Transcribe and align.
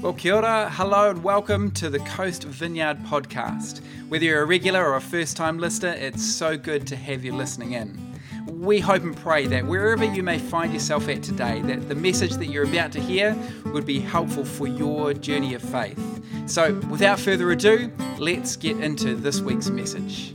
Well, 0.00 0.14
kia 0.14 0.36
ora, 0.36 0.70
hello, 0.72 1.10
and 1.10 1.22
welcome 1.22 1.70
to 1.72 1.90
the 1.90 1.98
Coast 1.98 2.44
Vineyard 2.44 3.00
podcast. 3.04 3.82
Whether 4.08 4.24
you're 4.24 4.40
a 4.40 4.46
regular 4.46 4.82
or 4.82 4.96
a 4.96 5.00
first 5.00 5.36
time 5.36 5.58
listener, 5.58 5.90
it's 5.90 6.24
so 6.24 6.56
good 6.56 6.86
to 6.86 6.96
have 6.96 7.22
you 7.22 7.34
listening 7.34 7.72
in. 7.72 8.18
We 8.46 8.80
hope 8.80 9.02
and 9.02 9.14
pray 9.14 9.46
that 9.48 9.66
wherever 9.66 10.02
you 10.02 10.22
may 10.22 10.38
find 10.38 10.72
yourself 10.72 11.06
at 11.10 11.22
today, 11.22 11.60
that 11.60 11.90
the 11.90 11.94
message 11.94 12.32
that 12.36 12.46
you're 12.46 12.64
about 12.64 12.92
to 12.92 13.00
hear 13.00 13.36
would 13.66 13.84
be 13.84 14.00
helpful 14.00 14.42
for 14.42 14.66
your 14.66 15.12
journey 15.12 15.52
of 15.52 15.60
faith. 15.60 16.00
So, 16.46 16.76
without 16.88 17.20
further 17.20 17.50
ado, 17.50 17.92
let's 18.18 18.56
get 18.56 18.80
into 18.80 19.14
this 19.14 19.42
week's 19.42 19.68
message. 19.68 20.34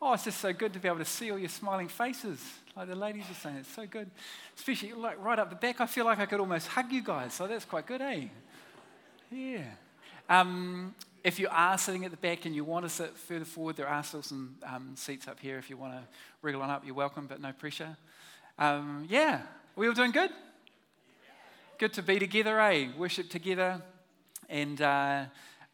Oh, 0.00 0.12
it's 0.12 0.22
just 0.22 0.38
so 0.38 0.52
good 0.52 0.72
to 0.74 0.78
be 0.78 0.86
able 0.86 0.98
to 0.98 1.04
see 1.04 1.32
all 1.32 1.38
your 1.38 1.48
smiling 1.48 1.88
faces. 1.88 2.40
Like 2.76 2.88
the 2.88 2.94
ladies 2.94 3.24
are 3.30 3.34
saying, 3.34 3.56
it's 3.56 3.74
so 3.74 3.86
good. 3.86 4.10
Especially 4.54 4.92
like 4.92 5.22
right 5.24 5.38
up 5.38 5.48
the 5.48 5.56
back, 5.56 5.80
I 5.80 5.86
feel 5.86 6.04
like 6.04 6.18
I 6.18 6.26
could 6.26 6.40
almost 6.40 6.66
hug 6.66 6.92
you 6.92 7.02
guys. 7.02 7.32
So 7.32 7.46
that's 7.46 7.64
quite 7.64 7.86
good, 7.86 8.02
eh? 8.02 8.24
Yeah. 9.30 9.64
Um, 10.28 10.94
if 11.24 11.38
you 11.38 11.48
are 11.50 11.78
sitting 11.78 12.04
at 12.04 12.10
the 12.10 12.18
back 12.18 12.44
and 12.44 12.54
you 12.54 12.64
want 12.64 12.84
to 12.84 12.90
sit 12.90 13.16
further 13.16 13.46
forward, 13.46 13.76
there 13.76 13.88
are 13.88 14.02
still 14.04 14.22
some 14.22 14.56
um, 14.62 14.92
seats 14.94 15.26
up 15.26 15.40
here. 15.40 15.56
If 15.56 15.70
you 15.70 15.78
want 15.78 15.94
to 15.94 16.02
wriggle 16.42 16.60
on 16.60 16.68
up, 16.68 16.84
you're 16.84 16.94
welcome, 16.94 17.26
but 17.26 17.40
no 17.40 17.52
pressure. 17.52 17.96
Um, 18.58 19.06
yeah. 19.08 19.40
We 19.74 19.88
all 19.88 19.94
doing 19.94 20.12
good? 20.12 20.30
Good 21.78 21.94
to 21.94 22.02
be 22.02 22.18
together, 22.18 22.60
eh? 22.60 22.88
Worship 22.98 23.30
together. 23.30 23.80
And 24.50 24.82
uh, 24.82 25.24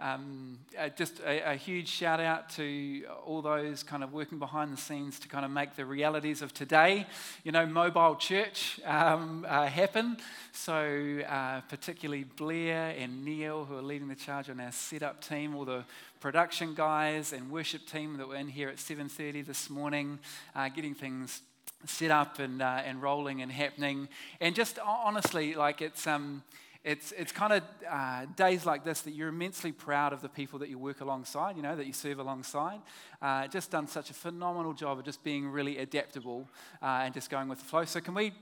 um, 0.02 0.58
uh, 0.76 0.88
just 0.88 1.20
a, 1.20 1.52
a, 1.52 1.54
huge 1.54 1.86
shout 1.86 2.18
out 2.18 2.50
to 2.50 3.04
all 3.24 3.40
those 3.40 3.84
kind 3.84 4.02
of 4.02 4.12
working 4.12 4.40
behind 4.40 4.72
the 4.72 4.76
scenes 4.76 5.20
to 5.20 5.28
kind 5.28 5.44
of 5.44 5.50
make 5.52 5.76
the 5.76 5.86
realities 5.86 6.42
of 6.42 6.52
today, 6.52 7.06
you 7.44 7.52
know, 7.52 7.64
mobile 7.66 8.16
church 8.16 8.80
um, 8.84 9.46
uh, 9.48 9.66
happen. 9.66 10.16
So, 10.50 11.20
uh, 11.28 11.60
particularly 11.68 12.24
Blair 12.24 12.96
and 12.98 13.24
Neil, 13.24 13.64
who 13.64 13.76
are 13.76 13.82
leading 13.82 14.08
the 14.08 14.16
charge 14.16 14.50
on 14.50 14.58
our 14.58 14.72
setup 14.72 15.22
team, 15.22 15.54
all 15.54 15.64
the 15.64 15.84
production 16.18 16.74
guys 16.74 17.32
and 17.32 17.48
worship 17.48 17.86
team 17.86 18.16
that 18.16 18.26
were 18.26 18.36
in 18.36 18.48
here 18.48 18.68
at 18.68 18.78
7:30 18.78 19.46
this 19.46 19.70
morning, 19.70 20.18
uh, 20.56 20.68
getting 20.68 20.96
things 20.96 21.42
set 21.86 22.10
up 22.10 22.40
and 22.40 22.60
uh, 22.60 22.82
and 22.84 23.00
rolling 23.00 23.40
and 23.40 23.52
happening. 23.52 24.08
And 24.40 24.56
just 24.56 24.80
honestly, 24.80 25.54
like 25.54 25.80
it's. 25.80 26.08
Um, 26.08 26.42
it's, 26.84 27.12
it's 27.12 27.30
kind 27.30 27.52
of 27.52 27.62
uh, 27.88 28.26
days 28.34 28.66
like 28.66 28.84
this 28.84 29.02
that 29.02 29.12
you're 29.12 29.28
immensely 29.28 29.70
proud 29.70 30.12
of 30.12 30.20
the 30.20 30.28
people 30.28 30.58
that 30.58 30.68
you 30.68 30.78
work 30.78 31.00
alongside, 31.00 31.56
you 31.56 31.62
know, 31.62 31.76
that 31.76 31.86
you 31.86 31.92
serve 31.92 32.18
alongside. 32.18 32.80
Uh, 33.20 33.46
just 33.46 33.70
done 33.70 33.86
such 33.86 34.10
a 34.10 34.14
phenomenal 34.14 34.72
job 34.72 34.98
of 34.98 35.04
just 35.04 35.22
being 35.22 35.48
really 35.48 35.78
adaptable 35.78 36.48
uh, 36.82 37.02
and 37.04 37.14
just 37.14 37.30
going 37.30 37.48
with 37.48 37.60
the 37.60 37.64
flow. 37.64 37.84
So, 37.84 38.00
can 38.00 38.14
we 38.14 38.32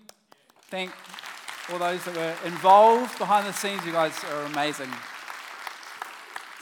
thank 0.71 0.91
all 1.71 1.79
those 1.79 2.03
that 2.05 2.17
were 2.17 2.49
involved 2.49 3.19
behind 3.19 3.47
the 3.47 3.53
scenes? 3.53 3.85
You 3.85 3.93
guys 3.93 4.15
are 4.33 4.45
amazing. 4.45 4.91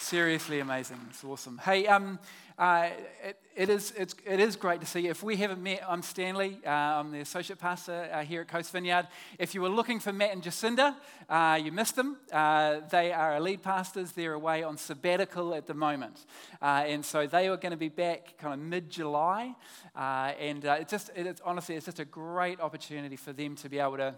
Seriously 0.08 0.60
amazing. 0.60 0.98
It's 1.10 1.22
awesome. 1.22 1.58
Hey, 1.58 1.86
um, 1.86 2.18
uh, 2.58 2.88
it, 3.22 3.36
it, 3.54 3.68
is, 3.68 3.92
it's, 3.94 4.14
it 4.24 4.40
is 4.40 4.56
great 4.56 4.80
to 4.80 4.86
see 4.86 5.00
you. 5.00 5.10
If 5.10 5.22
we 5.22 5.36
haven't 5.36 5.62
met, 5.62 5.82
I'm 5.86 6.00
Stanley. 6.00 6.58
Uh, 6.66 6.70
I'm 6.70 7.12
the 7.12 7.20
associate 7.20 7.58
pastor 7.58 8.08
uh, 8.10 8.22
here 8.22 8.40
at 8.40 8.48
Coast 8.48 8.72
Vineyard. 8.72 9.06
If 9.38 9.54
you 9.54 9.60
were 9.60 9.68
looking 9.68 10.00
for 10.00 10.10
Matt 10.10 10.32
and 10.32 10.42
Jacinda, 10.42 10.96
uh, 11.28 11.60
you 11.62 11.72
missed 11.72 11.94
them. 11.94 12.16
Uh, 12.32 12.80
they 12.90 13.12
are 13.12 13.34
our 13.34 13.40
lead 13.40 13.62
pastors. 13.62 14.12
They're 14.12 14.32
away 14.32 14.62
on 14.62 14.78
sabbatical 14.78 15.54
at 15.54 15.66
the 15.66 15.74
moment. 15.74 16.24
Uh, 16.62 16.84
and 16.86 17.04
so 17.04 17.26
they 17.26 17.46
are 17.46 17.58
going 17.58 17.72
to 17.72 17.76
be 17.76 17.90
back 17.90 18.38
kind 18.38 18.54
of 18.54 18.60
mid 18.60 18.88
July. 18.88 19.54
and 19.94 20.64
it 20.64 20.88
just, 20.88 21.10
it, 21.14 21.26
it's, 21.26 21.42
honestly, 21.44 21.74
it's 21.74 21.84
just 21.84 22.00
a 22.00 22.06
great 22.06 22.62
opportunity 22.62 23.16
for 23.16 23.34
them 23.34 23.56
to 23.56 23.68
be 23.68 23.78
able 23.78 23.98
to 23.98 24.14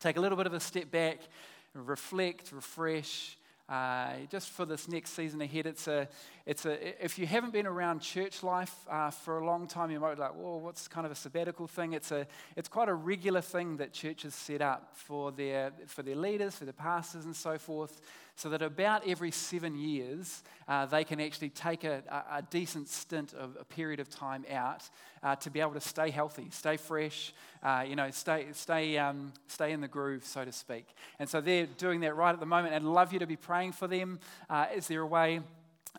take 0.00 0.16
a 0.16 0.20
little 0.20 0.36
bit 0.36 0.48
of 0.48 0.54
a 0.54 0.60
step 0.60 0.90
back, 0.90 1.20
reflect, 1.72 2.50
refresh. 2.50 3.36
Uh, 3.70 4.14
just 4.28 4.50
for 4.50 4.64
this 4.64 4.88
next 4.88 5.12
season 5.12 5.40
ahead, 5.40 5.64
it's 5.64 5.86
a, 5.86 6.08
it's 6.46 6.64
a, 6.66 7.04
if 7.04 7.18
you 7.18 7.26
haven't 7.26 7.52
been 7.52 7.66
around 7.66 8.00
church 8.00 8.42
life 8.42 8.74
uh, 8.88 9.10
for 9.10 9.38
a 9.38 9.44
long 9.44 9.66
time, 9.66 9.90
you 9.90 10.00
might 10.00 10.14
be 10.14 10.20
like, 10.20 10.34
well, 10.34 10.58
what's 10.58 10.88
kind 10.88 11.04
of 11.04 11.12
a 11.12 11.14
sabbatical 11.14 11.66
thing? 11.66 11.92
It's, 11.92 12.12
a, 12.12 12.26
it's 12.56 12.68
quite 12.68 12.88
a 12.88 12.94
regular 12.94 13.40
thing 13.40 13.76
that 13.76 13.92
churches 13.92 14.34
set 14.34 14.62
up 14.62 14.90
for 14.94 15.32
their, 15.32 15.72
for 15.86 16.02
their 16.02 16.16
leaders, 16.16 16.56
for 16.56 16.64
their 16.64 16.72
pastors, 16.72 17.24
and 17.24 17.36
so 17.36 17.58
forth, 17.58 18.00
so 18.36 18.48
that 18.48 18.62
about 18.62 19.06
every 19.06 19.30
seven 19.30 19.76
years, 19.76 20.42
uh, 20.66 20.86
they 20.86 21.04
can 21.04 21.20
actually 21.20 21.50
take 21.50 21.84
a, 21.84 22.02
a, 22.30 22.42
decent 22.42 22.88
stint 22.88 23.34
of 23.34 23.56
a 23.60 23.64
period 23.64 24.00
of 24.00 24.08
time 24.08 24.46
out 24.50 24.88
uh, 25.22 25.36
to 25.36 25.50
be 25.50 25.60
able 25.60 25.74
to 25.74 25.80
stay 25.80 26.08
healthy, 26.08 26.48
stay 26.50 26.78
fresh, 26.78 27.34
uh, 27.62 27.84
you 27.86 27.96
know, 27.96 28.10
stay, 28.10 28.46
stay, 28.52 28.96
um, 28.96 29.32
stay 29.46 29.72
in 29.72 29.80
the 29.82 29.88
groove, 29.88 30.24
so 30.24 30.42
to 30.42 30.52
speak. 30.52 30.86
And 31.18 31.28
so 31.28 31.42
they're 31.42 31.66
doing 31.66 32.00
that 32.00 32.16
right 32.16 32.32
at 32.32 32.40
the 32.40 32.46
moment. 32.46 32.74
I'd 32.74 32.82
love 32.82 33.12
you 33.12 33.18
to 33.18 33.26
be 33.26 33.36
praying 33.36 33.72
for 33.72 33.86
them. 33.86 34.18
Uh, 34.48 34.66
is 34.74 34.86
there 34.86 35.02
a 35.02 35.06
way? 35.06 35.40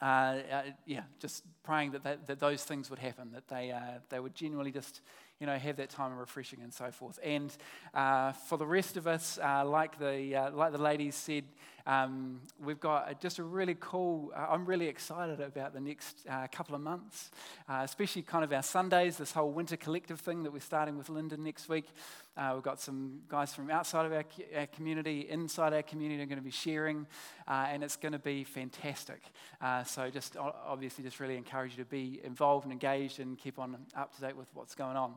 Uh, 0.02 0.06
uh, 0.52 0.62
yeah, 0.88 1.04
just 1.20 1.44
praying 1.64 1.92
that, 1.92 2.04
that, 2.04 2.26
that, 2.26 2.40
those 2.40 2.64
things 2.64 2.90
would 2.90 2.98
happen, 2.98 3.32
that 3.32 3.48
they, 3.48 3.72
uh, 3.72 4.00
they 4.10 4.20
would 4.20 4.34
genuinely 4.34 4.72
just 4.72 5.02
you 5.40 5.48
know, 5.48 5.58
have 5.58 5.78
that 5.78 5.90
time 5.90 6.12
of 6.12 6.18
refreshing 6.20 6.62
and 6.62 6.74
so 6.74 6.92
forth. 6.92 7.20
And 7.24 7.56
uh, 7.94 8.32
for 8.32 8.58
the 8.58 8.66
rest 8.66 8.96
of 8.98 9.08
us, 9.08 9.40
uh, 9.44 9.66
like, 9.66 9.98
the, 9.98 10.36
uh, 10.36 10.52
like 10.52 10.72
the 10.72 10.78
ladies 10.78 11.16
said, 11.16 11.44
um, 11.86 12.42
we've 12.64 12.80
got 12.80 13.20
just 13.22 13.40
a 13.40 13.44
really 13.44 13.76
cool, 13.80 14.32
uh, 14.36 14.48
I'm 14.50 14.66
really 14.66 14.88
excited 14.88 15.40
about 15.40 15.74
the 15.74 15.80
next 15.80 16.26
uh, 16.30 16.48
couple 16.52 16.76
of 16.76 16.82
months, 16.82 17.32
uh, 17.70 17.82
especially 17.84 18.22
kind 18.22 18.44
of 18.44 18.54
our 18.54 18.64
Sundays, 18.64 19.18
this 19.18 19.32
whole 19.32 19.52
winter 19.52 19.78
collective 19.78 20.20
thing 20.20 20.44
that 20.44 20.52
we're 20.54 20.60
starting 20.60 20.98
with 20.98 21.10
Lyndon 21.10 21.44
next 21.44 21.70
week. 21.70 21.86
we've 22.54 22.64
got 22.64 22.80
some 22.80 23.22
guys 23.28 23.54
from 23.54 23.70
outside 23.70 24.06
of 24.06 24.12
our, 24.12 24.26
our 24.56 24.68
community, 24.68 25.28
inside 25.30 25.74
our 25.74 25.84
community, 25.84 26.22
are 26.22 26.28
going 26.28 26.38
to 26.38 26.44
be 26.44 26.52
sharing, 26.52 27.08
and 27.48 27.84
it's 27.84 27.96
going 27.96 28.14
to 28.14 28.20
be 28.20 28.44
fantastic. 28.44 29.22
so 29.86 30.10
just 30.10 30.38
obviously 30.38 31.04
just 31.04 31.20
really 31.20 31.38
encourage 31.38 31.78
you 31.78 31.84
to 31.84 31.90
be 31.90 32.20
involved 32.24 32.66
and 32.66 32.72
engaged 32.72 33.20
and 33.20 33.38
keep 33.38 33.60
on 33.60 33.78
up 33.96 34.16
to 34.16 34.22
date 34.22 34.36
with 34.36 34.48
what's 34.54 34.76
going 34.76 34.98
on. 34.98 35.14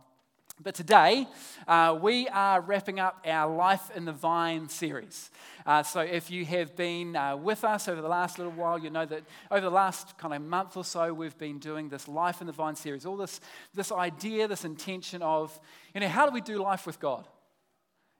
But 0.62 0.76
today, 0.76 1.26
uh, 1.66 1.98
we 2.00 2.28
are 2.28 2.60
wrapping 2.60 3.00
up 3.00 3.26
our 3.26 3.52
Life 3.52 3.90
in 3.96 4.04
the 4.04 4.12
Vine 4.12 4.68
series. 4.68 5.32
Uh, 5.66 5.82
so, 5.82 5.98
if 6.00 6.30
you 6.30 6.44
have 6.44 6.76
been 6.76 7.16
uh, 7.16 7.36
with 7.36 7.64
us 7.64 7.88
over 7.88 8.00
the 8.00 8.08
last 8.08 8.38
little 8.38 8.52
while, 8.52 8.78
you 8.78 8.88
know 8.88 9.04
that 9.04 9.24
over 9.50 9.62
the 9.62 9.70
last 9.70 10.16
kind 10.16 10.32
of 10.32 10.42
month 10.42 10.76
or 10.76 10.84
so, 10.84 11.12
we've 11.12 11.36
been 11.38 11.58
doing 11.58 11.88
this 11.88 12.06
Life 12.06 12.40
in 12.40 12.46
the 12.46 12.52
Vine 12.52 12.76
series. 12.76 13.04
All 13.04 13.16
this, 13.16 13.40
this 13.74 13.90
idea, 13.90 14.46
this 14.46 14.64
intention 14.64 15.22
of, 15.22 15.58
you 15.92 16.00
know, 16.00 16.08
how 16.08 16.24
do 16.24 16.32
we 16.32 16.40
do 16.40 16.62
life 16.62 16.86
with 16.86 17.00
God? 17.00 17.26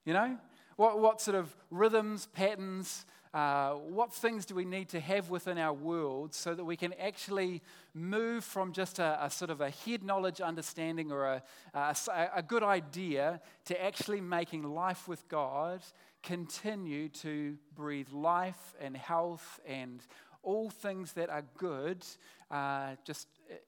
You 0.05 0.15
know, 0.15 0.37
what, 0.75 0.99
what 0.99 1.21
sort 1.21 1.37
of 1.37 1.55
rhythms, 1.71 2.27
patterns, 2.27 3.07
uh, 3.35 3.73
what 3.73 4.13
things 4.13 4.47
do 4.47 4.55
we 4.55 4.65
need 4.65 4.89
to 4.89 5.01
have 5.01 5.29
within 5.29 5.59
our 5.59 5.73
world 5.73 6.33
so 6.33 6.55
that 6.55 6.65
we 6.65 6.77
can 6.77 6.93
actually 6.95 7.61
move 7.93 8.45
from 8.45 8.73
just 8.73 9.01
a, 9.01 9.19
a 9.25 9.29
sort 9.29 9.51
of 9.51 9.61
a 9.61 9.71
head 9.71 10.05
knowledge 10.05 10.41
understanding 10.41 11.11
or 11.11 11.25
a, 11.25 11.43
a, 11.75 11.97
a 12.37 12.43
good 12.43 12.63
idea 12.63 13.41
to 13.65 13.85
actually 13.85 14.21
making 14.21 14.63
life 14.63 15.09
with 15.09 15.29
God 15.29 15.83
continue 16.23 17.09
to 17.09 17.59
breathe 17.75 18.09
life 18.13 18.77
and 18.81 18.97
health 18.97 19.59
and 19.67 20.07
all 20.45 20.71
things 20.71 21.15
that 21.15 21.29
are 21.29 21.43
good 21.59 22.07
uh, 22.53 22.91
just 23.05 23.27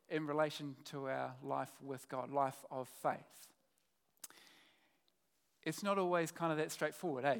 in 0.09 0.28
relation 0.28 0.76
to 0.84 1.09
our 1.09 1.34
life 1.43 1.72
with 1.82 2.09
God, 2.09 2.31
life 2.31 2.65
of 2.71 2.88
faith. 3.03 3.19
It's 5.65 5.82
not 5.82 5.99
always 5.99 6.31
kind 6.31 6.53
of 6.53 6.59
that 6.59 6.71
straightforward, 6.71 7.25
eh? 7.25 7.38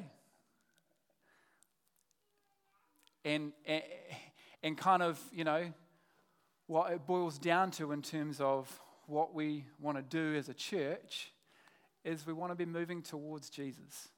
And, 3.27 3.51
and, 3.65 3.83
and 4.63 4.77
kind 4.77 5.03
of, 5.03 5.19
you 5.33 5.43
know, 5.43 5.71
what 6.67 6.91
it 6.91 7.05
boils 7.05 7.37
down 7.37 7.71
to 7.71 7.91
in 7.91 8.01
terms 8.01 8.39
of 8.39 8.81
what 9.05 9.33
we 9.33 9.65
want 9.79 9.97
to 9.97 10.03
do 10.03 10.37
as 10.37 10.49
a 10.49 10.53
church 10.53 11.31
is 12.03 12.25
we 12.25 12.33
want 12.33 12.51
to 12.51 12.55
be 12.55 12.65
moving 12.65 13.01
towards 13.01 13.49
Jesus. 13.49 14.09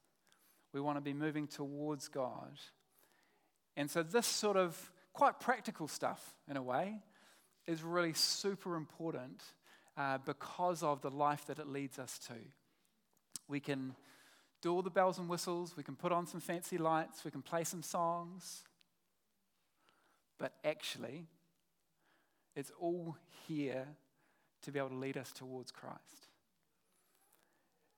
We 0.73 0.81
want 0.81 0.97
to 0.97 1.01
be 1.01 1.13
moving 1.13 1.47
towards 1.47 2.07
God. 2.07 2.59
And 3.75 3.89
so, 3.89 4.03
this 4.03 4.27
sort 4.27 4.57
of 4.57 4.91
quite 5.13 5.39
practical 5.39 5.87
stuff, 5.87 6.35
in 6.49 6.57
a 6.57 6.61
way, 6.61 6.99
is 7.65 7.83
really 7.83 8.13
super 8.13 8.75
important 8.75 9.41
uh, 9.97 10.19
because 10.19 10.83
of 10.83 11.01
the 11.01 11.09
life 11.09 11.45
that 11.47 11.57
it 11.59 11.67
leads 11.67 11.97
us 11.97 12.19
to. 12.27 12.35
We 13.47 13.59
can 13.59 13.95
do 14.61 14.73
all 14.73 14.81
the 14.81 14.89
bells 14.91 15.17
and 15.17 15.29
whistles, 15.29 15.75
we 15.75 15.83
can 15.83 15.95
put 15.95 16.11
on 16.11 16.27
some 16.27 16.41
fancy 16.41 16.77
lights, 16.77 17.23
we 17.23 17.31
can 17.31 17.41
play 17.41 17.63
some 17.63 17.81
songs, 17.81 18.63
but 20.39 20.53
actually, 20.63 21.27
it's 22.55 22.71
all 22.79 23.15
here 23.47 23.85
to 24.63 24.71
be 24.71 24.79
able 24.79 24.89
to 24.89 24.95
lead 24.95 25.17
us 25.17 25.31
towards 25.31 25.71
Christ. 25.71 26.27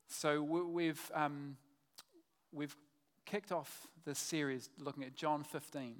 So 0.07 0.41
we've, 0.41 1.11
um, 1.13 1.55
we've 2.51 2.75
kicked 3.25 3.51
off 3.51 3.87
this 4.05 4.19
series 4.19 4.69
looking 4.79 5.03
at 5.03 5.15
John 5.15 5.43
15. 5.43 5.95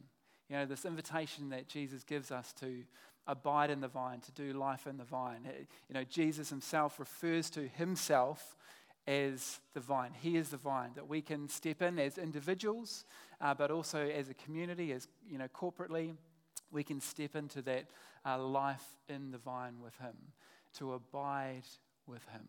You 0.50 0.58
know, 0.58 0.66
this 0.66 0.84
invitation 0.84 1.50
that 1.50 1.70
Jesus 1.70 2.04
gives 2.04 2.30
us 2.32 2.52
to 2.60 2.84
abide 3.28 3.70
in 3.70 3.80
the 3.80 3.88
vine, 3.88 4.20
to 4.20 4.32
do 4.32 4.54
life 4.54 4.86
in 4.88 4.98
the 4.98 5.06
vine. 5.06 5.48
You 5.88 5.94
know, 5.94 6.04
Jesus 6.04 6.50
himself 6.50 7.00
refers 7.00 7.50
to 7.52 7.68
himself 7.68 8.58
as 9.08 9.60
the 9.74 9.80
vine. 9.80 10.12
He 10.20 10.38
is 10.38 10.50
the 10.50 10.58
vine 10.58 10.92
that 10.96 11.08
we 11.08 11.22
can 11.22 11.48
step 11.48 11.82
in 11.82 11.98
as 12.00 12.18
individuals, 12.18 13.06
uh, 13.40 13.54
but 13.54 13.72
also 13.72 14.08
as 14.08 14.30
a 14.30 14.34
community, 14.34 14.92
as 14.92 15.08
you 15.30 15.38
know, 15.38 15.48
corporately, 15.48 16.16
we 16.72 16.84
can 16.84 17.02
step 17.02 17.36
into 17.36 17.62
that 17.64 17.86
uh, 18.26 18.38
life 18.40 18.84
in 19.10 19.32
the 19.32 19.38
vine 19.38 19.76
with 19.82 19.98
Him, 19.98 20.16
to 20.76 20.94
abide 20.94 21.64
with 22.08 22.26
Him. 22.30 22.48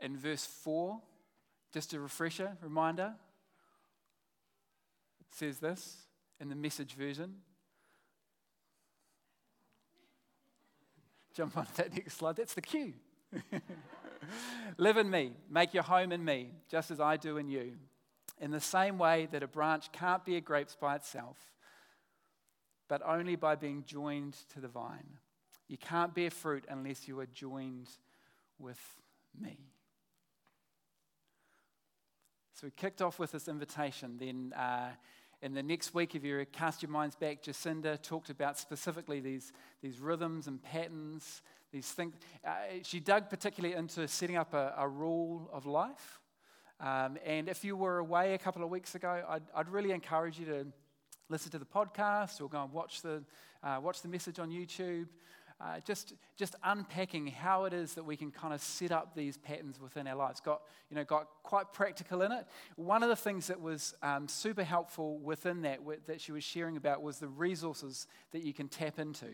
In 0.00 0.16
verse 0.16 0.44
4, 0.44 1.00
just 1.72 1.94
a 1.94 2.00
refresher, 2.00 2.56
reminder, 2.60 3.14
says 5.30 5.58
this 5.58 5.96
in 6.40 6.48
the 6.48 6.56
message 6.56 6.94
version. 6.94 7.36
Jump 11.34 11.56
on 11.56 11.66
that 11.76 11.94
next 11.94 12.18
slide. 12.18 12.36
That's 12.36 12.54
the 12.54 12.60
cue. 12.60 12.92
Live 14.76 14.96
in 14.96 15.10
me, 15.10 15.32
make 15.50 15.72
your 15.72 15.82
home 15.82 16.12
in 16.12 16.24
me, 16.24 16.50
just 16.70 16.90
as 16.90 17.00
I 17.00 17.16
do 17.16 17.38
in 17.38 17.48
you. 17.48 17.72
In 18.42 18.50
the 18.50 18.60
same 18.60 18.98
way 18.98 19.28
that 19.30 19.44
a 19.44 19.46
branch 19.46 19.92
can't 19.92 20.24
bear 20.24 20.40
grapes 20.40 20.76
by 20.78 20.96
itself, 20.96 21.38
but 22.88 23.00
only 23.06 23.36
by 23.36 23.54
being 23.54 23.84
joined 23.86 24.36
to 24.52 24.60
the 24.60 24.66
vine. 24.66 25.18
You 25.68 25.78
can't 25.78 26.12
bear 26.12 26.28
fruit 26.28 26.64
unless 26.68 27.06
you 27.06 27.20
are 27.20 27.26
joined 27.26 27.88
with 28.58 28.80
me. 29.40 29.58
So 32.54 32.66
we 32.66 32.72
kicked 32.72 33.00
off 33.00 33.20
with 33.20 33.30
this 33.30 33.46
invitation. 33.46 34.16
Then 34.18 34.52
uh, 34.58 34.90
in 35.40 35.54
the 35.54 35.62
next 35.62 35.94
week, 35.94 36.16
if 36.16 36.24
you 36.24 36.44
cast 36.52 36.82
your 36.82 36.90
minds 36.90 37.14
back, 37.14 37.44
Jacinda 37.44 38.02
talked 38.02 38.28
about 38.28 38.58
specifically 38.58 39.20
these, 39.20 39.52
these 39.82 40.00
rhythms 40.00 40.48
and 40.48 40.60
patterns, 40.60 41.42
these 41.72 41.92
things. 41.92 42.14
Uh, 42.44 42.50
she 42.82 42.98
dug 42.98 43.30
particularly 43.30 43.76
into 43.76 44.06
setting 44.08 44.36
up 44.36 44.52
a, 44.52 44.74
a 44.76 44.88
rule 44.88 45.48
of 45.52 45.64
life. 45.64 46.18
Um, 46.82 47.16
and 47.24 47.48
if 47.48 47.64
you 47.64 47.76
were 47.76 47.98
away 47.98 48.34
a 48.34 48.38
couple 48.38 48.64
of 48.64 48.68
weeks 48.68 48.96
ago, 48.96 49.22
I'd, 49.28 49.42
I'd, 49.54 49.68
really 49.68 49.92
encourage 49.92 50.40
you 50.40 50.46
to 50.46 50.66
listen 51.28 51.52
to 51.52 51.58
the 51.60 51.64
podcast 51.64 52.40
or 52.40 52.48
go 52.48 52.60
and 52.60 52.72
watch 52.72 53.02
the, 53.02 53.22
uh, 53.62 53.78
watch 53.80 54.02
the 54.02 54.08
message 54.08 54.40
on 54.40 54.50
YouTube 54.50 55.06
uh, 55.62 55.78
just, 55.84 56.14
just 56.36 56.56
unpacking 56.64 57.28
how 57.28 57.64
it 57.64 57.72
is 57.72 57.94
that 57.94 58.04
we 58.04 58.16
can 58.16 58.32
kind 58.32 58.52
of 58.52 58.60
set 58.60 58.90
up 58.90 59.14
these 59.14 59.36
patterns 59.36 59.80
within 59.80 60.08
our 60.08 60.16
lives. 60.16 60.40
Got, 60.40 60.62
you 60.90 60.96
know, 60.96 61.04
got 61.04 61.28
quite 61.44 61.72
practical 61.72 62.22
in 62.22 62.32
it. 62.32 62.46
One 62.74 63.04
of 63.04 63.08
the 63.08 63.16
things 63.16 63.46
that 63.46 63.60
was 63.60 63.94
um, 64.02 64.26
super 64.26 64.64
helpful 64.64 65.18
within 65.18 65.62
that, 65.62 65.78
that 66.06 66.20
she 66.20 66.32
was 66.32 66.42
sharing 66.42 66.76
about, 66.76 67.00
was 67.02 67.18
the 67.18 67.28
resources 67.28 68.08
that 68.32 68.42
you 68.42 68.52
can 68.52 68.66
tap 68.66 68.98
into. 68.98 69.28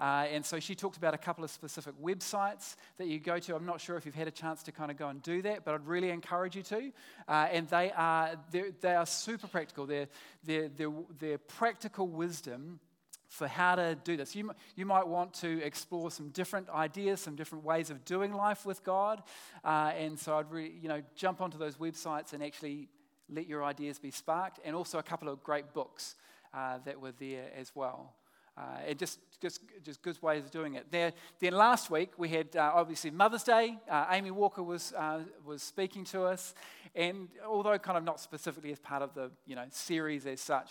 Uh, 0.00 0.26
and 0.30 0.44
so 0.44 0.58
she 0.58 0.74
talked 0.74 0.96
about 0.96 1.14
a 1.14 1.18
couple 1.18 1.44
of 1.44 1.50
specific 1.50 1.94
websites 2.02 2.74
that 2.96 3.06
you 3.06 3.20
go 3.20 3.38
to. 3.38 3.54
I'm 3.54 3.66
not 3.66 3.80
sure 3.80 3.96
if 3.96 4.04
you've 4.04 4.14
had 4.14 4.28
a 4.28 4.32
chance 4.32 4.64
to 4.64 4.72
kind 4.72 4.90
of 4.90 4.96
go 4.96 5.08
and 5.08 5.22
do 5.22 5.42
that, 5.42 5.64
but 5.64 5.74
I'd 5.74 5.86
really 5.86 6.10
encourage 6.10 6.56
you 6.56 6.62
to. 6.64 6.92
Uh, 7.28 7.48
and 7.52 7.68
they 7.68 7.92
are, 7.92 8.32
they 8.50 8.94
are 8.94 9.06
super 9.06 9.46
practical. 9.46 9.86
They're, 9.86 10.08
they're, 10.44 10.68
they're, 10.68 10.92
they're 11.20 11.38
practical 11.38 12.08
wisdom 12.08 12.80
for 13.28 13.46
how 13.46 13.74
to 13.74 13.94
do 14.04 14.16
this. 14.16 14.34
You, 14.34 14.50
you 14.74 14.86
might 14.86 15.06
want 15.06 15.34
to 15.34 15.62
explore 15.62 16.10
some 16.10 16.30
different 16.30 16.68
ideas, 16.70 17.20
some 17.20 17.36
different 17.36 17.64
ways 17.64 17.90
of 17.90 18.04
doing 18.04 18.32
life 18.32 18.64
with 18.64 18.82
God. 18.82 19.22
Uh, 19.64 19.92
and 19.96 20.18
so 20.18 20.38
I'd 20.38 20.50
really, 20.50 20.72
you 20.80 20.88
know, 20.88 21.02
jump 21.14 21.40
onto 21.40 21.58
those 21.58 21.76
websites 21.76 22.32
and 22.32 22.42
actually 22.42 22.88
let 23.28 23.46
your 23.46 23.62
ideas 23.62 23.98
be 23.98 24.10
sparked. 24.10 24.60
And 24.64 24.74
also 24.74 24.98
a 24.98 25.02
couple 25.02 25.28
of 25.28 25.42
great 25.42 25.74
books 25.74 26.16
uh, 26.54 26.78
that 26.86 27.00
were 27.00 27.12
there 27.12 27.50
as 27.56 27.72
well. 27.74 28.14
Uh, 28.56 28.62
and 28.88 28.98
just, 28.98 29.20
just, 29.40 29.60
just 29.84 30.02
good 30.02 30.20
ways 30.20 30.42
of 30.42 30.50
doing 30.50 30.74
it. 30.74 30.86
There, 30.90 31.12
then 31.38 31.52
last 31.52 31.90
week 31.90 32.10
we 32.16 32.28
had 32.28 32.56
uh, 32.56 32.72
obviously 32.74 33.10
Mother's 33.10 33.44
Day. 33.44 33.78
Uh, 33.88 34.06
Amy 34.10 34.30
Walker 34.32 34.62
was, 34.62 34.92
uh, 34.94 35.20
was 35.44 35.62
speaking 35.62 36.04
to 36.06 36.22
us. 36.22 36.54
And 36.94 37.28
although 37.46 37.78
kind 37.78 37.98
of 37.98 38.04
not 38.04 38.18
specifically 38.20 38.72
as 38.72 38.80
part 38.80 39.02
of 39.02 39.14
the 39.14 39.30
you 39.46 39.54
know, 39.54 39.66
series 39.70 40.26
as 40.26 40.40
such, 40.40 40.70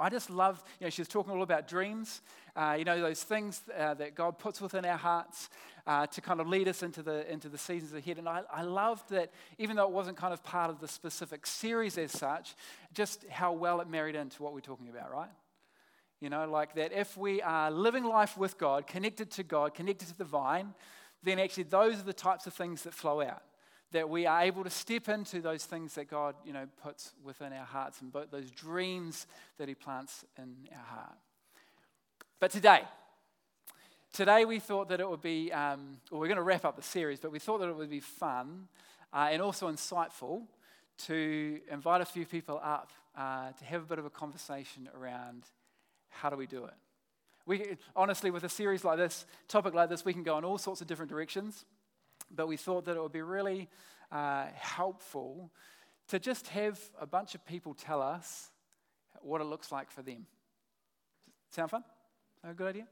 I 0.00 0.08
just 0.08 0.30
love, 0.30 0.62
you 0.80 0.86
know, 0.86 0.90
she 0.90 1.02
was 1.02 1.08
talking 1.08 1.32
all 1.32 1.42
about 1.42 1.68
dreams, 1.68 2.22
uh, 2.56 2.74
you 2.78 2.84
know, 2.84 3.00
those 3.00 3.22
things 3.22 3.62
uh, 3.76 3.94
that 3.94 4.14
God 4.14 4.38
puts 4.38 4.60
within 4.60 4.84
our 4.86 4.96
hearts 4.96 5.50
uh, 5.86 6.06
to 6.06 6.20
kind 6.20 6.40
of 6.40 6.48
lead 6.48 6.68
us 6.68 6.82
into 6.82 7.02
the, 7.02 7.30
into 7.30 7.48
the 7.48 7.58
seasons 7.58 7.92
ahead. 7.92 8.18
And 8.18 8.28
I, 8.28 8.42
I 8.50 8.62
loved 8.62 9.10
that, 9.10 9.30
even 9.58 9.76
though 9.76 9.84
it 9.84 9.92
wasn't 9.92 10.16
kind 10.16 10.32
of 10.32 10.42
part 10.42 10.70
of 10.70 10.80
the 10.80 10.88
specific 10.88 11.46
series 11.46 11.98
as 11.98 12.12
such, 12.12 12.54
just 12.94 13.26
how 13.28 13.52
well 13.52 13.80
it 13.80 13.88
married 13.88 14.14
into 14.14 14.42
what 14.42 14.54
we're 14.54 14.60
talking 14.60 14.88
about, 14.88 15.12
right? 15.12 15.30
You 16.20 16.30
know, 16.30 16.48
like 16.48 16.74
that 16.74 16.92
if 16.92 17.16
we 17.16 17.42
are 17.42 17.70
living 17.70 18.04
life 18.04 18.38
with 18.38 18.58
God, 18.58 18.86
connected 18.86 19.30
to 19.32 19.42
God, 19.42 19.74
connected 19.74 20.08
to 20.08 20.16
the 20.16 20.24
vine, 20.24 20.74
then 21.22 21.38
actually 21.38 21.64
those 21.64 21.98
are 21.98 22.04
the 22.04 22.12
types 22.12 22.46
of 22.46 22.54
things 22.54 22.82
that 22.84 22.94
flow 22.94 23.20
out 23.20 23.42
that 23.92 24.08
we 24.08 24.26
are 24.26 24.42
able 24.42 24.64
to 24.64 24.70
step 24.70 25.08
into 25.08 25.40
those 25.40 25.64
things 25.64 25.94
that 25.94 26.08
God, 26.08 26.34
you 26.44 26.52
know, 26.52 26.66
puts 26.82 27.12
within 27.24 27.52
our 27.52 27.64
hearts 27.64 28.00
and 28.00 28.12
those 28.30 28.50
dreams 28.50 29.26
that 29.58 29.68
He 29.68 29.74
plants 29.74 30.24
in 30.38 30.56
our 30.72 30.84
heart. 30.84 31.18
But 32.38 32.50
today, 32.50 32.82
today 34.12 34.44
we 34.44 34.60
thought 34.60 34.88
that 34.88 35.00
it 35.00 35.08
would 35.08 35.22
be, 35.22 35.52
um, 35.52 35.98
well, 36.10 36.20
we're 36.20 36.28
going 36.28 36.36
to 36.36 36.42
wrap 36.42 36.64
up 36.64 36.76
the 36.76 36.82
series, 36.82 37.18
but 37.20 37.32
we 37.32 37.38
thought 37.38 37.58
that 37.58 37.68
it 37.68 37.76
would 37.76 37.90
be 37.90 38.00
fun 38.00 38.68
uh, 39.12 39.28
and 39.30 39.42
also 39.42 39.70
insightful 39.70 40.42
to 41.06 41.60
invite 41.70 42.00
a 42.00 42.04
few 42.04 42.26
people 42.26 42.60
up 42.62 42.90
uh, 43.16 43.52
to 43.52 43.64
have 43.64 43.82
a 43.82 43.86
bit 43.86 43.98
of 43.98 44.04
a 44.04 44.10
conversation 44.10 44.88
around 44.96 45.44
how 46.08 46.30
do 46.30 46.36
we 46.36 46.46
do 46.46 46.64
it. 46.64 46.74
We, 47.46 47.76
honestly, 47.96 48.30
with 48.30 48.44
a 48.44 48.48
series 48.48 48.84
like 48.84 48.98
this, 48.98 49.26
topic 49.48 49.74
like 49.74 49.88
this, 49.88 50.04
we 50.04 50.12
can 50.12 50.22
go 50.22 50.38
in 50.38 50.44
all 50.44 50.58
sorts 50.58 50.80
of 50.80 50.86
different 50.86 51.10
directions. 51.10 51.64
But 52.30 52.46
we 52.46 52.56
thought 52.56 52.84
that 52.84 52.96
it 52.96 53.02
would 53.02 53.12
be 53.12 53.22
really 53.22 53.68
uh, 54.10 54.46
helpful 54.54 55.50
to 56.08 56.18
just 56.18 56.48
have 56.48 56.80
a 57.00 57.06
bunch 57.06 57.34
of 57.34 57.44
people 57.44 57.74
tell 57.74 58.02
us 58.02 58.50
what 59.22 59.40
it 59.40 59.44
looks 59.44 59.70
like 59.70 59.90
for 59.90 60.02
them. 60.02 60.26
Sound 61.50 61.70
fun? 61.70 61.84
A 62.44 62.54
good 62.54 62.68
idea? 62.68 62.86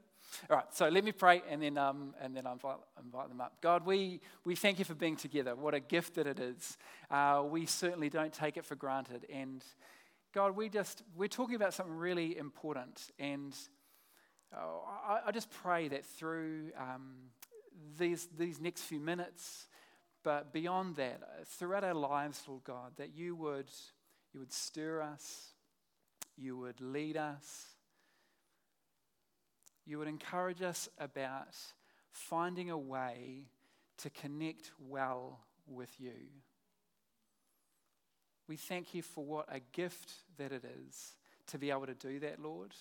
All 0.49 0.57
right, 0.57 0.65
so 0.71 0.87
let 0.89 1.03
me 1.03 1.11
pray 1.11 1.41
and 1.49 1.61
then, 1.61 1.77
um, 1.77 2.13
and 2.21 2.35
then 2.35 2.45
I'll 2.45 2.53
invite, 2.53 2.77
invite, 3.03 3.29
them 3.29 3.41
up. 3.41 3.53
God, 3.61 3.85
we, 3.85 4.21
we 4.45 4.55
thank 4.55 4.79
you 4.79 4.85
for 4.85 4.93
being 4.93 5.15
together. 5.15 5.55
What 5.55 5.73
a 5.73 5.79
gift 5.79 6.15
that 6.15 6.27
it 6.27 6.39
is. 6.39 6.77
Uh, 7.09 7.43
we 7.49 7.65
certainly 7.65 8.09
don't 8.09 8.31
take 8.33 8.57
it 8.57 8.65
for 8.65 8.75
granted. 8.75 9.25
And 9.33 9.63
God, 10.33 10.55
we 10.55 10.69
just, 10.69 11.03
we're 11.17 11.27
talking 11.27 11.55
about 11.55 11.73
something 11.73 11.95
really 11.95 12.37
important. 12.37 13.11
And 13.17 13.55
oh, 14.55 14.83
I, 15.07 15.21
I, 15.27 15.31
just 15.31 15.49
pray 15.49 15.87
that 15.87 16.05
through 16.05 16.71
um, 16.77 17.15
these, 17.97 18.27
these 18.37 18.59
next 18.59 18.83
few 18.83 18.99
minutes, 18.99 19.67
but 20.23 20.51
beyond 20.53 20.95
that, 20.97 21.21
uh, 21.23 21.43
throughout 21.45 21.83
our 21.83 21.93
lives, 21.93 22.43
Lord 22.47 22.63
God, 22.63 22.93
that 22.97 23.15
you 23.15 23.35
would, 23.35 23.69
you 24.33 24.39
would 24.39 24.53
stir 24.53 25.01
us, 25.01 25.53
you 26.37 26.57
would 26.57 26.81
lead 26.81 27.17
us, 27.17 27.67
you 29.85 29.97
would 29.97 30.07
encourage 30.07 30.61
us 30.61 30.89
about 30.99 31.55
finding 32.11 32.69
a 32.69 32.77
way 32.77 33.47
to 33.97 34.09
connect 34.09 34.71
well 34.79 35.39
with 35.67 35.99
you. 35.99 36.13
We 38.47 38.55
thank 38.55 38.93
you 38.93 39.01
for 39.01 39.23
what 39.23 39.45
a 39.49 39.59
gift 39.59 40.11
that 40.37 40.51
it 40.51 40.65
is 40.87 41.15
to 41.47 41.57
be 41.57 41.71
able 41.71 41.85
to 41.85 41.93
do 41.93 42.19
that, 42.19 42.39
Lord. 42.39 42.73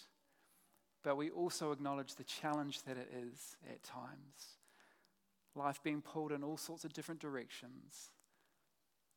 But 1.03 1.17
we 1.17 1.31
also 1.31 1.73
acknowledge 1.73 2.15
the 2.15 2.25
challenge 2.25 2.83
that 2.83 2.97
it 2.97 3.11
is 3.15 3.57
at 3.71 3.83
times 3.83 4.58
life 5.59 5.83
being 5.83 6.01
pulled 6.01 6.33
in 6.33 6.43
all 6.43 6.57
sorts 6.57 6.85
of 6.85 6.93
different 6.93 7.21
directions. 7.21 8.11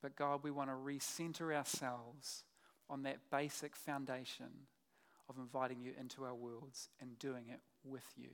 But 0.01 0.15
God, 0.15 0.41
we 0.43 0.51
want 0.51 0.69
to 0.69 0.75
recenter 0.75 1.55
ourselves 1.55 2.43
on 2.89 3.03
that 3.03 3.17
basic 3.31 3.75
foundation 3.75 4.47
of 5.29 5.37
inviting 5.37 5.81
you 5.81 5.93
into 5.97 6.23
our 6.23 6.33
worlds 6.33 6.89
and 6.99 7.17
doing 7.19 7.45
it 7.49 7.59
with 7.83 8.05
you. 8.17 8.29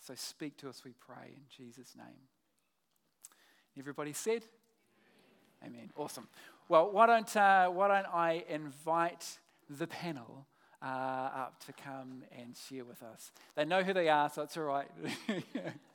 So 0.00 0.14
speak 0.14 0.58
to 0.58 0.68
us, 0.68 0.82
we 0.84 0.92
pray, 0.92 1.32
in 1.34 1.42
Jesus' 1.56 1.94
name. 1.96 2.28
Everybody 3.78 4.12
said? 4.12 4.42
Amen. 5.64 5.90
Awesome. 5.96 6.28
Well, 6.68 6.90
why 6.90 7.06
don't, 7.06 7.36
uh, 7.36 7.68
why 7.68 7.88
don't 7.88 8.12
I 8.12 8.44
invite 8.48 9.38
the 9.70 9.86
panel 9.86 10.46
uh, 10.82 10.84
up 10.84 11.64
to 11.66 11.72
come 11.72 12.24
and 12.38 12.54
share 12.68 12.84
with 12.84 13.02
us? 13.02 13.32
They 13.54 13.64
know 13.64 13.82
who 13.82 13.94
they 13.94 14.08
are, 14.08 14.28
so 14.28 14.42
it's 14.42 14.56
all 14.56 14.64
right. 14.64 14.88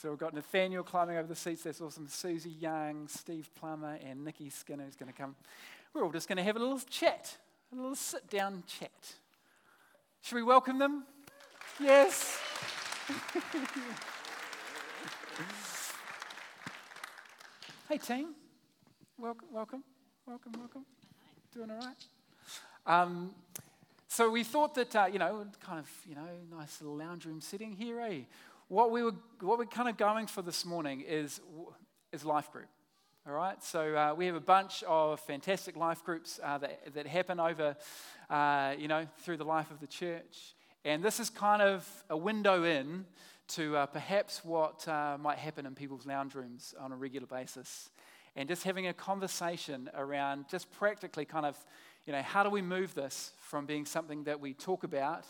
so 0.00 0.10
we've 0.10 0.18
got 0.18 0.32
Nathaniel 0.32 0.84
climbing 0.84 1.16
over 1.16 1.26
the 1.26 1.34
seats. 1.34 1.64
That's 1.64 1.80
awesome. 1.80 2.06
Susie 2.06 2.50
Young, 2.50 3.08
Steve 3.08 3.50
Plummer, 3.56 3.98
and 4.08 4.24
Nikki 4.24 4.48
Skinner 4.48 4.84
is 4.86 4.94
going 4.94 5.10
to 5.10 5.18
come. 5.18 5.34
We're 5.92 6.04
all 6.04 6.12
just 6.12 6.28
going 6.28 6.36
to 6.36 6.44
have 6.44 6.54
a 6.54 6.60
little 6.60 6.78
chat, 6.78 7.36
a 7.72 7.74
little 7.74 7.96
sit 7.96 8.30
down 8.30 8.62
chat. 8.68 8.92
Should 10.22 10.36
we 10.36 10.44
welcome 10.44 10.78
them? 10.78 11.02
Yes. 11.80 12.38
hey, 17.88 17.98
team. 17.98 18.34
Welcome, 19.18 19.48
welcome, 19.50 19.82
welcome, 20.26 20.52
welcome. 20.60 20.86
Doing 21.52 21.72
all 21.72 21.80
right? 21.80 22.06
Um, 22.86 23.32
so 24.06 24.30
we 24.30 24.44
thought 24.44 24.76
that, 24.76 24.94
uh, 24.94 25.06
you 25.12 25.18
know, 25.18 25.44
kind 25.60 25.80
of, 25.80 25.90
you 26.08 26.14
know, 26.14 26.28
nice 26.56 26.80
little 26.80 26.96
lounge 26.96 27.26
room 27.26 27.40
sitting 27.40 27.72
here, 27.72 28.00
eh? 28.00 28.20
What, 28.68 28.90
we 28.90 29.02
were, 29.02 29.14
what 29.40 29.58
we're 29.58 29.64
kind 29.64 29.88
of 29.88 29.96
going 29.96 30.26
for 30.26 30.42
this 30.42 30.64
morning 30.64 31.00
is, 31.00 31.40
is 32.12 32.24
life 32.24 32.52
group. 32.52 32.68
All 33.26 33.32
right, 33.32 33.62
so 33.62 33.94
uh, 33.94 34.14
we 34.14 34.26
have 34.26 34.34
a 34.34 34.40
bunch 34.40 34.82
of 34.86 35.20
fantastic 35.20 35.76
life 35.76 36.04
groups 36.04 36.38
uh, 36.42 36.58
that, 36.58 36.94
that 36.94 37.06
happen 37.06 37.40
over, 37.40 37.76
uh, 38.30 38.74
you 38.78 38.88
know, 38.88 39.06
through 39.18 39.38
the 39.38 39.44
life 39.44 39.70
of 39.70 39.80
the 39.80 39.86
church. 39.86 40.54
And 40.84 41.02
this 41.02 41.18
is 41.18 41.28
kind 41.28 41.60
of 41.60 41.86
a 42.08 42.16
window 42.16 42.64
in 42.64 43.04
to 43.48 43.76
uh, 43.76 43.86
perhaps 43.86 44.44
what 44.44 44.86
uh, 44.86 45.16
might 45.18 45.38
happen 45.38 45.66
in 45.66 45.74
people's 45.74 46.06
lounge 46.06 46.34
rooms 46.34 46.74
on 46.78 46.92
a 46.92 46.96
regular 46.96 47.26
basis. 47.26 47.90
And 48.36 48.48
just 48.48 48.62
having 48.62 48.86
a 48.86 48.94
conversation 48.94 49.90
around 49.94 50.46
just 50.50 50.70
practically 50.72 51.24
kind 51.24 51.44
of, 51.46 51.56
you 52.06 52.12
know, 52.12 52.22
how 52.22 52.42
do 52.42 52.50
we 52.50 52.62
move 52.62 52.94
this 52.94 53.32
from 53.40 53.66
being 53.66 53.84
something 53.84 54.24
that 54.24 54.40
we 54.40 54.52
talk 54.52 54.84
about 54.84 55.24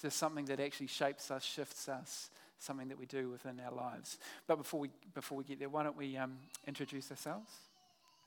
to 0.00 0.10
something 0.10 0.44
that 0.46 0.60
actually 0.60 0.86
shapes 0.86 1.30
us, 1.30 1.44
shifts 1.44 1.88
us, 1.88 2.30
something 2.58 2.88
that 2.88 2.98
we 2.98 3.06
do 3.06 3.30
within 3.30 3.60
our 3.60 3.72
lives. 3.72 4.18
But 4.46 4.56
before 4.56 4.80
we, 4.80 4.90
before 5.14 5.38
we 5.38 5.44
get 5.44 5.58
there, 5.58 5.68
why 5.68 5.82
don't 5.82 5.96
we 5.96 6.16
um, 6.16 6.36
introduce 6.66 7.10
ourselves? 7.10 7.50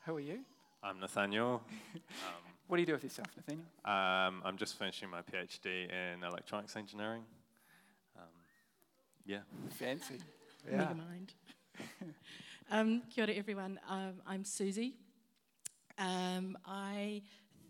Who 0.06 0.18
are 0.18 0.22
you? 0.22 0.40
I'm 0.84 1.00
Nathaniel. 1.00 1.62
Um, 2.28 2.54
what 2.68 2.76
do 2.78 2.82
you 2.82 2.86
do 2.86 2.94
with 2.94 3.04
yourself, 3.04 3.28
Nathaniel? 3.38 3.66
Um, 3.86 4.42
I'm 4.44 4.58
just 4.58 4.78
finishing 4.78 5.10
my 5.10 5.22
PhD 5.22 5.90
in 5.90 6.24
electronics 6.24 6.76
engineering. 6.76 7.24
Um, 8.18 8.24
yeah. 9.26 9.40
Fancy. 9.70 10.16
Yeah. 10.70 10.78
Never 10.78 10.96
mind. 10.96 11.34
um, 12.72 13.02
kia 13.10 13.24
ora, 13.24 13.34
everyone. 13.34 13.80
Um, 13.90 14.16
I'm 14.28 14.44
Susie. 14.44 14.96
Um, 15.98 16.58
I 16.66 17.22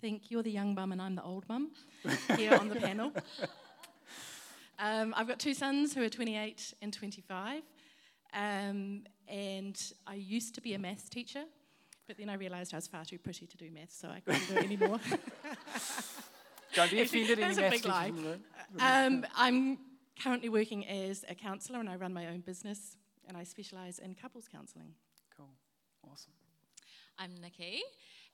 think 0.01 0.31
you're 0.31 0.43
the 0.43 0.51
young 0.51 0.73
mum 0.73 0.91
and 0.91 1.01
I'm 1.01 1.15
the 1.15 1.23
old 1.23 1.47
mum 1.47 1.71
here 2.35 2.53
on 2.55 2.69
the 2.69 2.75
panel. 2.75 3.13
Um, 4.79 5.13
I've 5.17 5.27
got 5.27 5.39
two 5.39 5.53
sons 5.53 5.93
who 5.93 6.03
are 6.03 6.09
28 6.09 6.73
and 6.81 6.93
25. 6.93 7.63
Um, 8.33 9.03
and 9.27 9.79
I 10.05 10.15
used 10.15 10.55
to 10.55 10.61
be 10.61 10.73
a 10.73 10.79
maths 10.79 11.09
teacher, 11.09 11.43
but 12.07 12.17
then 12.17 12.29
I 12.29 12.35
realised 12.35 12.73
I 12.73 12.77
was 12.77 12.87
far 12.87 13.03
too 13.03 13.17
pretty 13.17 13.47
to 13.47 13.57
do 13.57 13.71
maths, 13.71 13.97
so 13.97 14.09
I 14.09 14.19
couldn't 14.19 14.47
do 14.47 14.55
it 14.55 14.63
anymore. 14.63 14.99
Don't 16.73 16.91
be 16.91 17.01
offended 17.01 17.39
any 17.39 17.55
maths 17.55 17.85
lie. 17.85 18.11
Um, 18.79 19.25
I'm 19.35 19.79
currently 20.21 20.49
working 20.49 20.87
as 20.87 21.25
a 21.29 21.35
counsellor 21.35 21.79
and 21.79 21.89
I 21.89 21.95
run 21.95 22.13
my 22.13 22.27
own 22.27 22.41
business 22.41 22.97
and 23.27 23.37
I 23.37 23.43
specialise 23.43 23.99
in 23.99 24.15
couples 24.15 24.47
counselling. 24.47 24.93
Cool. 25.35 25.49
Awesome. 26.03 26.33
I'm 27.17 27.31
Nikki 27.41 27.81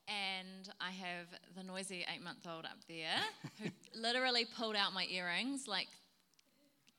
and 0.08 0.70
I 0.82 0.92
have 0.92 1.28
the 1.56 1.64
noisy 1.64 2.06
eight 2.14 2.22
month 2.22 2.46
old 2.48 2.66
up 2.66 2.80
there 2.88 3.22
who 3.62 3.70
literally 4.00 4.46
pulled 4.46 4.76
out 4.76 4.94
my 4.94 5.06
earrings 5.06 5.68
like 5.68 5.88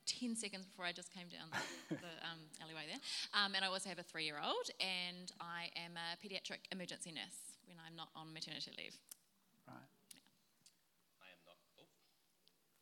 10 0.05 0.35
seconds 0.35 0.65
before 0.65 0.85
I 0.85 0.91
just 0.91 1.11
came 1.13 1.27
down 1.27 1.49
the, 1.89 1.95
the 1.95 2.13
um, 2.23 2.39
alleyway 2.61 2.85
there. 2.87 3.01
Um, 3.33 3.55
and 3.55 3.65
I 3.65 3.67
also 3.67 3.89
have 3.89 3.99
a 3.99 4.03
three 4.03 4.25
year 4.25 4.37
old, 4.43 4.69
and 4.79 5.31
I 5.41 5.69
am 5.75 5.97
a 5.97 6.15
pediatric 6.21 6.69
emergency 6.71 7.11
nurse 7.11 7.57
when 7.65 7.77
I'm 7.85 7.95
not 7.95 8.09
on 8.15 8.33
maternity 8.33 8.71
leave. 8.77 8.97
Right. 9.67 9.75
Yeah. 10.13 10.21
I 11.21 11.27
am 11.33 11.41
not. 11.45 11.57
Oh. 11.79 11.89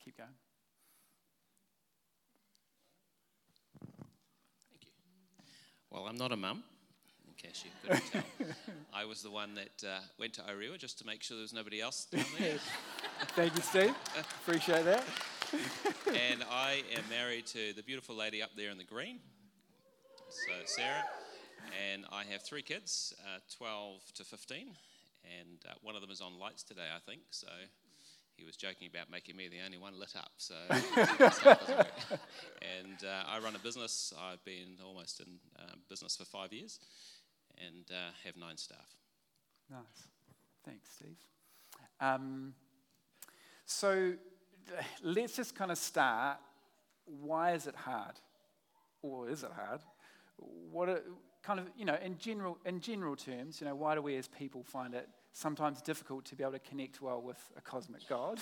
Keep 0.03 0.17
going. 0.17 0.29
Thank 4.69 4.83
you. 4.83 4.91
Well, 5.89 6.07
I'm 6.07 6.17
not 6.17 6.31
a 6.31 6.37
mum. 6.37 6.63
In 7.27 7.49
case 7.49 7.63
you 7.65 7.71
couldn't 7.81 8.11
tell, 8.11 8.23
I 8.93 9.05
was 9.05 9.21
the 9.21 9.31
one 9.31 9.55
that 9.55 9.87
uh, 9.87 9.99
went 10.19 10.33
to 10.33 10.41
Orewa 10.41 10.77
just 10.77 10.99
to 10.99 11.05
make 11.05 11.23
sure 11.23 11.37
there 11.37 11.41
was 11.41 11.53
nobody 11.53 11.81
else 11.81 12.05
down 12.05 12.25
there. 12.39 12.57
Thank 13.35 13.55
you, 13.55 13.61
Steve. 13.61 13.95
Appreciate 14.43 14.85
that. 14.85 15.03
and 16.07 16.43
I 16.49 16.81
am 16.95 17.03
married 17.09 17.45
to 17.47 17.73
the 17.73 17.83
beautiful 17.83 18.15
lady 18.15 18.41
up 18.41 18.51
there 18.55 18.71
in 18.71 18.77
the 18.77 18.83
green, 18.83 19.19
so 20.29 20.51
Sarah. 20.65 21.03
And 21.91 22.05
I 22.11 22.23
have 22.25 22.41
three 22.41 22.61
kids, 22.61 23.13
uh, 23.23 23.39
12 23.57 24.01
to 24.15 24.23
15, 24.23 24.59
and 24.59 25.57
uh, 25.67 25.73
one 25.81 25.95
of 25.95 26.01
them 26.01 26.11
is 26.11 26.21
on 26.21 26.39
lights 26.39 26.63
today, 26.63 26.87
I 26.93 26.99
think. 26.99 27.21
So 27.31 27.47
he 28.35 28.43
was 28.43 28.57
joking 28.57 28.87
about 28.87 29.11
making 29.11 29.35
me 29.35 29.47
the 29.47 29.59
only 29.63 29.77
one 29.77 29.97
lit 29.99 30.15
up. 30.17 30.31
So, 30.37 30.55
and 30.69 30.79
uh, 33.03 33.23
I 33.27 33.39
run 33.43 33.55
a 33.55 33.59
business. 33.59 34.13
I've 34.19 34.43
been 34.43 34.77
almost 34.83 35.19
in 35.19 35.27
uh, 35.57 35.75
business 35.89 36.17
for 36.17 36.25
five 36.25 36.51
years, 36.51 36.79
and 37.65 37.85
uh, 37.91 38.11
have 38.25 38.35
nine 38.37 38.57
staff. 38.57 38.97
Nice, 39.69 40.07
thanks, 40.65 40.89
Steve. 40.95 41.17
Um, 41.99 42.53
so 43.65 44.13
let's 45.01 45.35
just 45.35 45.55
kind 45.55 45.71
of 45.71 45.77
start. 45.77 46.37
Why 47.05 47.53
is 47.53 47.67
it 47.67 47.75
hard? 47.75 48.15
Or 49.01 49.29
is 49.29 49.43
it 49.43 49.51
hard? 49.55 49.81
What 50.37 50.89
are, 50.89 51.01
kind 51.43 51.59
of, 51.59 51.67
you 51.77 51.85
know, 51.85 51.97
in 52.03 52.17
general, 52.17 52.57
in 52.65 52.79
general 52.79 53.15
terms, 53.15 53.59
you 53.59 53.67
know, 53.67 53.75
why 53.75 53.95
do 53.95 54.01
we 54.01 54.15
as 54.15 54.27
people 54.27 54.63
find 54.63 54.93
it 54.93 55.09
sometimes 55.33 55.81
difficult 55.81 56.25
to 56.25 56.35
be 56.35 56.43
able 56.43 56.53
to 56.53 56.59
connect 56.59 57.01
well 57.01 57.21
with 57.21 57.39
a 57.57 57.61
cosmic 57.61 58.07
God? 58.07 58.39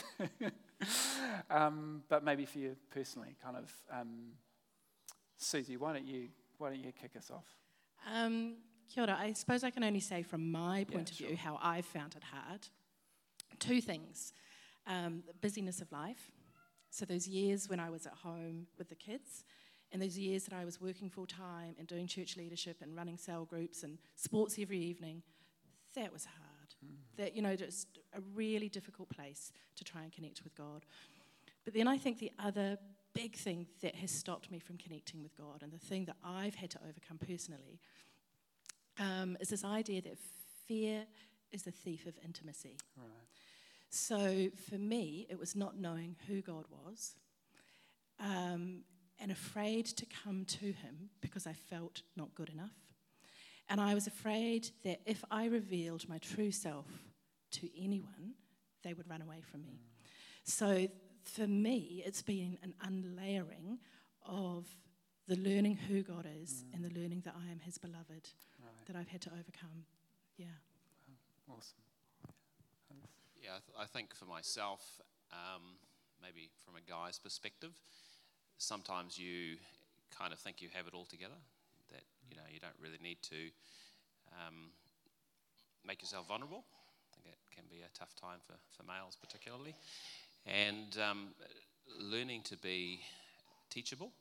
um, 1.50 2.04
but 2.10 2.24
maybe 2.24 2.46
for 2.46 2.60
you 2.60 2.76
personally, 2.92 3.36
kind 3.44 3.58
of, 3.58 3.74
um, 3.92 4.34
Susie, 5.38 5.78
why 5.78 5.94
don't 5.94 6.08
you 6.08 6.30
why 6.60 6.70
don't 6.70 6.80
you 6.80 6.92
kick 6.92 7.16
us 7.18 7.32
off? 7.32 7.46
Um, 8.14 8.58
kia 8.94 9.04
ora. 9.04 9.18
I 9.20 9.34
suppose 9.34 9.64
I 9.64 9.72
can 9.72 9.84
only 9.84 10.00
say 10.00 10.22
from 10.22 10.52
my 10.52 10.84
point 10.84 11.10
yeah, 11.10 11.14
of 11.14 11.18
sure. 11.18 11.28
view 11.30 11.38
how 11.38 11.60
I 11.62 11.82
found 11.82 12.16
it 12.16 12.24
hard. 12.24 12.68
Two 13.60 13.82
things 13.82 14.34
um, 14.88 15.24
the 15.28 15.34
busyness 15.34 15.82
of 15.82 15.92
life. 15.92 16.32
So, 16.90 17.06
those 17.06 17.28
years 17.28 17.70
when 17.70 17.80
I 17.80 17.90
was 17.90 18.06
at 18.06 18.14
home 18.14 18.68
with 18.78 18.90
the 18.90 18.96
kids, 18.96 19.44
and 19.92 20.02
those 20.02 20.18
years 20.18 20.46
that 20.46 20.54
I 20.54 20.64
was 20.64 20.80
working 20.80 21.10
full 21.10 21.26
time 21.26 21.76
and 21.78 21.88
doing 21.88 22.08
church 22.08 22.38
leadership 22.38 22.78
and 22.82 22.96
running 22.96 23.18
cell 23.18 23.46
groups 23.46 23.84
and 23.84 23.98
sports 24.16 24.58
every 24.60 24.80
evening, 24.80 25.22
that 25.96 26.14
was 26.14 26.26
hard. 26.26 26.76
Mm. 26.86 27.18
That, 27.18 27.36
you 27.36 27.42
know, 27.42 27.56
just 27.56 27.88
a 28.14 28.22
really 28.34 28.70
difficult 28.70 29.10
place 29.10 29.52
to 29.76 29.84
try 29.84 30.04
and 30.04 30.12
connect 30.12 30.44
with 30.44 30.56
God. 30.56 30.86
But 31.66 31.74
then 31.74 31.88
I 31.88 31.98
think 31.98 32.20
the 32.20 32.32
other 32.40 32.78
big 33.14 33.36
thing 33.36 33.68
that 33.82 33.96
has 33.96 34.12
stopped 34.12 34.50
me 34.50 34.60
from 34.60 34.78
connecting 34.78 35.22
with 35.22 35.36
God, 35.36 35.62
and 35.62 35.72
the 35.72 35.78
thing 35.78 36.06
that 36.06 36.16
I've 36.24 36.56
had 36.56 36.72
to 36.72 36.80
overcome 36.88 37.18
personally, 37.18 37.80
um, 39.00 39.38
is 39.40 39.50
this 39.50 39.66
idea 39.66 40.02
that 40.04 40.18
fear 40.68 41.06
is 41.52 41.64
the 41.64 41.72
thief 41.72 42.06
of 42.06 42.18
intimacy. 42.24 42.78
Right. 42.98 43.08
So 43.92 44.48
for 44.70 44.78
me, 44.78 45.28
it 45.30 45.38
was 45.38 45.54
not 45.54 45.78
knowing 45.78 46.16
who 46.28 46.42
God 46.42 46.64
was 46.70 47.16
um, 48.22 48.84
and 49.20 49.32
afraid 49.32 49.86
to 49.86 50.06
come 50.24 50.46
to 50.46 50.72
Him 50.72 51.10
because 51.20 51.46
I 51.46 51.52
felt 51.52 52.02
not 52.16 52.34
good 52.34 52.50
enough. 52.50 52.72
And 53.68 53.82
I 53.82 53.94
was 53.94 54.08
afraid 54.08 54.70
that 54.86 55.02
if 55.06 55.24
I 55.30 55.46
revealed 55.46 56.08
my 56.08 56.20
true 56.20 56.52
self 56.52 56.88
to 57.52 57.70
anyone, 57.78 58.36
they 58.82 58.94
would 58.94 59.10
run 59.10 59.22
away 59.22 59.42
from 59.52 59.66
me. 59.66 59.82
So 60.46 60.88
for 61.24 61.46
me, 61.46 62.02
it's 62.06 62.22
been 62.22 62.58
an 62.64 62.74
unlayering 62.82 63.78
of 64.26 64.68
the 65.28 65.36
learning 65.36 65.78
who 65.90 66.02
God 66.02 66.26
is 66.42 66.64
mm. 66.64 66.76
and 66.76 66.84
the 66.86 67.00
learning 67.00 67.24
that 67.26 67.36
I 67.38 67.52
am 67.52 67.60
His 67.60 67.78
beloved 67.78 68.08
right. 68.10 68.86
that 68.88 68.96
I've 68.96 69.10
had 69.10 69.22
to 69.22 69.30
overcome. 69.32 69.84
Yeah. 70.38 70.48
Awesome. 71.50 71.91
Yeah, 73.42 73.58
I, 73.58 73.62
th- 73.66 73.78
I 73.80 73.86
think 73.86 74.14
for 74.14 74.26
myself, 74.26 75.02
um, 75.34 75.82
maybe 76.22 76.52
from 76.64 76.76
a 76.76 76.84
guy's 76.86 77.18
perspective, 77.18 77.74
sometimes 78.60 79.18
you 79.18 79.58
kind 80.16 80.32
of 80.32 80.38
think 80.38 80.62
you 80.62 80.70
have 80.74 80.86
it 80.86 80.94
all 80.94 81.06
together. 81.06 81.42
That 81.92 82.04
you 82.30 82.36
know 82.38 82.46
you 82.54 82.60
don't 82.60 82.78
really 82.80 83.00
need 83.02 83.18
to 83.34 83.50
um, 84.38 84.70
make 85.86 86.04
yourself 86.04 86.28
vulnerable. 86.28 86.64
I 86.70 87.16
think 87.16 87.26
it 87.34 87.56
can 87.56 87.66
be 87.68 87.82
a 87.82 87.90
tough 87.98 88.14
time 88.16 88.38
for, 88.46 88.54
for 88.78 88.84
males, 88.86 89.18
particularly. 89.20 89.74
And 90.46 90.96
um, 91.02 91.30
learning 92.00 92.44
to 92.44 92.58
be 92.58 93.02
teachable, 93.72 94.12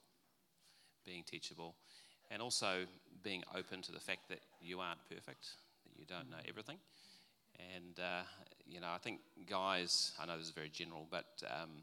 being 1.05 1.25
teachable, 1.25 1.75
and 2.31 2.41
also 2.41 2.87
being 3.23 3.45
open 3.55 3.83
to 3.83 3.93
the 3.93 4.01
fact 4.01 4.31
that 4.31 4.41
you 4.63 4.81
aren't 4.81 5.01
perfect, 5.11 5.57
that 5.85 5.99
you 5.99 6.07
don't 6.07 6.31
know 6.31 6.41
everything. 6.49 6.79
And, 7.77 7.99
uh, 8.01 8.23
you 8.71 8.81
know, 8.81 8.89
I 8.95 8.99
think 8.99 9.21
guys, 9.49 10.13
I 10.21 10.27
know 10.27 10.39
this 10.39 10.47
is 10.47 10.53
very 10.53 10.69
general, 10.69 11.07
but 11.11 11.27
um, 11.51 11.83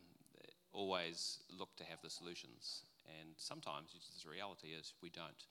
always 0.72 1.40
look 1.58 1.76
to 1.78 1.84
have 1.84 2.00
the 2.02 2.10
solutions. 2.10 2.84
And 3.20 3.30
sometimes 3.38 3.92
the 4.24 4.30
reality 4.30 4.70
is 4.70 4.94
we 5.02 5.10
don't. 5.10 5.44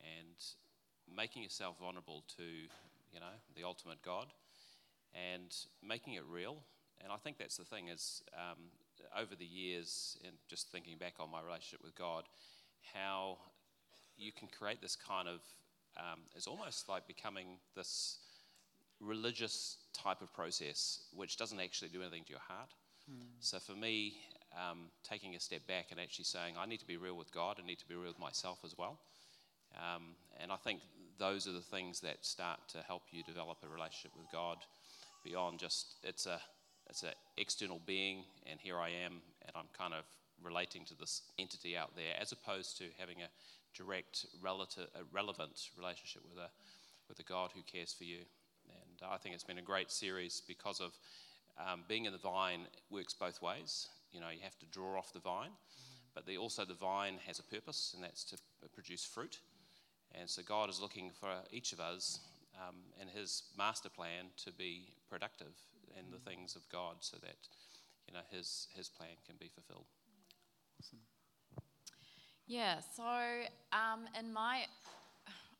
And 0.00 0.36
making 1.16 1.42
yourself 1.42 1.76
vulnerable 1.80 2.24
to, 2.36 2.42
you 2.42 3.20
know, 3.20 3.34
the 3.56 3.64
ultimate 3.64 4.02
God 4.02 4.26
and 5.14 5.54
making 5.82 6.14
it 6.14 6.22
real. 6.30 6.56
And 7.02 7.12
I 7.12 7.16
think 7.16 7.38
that's 7.38 7.56
the 7.56 7.64
thing 7.64 7.88
is 7.88 8.22
um, 8.34 8.58
over 9.16 9.34
the 9.34 9.46
years, 9.46 10.18
and 10.24 10.34
just 10.48 10.70
thinking 10.70 10.98
back 10.98 11.14
on 11.18 11.30
my 11.30 11.40
relationship 11.40 11.80
with 11.82 11.94
God, 11.94 12.24
how 12.92 13.38
you 14.16 14.32
can 14.32 14.48
create 14.48 14.82
this 14.82 14.96
kind 14.96 15.28
of, 15.28 15.40
um, 15.96 16.20
it's 16.34 16.46
almost 16.46 16.88
like 16.88 17.06
becoming 17.06 17.58
this 17.74 18.18
religious 19.00 19.78
type 19.92 20.20
of 20.22 20.32
process, 20.32 21.00
which 21.14 21.36
doesn't 21.36 21.60
actually 21.60 21.88
do 21.88 22.00
anything 22.02 22.24
to 22.24 22.30
your 22.30 22.40
heart. 22.40 22.70
Mm. 23.10 23.26
So 23.40 23.58
for 23.58 23.72
me, 23.72 24.14
um, 24.56 24.90
taking 25.02 25.34
a 25.34 25.40
step 25.40 25.66
back 25.66 25.86
and 25.90 26.00
actually 26.00 26.24
saying, 26.24 26.54
I 26.58 26.66
need 26.66 26.80
to 26.80 26.86
be 26.86 26.96
real 26.96 27.16
with 27.16 27.32
God, 27.32 27.58
I 27.62 27.66
need 27.66 27.78
to 27.78 27.88
be 27.88 27.94
real 27.94 28.08
with 28.08 28.18
myself 28.18 28.58
as 28.64 28.76
well. 28.76 28.98
Um, 29.76 30.14
and 30.40 30.50
I 30.50 30.56
think 30.56 30.80
those 31.18 31.46
are 31.46 31.52
the 31.52 31.60
things 31.60 32.00
that 32.00 32.24
start 32.24 32.60
to 32.68 32.78
help 32.78 33.02
you 33.10 33.22
develop 33.22 33.58
a 33.62 33.68
relationship 33.68 34.12
with 34.16 34.26
God 34.32 34.58
beyond 35.24 35.58
just 35.58 35.96
it's 36.02 36.26
a 36.26 36.40
it's 36.88 37.02
an 37.02 37.10
external 37.36 37.80
being, 37.84 38.24
and 38.46 38.58
here 38.58 38.78
I 38.78 38.88
am, 38.88 39.20
and 39.44 39.54
I'm 39.54 39.68
kind 39.76 39.92
of 39.92 40.04
relating 40.42 40.86
to 40.86 40.94
this 40.94 41.22
entity 41.38 41.76
out 41.76 41.94
there, 41.94 42.14
as 42.18 42.32
opposed 42.32 42.78
to 42.78 42.84
having 42.98 43.20
a 43.20 43.28
direct, 43.76 44.24
relative, 44.40 44.88
a 44.94 45.04
relevant 45.12 45.68
relationship 45.76 46.22
with 46.28 46.38
a 46.38 46.48
with 47.08 47.18
a 47.18 47.22
God 47.22 47.50
who 47.54 47.62
cares 47.62 47.92
for 47.92 48.04
you. 48.04 48.20
And 49.02 49.10
I 49.10 49.16
think 49.16 49.34
it's 49.34 49.44
been 49.44 49.58
a 49.58 49.62
great 49.62 49.90
series 49.90 50.42
because 50.46 50.80
of 50.80 50.92
um, 51.58 51.84
being 51.88 52.04
in 52.04 52.12
the 52.12 52.18
vine 52.18 52.66
works 52.90 53.14
both 53.14 53.40
ways. 53.42 53.88
You 54.12 54.20
know, 54.20 54.30
you 54.30 54.40
have 54.42 54.58
to 54.58 54.66
draw 54.66 54.98
off 54.98 55.12
the 55.12 55.20
vine, 55.20 55.50
but 56.14 56.26
the, 56.26 56.38
also 56.38 56.64
the 56.64 56.74
vine 56.74 57.18
has 57.26 57.38
a 57.38 57.42
purpose, 57.42 57.92
and 57.94 58.02
that's 58.02 58.24
to 58.24 58.38
produce 58.74 59.04
fruit. 59.04 59.40
And 60.14 60.28
so 60.28 60.42
God 60.42 60.70
is 60.70 60.80
looking 60.80 61.10
for 61.20 61.28
each 61.50 61.72
of 61.72 61.80
us 61.80 62.20
um, 62.56 62.76
in 63.00 63.08
His 63.08 63.42
master 63.56 63.88
plan 63.88 64.26
to 64.44 64.52
be 64.52 64.94
productive 65.08 65.52
in 65.98 66.10
the 66.10 66.18
things 66.18 66.56
of 66.56 66.62
God, 66.70 66.96
so 67.00 67.16
that 67.18 67.36
you 68.06 68.14
know 68.14 68.20
His 68.30 68.68
His 68.74 68.88
plan 68.88 69.16
can 69.26 69.36
be 69.38 69.48
fulfilled. 69.48 69.84
Yeah, 72.46 72.76
so 72.96 73.04
um, 73.72 74.08
in 74.18 74.32
my, 74.32 74.64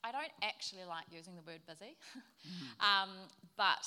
I 0.08 0.12
don't 0.12 0.32
actually 0.42 0.84
like 0.88 1.04
using 1.10 1.34
the 1.36 1.42
word 1.42 1.60
busy, 1.66 1.96
um, 2.80 3.10
but 3.58 3.86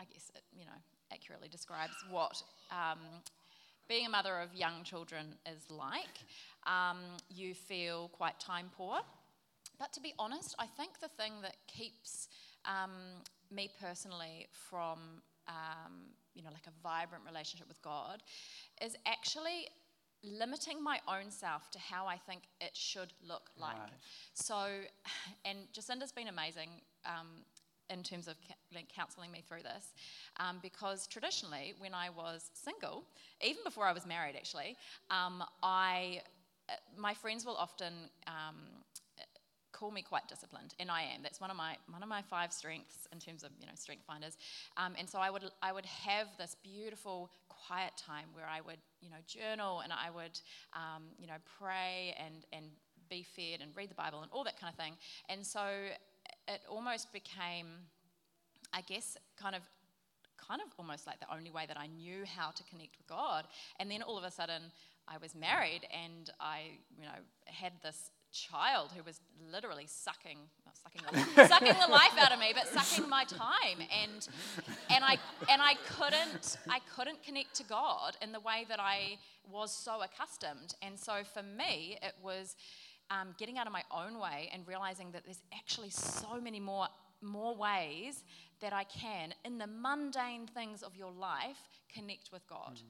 I 0.00 0.04
guess 0.12 0.32
it, 0.34 0.42
you 0.52 0.64
know, 0.64 0.78
accurately 1.12 1.48
describes 1.48 1.94
what 2.10 2.42
um, 2.72 2.98
being 3.88 4.06
a 4.06 4.10
mother 4.10 4.40
of 4.40 4.52
young 4.52 4.82
children 4.82 5.26
is 5.46 5.70
like. 5.70 6.24
Um, 6.66 6.98
you 7.30 7.54
feel 7.54 8.08
quite 8.08 8.40
time 8.40 8.70
poor. 8.76 8.98
But 9.78 9.92
to 9.92 10.00
be 10.00 10.12
honest, 10.18 10.56
I 10.58 10.66
think 10.66 10.98
the 11.00 11.08
thing 11.08 11.34
that 11.42 11.56
keeps 11.68 12.28
um, 12.64 12.90
me 13.54 13.70
personally 13.80 14.46
from, 14.50 14.98
um, 15.46 15.92
you 16.34 16.42
know, 16.42 16.50
like 16.52 16.66
a 16.66 16.82
vibrant 16.82 17.24
relationship 17.24 17.68
with 17.68 17.80
God 17.82 18.22
is 18.82 18.96
actually 19.06 19.68
limiting 20.22 20.82
my 20.82 20.98
own 21.08 21.30
self 21.30 21.70
to 21.70 21.78
how 21.78 22.06
I 22.06 22.16
think 22.16 22.42
it 22.60 22.70
should 22.74 23.12
look 23.26 23.50
like. 23.58 23.76
Right. 23.76 23.90
So, 24.34 24.66
and 25.44 25.58
Jacinda's 25.72 26.12
been 26.12 26.28
amazing 26.28 26.70
um, 27.04 27.28
in 27.90 28.02
terms 28.02 28.26
of 28.26 28.34
like, 28.74 28.88
counseling 28.88 29.30
me 29.30 29.42
through 29.46 29.62
this, 29.62 29.92
um, 30.38 30.58
because 30.62 31.06
traditionally, 31.06 31.74
when 31.78 31.94
I 31.94 32.10
was 32.10 32.50
single, 32.54 33.04
even 33.40 33.62
before 33.64 33.86
I 33.86 33.92
was 33.92 34.06
married, 34.06 34.34
actually, 34.36 34.76
um, 35.10 35.42
I 35.62 36.22
uh, 36.68 36.72
my 36.96 37.14
friends 37.14 37.46
will 37.46 37.54
often 37.54 37.92
um, 38.26 38.56
call 39.76 39.90
me 39.90 40.02
quite 40.02 40.26
disciplined, 40.26 40.74
and 40.80 40.90
I 40.90 41.02
am. 41.02 41.22
That's 41.22 41.40
one 41.40 41.50
of 41.50 41.56
my 41.56 41.76
one 41.90 42.02
of 42.02 42.08
my 42.08 42.22
five 42.22 42.52
strengths 42.52 43.06
in 43.12 43.18
terms 43.18 43.44
of 43.44 43.50
you 43.60 43.66
know 43.66 43.72
strength 43.74 44.04
finders. 44.06 44.38
Um, 44.76 44.94
and 44.98 45.08
so 45.08 45.18
I 45.18 45.30
would 45.30 45.44
I 45.62 45.72
would 45.72 45.86
have 45.86 46.28
this 46.38 46.56
beautiful 46.62 47.30
quiet 47.66 47.92
time 47.96 48.26
where 48.32 48.46
I 48.46 48.60
would 48.60 48.78
you 49.00 49.10
know 49.10 49.16
journal 49.26 49.80
and 49.80 49.92
I 49.92 50.10
would 50.10 50.38
um, 50.74 51.04
you 51.18 51.26
know 51.26 51.40
pray 51.58 52.14
and 52.18 52.44
and 52.52 52.66
be 53.08 53.22
fed 53.22 53.60
and 53.60 53.70
read 53.76 53.90
the 53.90 53.94
Bible 53.94 54.22
and 54.22 54.30
all 54.32 54.44
that 54.44 54.58
kind 54.58 54.72
of 54.72 54.78
thing. 54.78 54.94
And 55.28 55.46
so 55.46 55.64
it 56.48 56.60
almost 56.68 57.12
became, 57.12 57.66
I 58.72 58.80
guess, 58.82 59.16
kind 59.40 59.54
of 59.54 59.62
kind 60.36 60.60
of 60.60 60.68
almost 60.78 61.06
like 61.06 61.18
the 61.18 61.34
only 61.34 61.50
way 61.50 61.64
that 61.66 61.78
I 61.78 61.86
knew 61.86 62.24
how 62.24 62.50
to 62.50 62.62
connect 62.64 62.98
with 62.98 63.06
God. 63.06 63.46
And 63.80 63.90
then 63.90 64.02
all 64.02 64.18
of 64.18 64.24
a 64.24 64.30
sudden, 64.30 64.62
I 65.08 65.16
was 65.18 65.34
married 65.34 65.86
and 65.92 66.30
I, 66.40 66.78
you 66.96 67.04
know, 67.04 67.18
had 67.46 67.72
this 67.82 68.10
child 68.36 68.90
who 68.96 69.02
was 69.02 69.20
literally 69.50 69.86
sucking, 69.86 70.38
not 70.64 70.76
sucking 70.76 71.02
the, 71.10 71.46
sucking 71.48 71.74
the 71.80 71.90
life 71.90 72.16
out 72.18 72.32
of 72.32 72.38
me, 72.38 72.52
but 72.54 72.66
sucking 72.68 73.08
my 73.08 73.24
time. 73.24 73.78
And 74.04 74.28
and 74.90 75.04
I 75.04 75.18
and 75.50 75.62
I 75.62 75.74
couldn't 75.88 76.58
I 76.68 76.80
couldn't 76.94 77.22
connect 77.22 77.54
to 77.56 77.64
God 77.64 78.16
in 78.22 78.32
the 78.32 78.40
way 78.40 78.66
that 78.68 78.80
I 78.80 79.18
was 79.50 79.72
so 79.72 80.02
accustomed. 80.02 80.74
And 80.82 80.98
so 80.98 81.22
for 81.32 81.42
me, 81.42 81.98
it 82.02 82.14
was 82.22 82.56
um, 83.10 83.34
getting 83.38 83.58
out 83.58 83.66
of 83.66 83.72
my 83.72 83.84
own 83.90 84.18
way 84.18 84.50
and 84.52 84.66
realizing 84.66 85.12
that 85.12 85.24
there's 85.24 85.42
actually 85.54 85.90
so 85.90 86.40
many 86.40 86.60
more 86.60 86.88
more 87.22 87.56
ways 87.56 88.24
that 88.60 88.72
I 88.72 88.84
can, 88.84 89.34
in 89.44 89.58
the 89.58 89.66
mundane 89.66 90.46
things 90.46 90.82
of 90.82 90.96
your 90.96 91.10
life, 91.10 91.68
connect 91.92 92.30
with 92.32 92.46
God. 92.46 92.80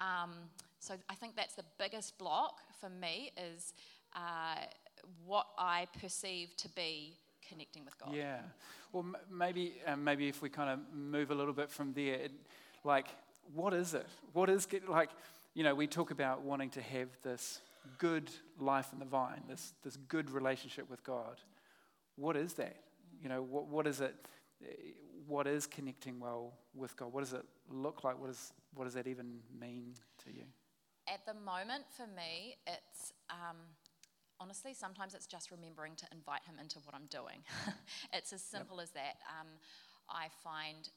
Mm. 0.00 0.04
Um, 0.04 0.32
so 0.78 0.94
I 1.08 1.14
think 1.14 1.36
that's 1.36 1.54
the 1.54 1.64
biggest 1.78 2.18
block 2.18 2.60
for 2.80 2.88
me 2.88 3.32
is 3.36 3.74
uh, 4.14 4.66
what 5.24 5.46
I 5.58 5.86
perceive 6.00 6.56
to 6.56 6.68
be 6.70 7.14
connecting 7.48 7.84
with 7.84 7.98
God. 7.98 8.14
Yeah. 8.14 8.38
Well, 8.92 9.04
m- 9.04 9.16
maybe 9.30 9.74
um, 9.86 10.04
maybe 10.04 10.28
if 10.28 10.42
we 10.42 10.48
kind 10.48 10.70
of 10.70 10.80
move 10.94 11.30
a 11.30 11.34
little 11.34 11.52
bit 11.52 11.70
from 11.70 11.92
there, 11.92 12.14
it, 12.14 12.32
like, 12.84 13.08
what 13.54 13.72
is 13.74 13.94
it? 13.94 14.06
What 14.32 14.50
is 14.50 14.66
like? 14.88 15.10
You 15.54 15.64
know, 15.64 15.74
we 15.74 15.86
talk 15.86 16.10
about 16.10 16.42
wanting 16.42 16.70
to 16.70 16.82
have 16.82 17.08
this 17.22 17.60
good 17.98 18.30
life 18.58 18.92
in 18.92 18.98
the 18.98 19.04
vine, 19.04 19.42
this 19.48 19.72
this 19.82 19.96
good 19.96 20.30
relationship 20.30 20.88
with 20.90 21.02
God. 21.04 21.40
What 22.16 22.36
is 22.36 22.54
that? 22.54 22.76
You 23.22 23.28
know, 23.28 23.42
what 23.42 23.66
what 23.66 23.86
is 23.86 24.00
it? 24.00 24.14
What 25.26 25.46
is 25.46 25.66
connecting 25.66 26.20
well 26.20 26.52
with 26.74 26.96
God? 26.96 27.12
What 27.12 27.24
does 27.24 27.32
it 27.32 27.44
look 27.68 28.04
like? 28.04 28.18
What, 28.18 28.30
is, 28.30 28.52
what 28.74 28.84
does 28.84 28.94
that 28.94 29.08
even 29.08 29.40
mean 29.60 29.94
to 30.24 30.32
you? 30.32 30.44
At 31.08 31.26
the 31.26 31.34
moment, 31.34 31.84
for 31.96 32.06
me, 32.06 32.56
it's 32.66 33.12
um, 33.28 33.56
honestly, 34.40 34.74
sometimes 34.74 35.14
it's 35.14 35.26
just 35.26 35.50
remembering 35.50 35.96
to 35.96 36.06
invite 36.12 36.42
him 36.44 36.56
into 36.60 36.78
what 36.80 36.94
I'm 36.94 37.06
doing. 37.06 37.42
it's 38.12 38.32
as 38.32 38.42
simple 38.42 38.76
yep. 38.76 38.84
as 38.84 38.90
that. 38.90 39.16
Um, 39.40 39.48
I 40.08 40.28
find 40.42 40.88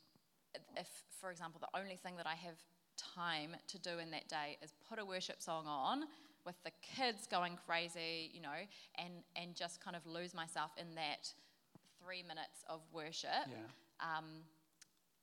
if, 0.77 0.87
for 1.19 1.31
example, 1.31 1.61
the 1.61 1.79
only 1.79 1.95
thing 1.95 2.15
that 2.17 2.27
I 2.27 2.35
have 2.35 2.57
time 2.97 3.55
to 3.67 3.79
do 3.79 3.99
in 3.99 4.11
that 4.11 4.27
day 4.27 4.57
is 4.61 4.73
put 4.89 4.99
a 4.99 5.05
worship 5.05 5.41
song 5.41 5.65
on 5.67 6.03
with 6.45 6.55
the 6.63 6.71
kids 6.81 7.27
going 7.27 7.57
crazy, 7.67 8.31
you 8.33 8.41
know, 8.41 8.59
and, 8.97 9.13
and 9.35 9.55
just 9.55 9.83
kind 9.83 9.95
of 9.95 10.05
lose 10.05 10.33
myself 10.33 10.71
in 10.77 10.95
that 10.95 11.31
three 12.03 12.23
minutes 12.23 12.63
of 12.67 12.81
worship. 12.93 13.47
Yeah. 13.47 14.17
Um, 14.17 14.43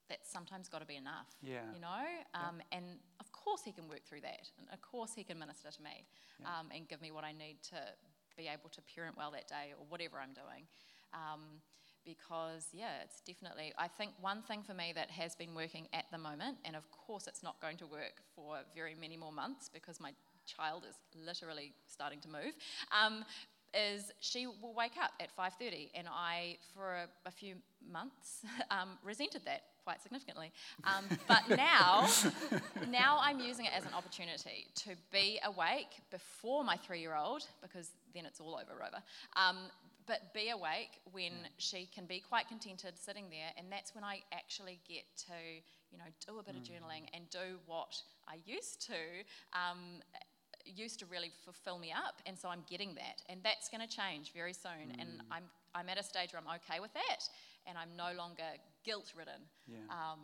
that's 0.09 0.31
sometimes 0.31 0.69
got 0.69 0.81
to 0.81 0.87
be 0.87 0.97
enough. 0.97 1.27
Yeah. 1.43 1.67
You 1.75 1.81
know? 1.81 2.07
Um, 2.35 2.61
yeah. 2.61 2.79
And 2.79 2.87
of 3.19 3.33
course 3.33 3.63
he 3.65 3.73
can 3.73 3.89
work 3.89 4.05
through 4.05 4.21
that. 4.21 4.51
And 4.59 4.69
of 4.73 4.81
course 4.81 5.13
he 5.17 5.25
can 5.25 5.39
minister 5.39 5.71
to 5.71 5.83
me 5.83 6.07
yeah. 6.41 6.47
um, 6.47 6.69
and 6.75 6.87
give 6.89 7.03
me 7.03 7.11
what 7.11 7.25
I 7.25 7.33
need 7.33 7.57
to 7.71 7.79
be 8.37 8.49
able 8.49 8.71
to 8.71 8.81
parent 8.95 9.17
well 9.17 9.31
that 9.33 9.49
day 9.49 9.73
or 9.79 9.85
whatever 9.89 10.19
I'm 10.19 10.35
doing. 10.35 10.67
Um, 11.13 11.63
because, 12.05 12.69
yeah, 12.73 13.03
it's 13.03 13.21
definitely, 13.21 13.73
I 13.77 13.89
think 13.89 14.13
one 14.21 14.43
thing 14.43 14.63
for 14.63 14.75
me 14.75 14.93
that 14.95 15.11
has 15.11 15.35
been 15.35 15.55
working 15.55 15.89
at 15.93 16.05
the 16.13 16.19
moment, 16.19 16.59
and 16.65 16.77
of 16.77 16.89
course 16.91 17.27
it's 17.27 17.43
not 17.43 17.61
going 17.61 17.77
to 17.79 17.87
work 17.87 18.23
for 18.35 18.59
very 18.75 18.95
many 18.95 19.17
more 19.17 19.33
months 19.33 19.69
because 19.69 19.99
my 19.99 20.13
child 20.47 20.85
is 20.89 20.95
literally 21.27 21.73
starting 21.87 22.21
to 22.21 22.29
move, 22.29 22.55
um, 22.93 23.25
is 23.75 24.13
she 24.21 24.47
will 24.47 24.75
wake 24.75 24.97
up 25.01 25.11
at 25.21 25.29
5.30 25.37 25.91
and 25.95 26.07
i 26.11 26.57
for 26.75 26.95
a, 26.95 27.29
a 27.29 27.31
few 27.31 27.55
months 27.91 28.43
um, 28.71 28.91
resented 29.05 29.43
that 29.45 29.63
quite 29.85 30.03
significantly 30.03 30.51
um, 30.85 31.05
but 31.29 31.43
now 31.57 32.09
now 32.89 33.19
i'm 33.21 33.39
using 33.39 33.67
it 33.67 33.73
as 33.77 33.85
an 33.85 33.93
opportunity 33.95 34.67
to 34.75 34.91
be 35.13 35.39
awake 35.45 36.01
before 36.11 36.65
my 36.65 36.77
three-year-old 36.77 37.47
because 37.61 37.91
then 38.17 38.27
it's 38.27 38.41
all 38.41 38.55
over 38.55 38.83
over 38.83 39.03
um, 39.37 39.57
but 40.07 40.33
be 40.33 40.51
awake 40.51 41.01
when 41.13 41.33
she 41.59 41.89
can 41.95 42.07
be 42.07 42.21
quite 42.21 42.49
contented 42.49 42.95
sitting 42.99 43.25
there 43.31 43.51
and 43.57 43.71
that's 43.71 43.95
when 43.95 44.05
i 44.05 44.21
actually 44.33 44.81
get 44.89 45.05
to 45.17 45.35
you 45.91 45.99
know 45.99 46.11
do 46.27 46.39
a 46.39 46.43
bit 46.43 46.55
mm. 46.55 46.59
of 46.59 46.65
journaling 46.65 47.07
and 47.15 47.29
do 47.31 47.59
what 47.67 47.95
i 48.29 48.37
used 48.47 48.81
to 48.87 48.95
um, 49.53 50.03
used 50.75 50.99
to 50.99 51.07
really 51.07 51.31
fulfill 51.45 51.79
me 51.79 51.93
up, 51.93 52.21
and 52.27 52.39
so 52.39 52.49
I'm 52.49 52.65
getting 52.69 52.95
that, 52.95 53.23
and 53.29 53.41
that's 53.43 53.69
going 53.69 53.87
to 53.87 53.89
change 53.89 54.33
very 54.33 54.53
soon. 54.53 54.91
Mm. 54.91 55.01
And 55.01 55.11
I'm 55.31 55.45
I'm 55.75 55.89
at 55.89 55.99
a 55.99 56.03
stage 56.03 56.33
where 56.33 56.41
I'm 56.41 56.57
okay 56.57 56.81
with 56.81 56.93
that, 56.95 57.23
and 57.67 57.79
I'm 57.79 57.91
no 57.97 58.17
longer 58.17 58.49
guilt 58.85 59.13
ridden 59.17 59.43
yeah. 59.67 59.77
um, 59.91 60.21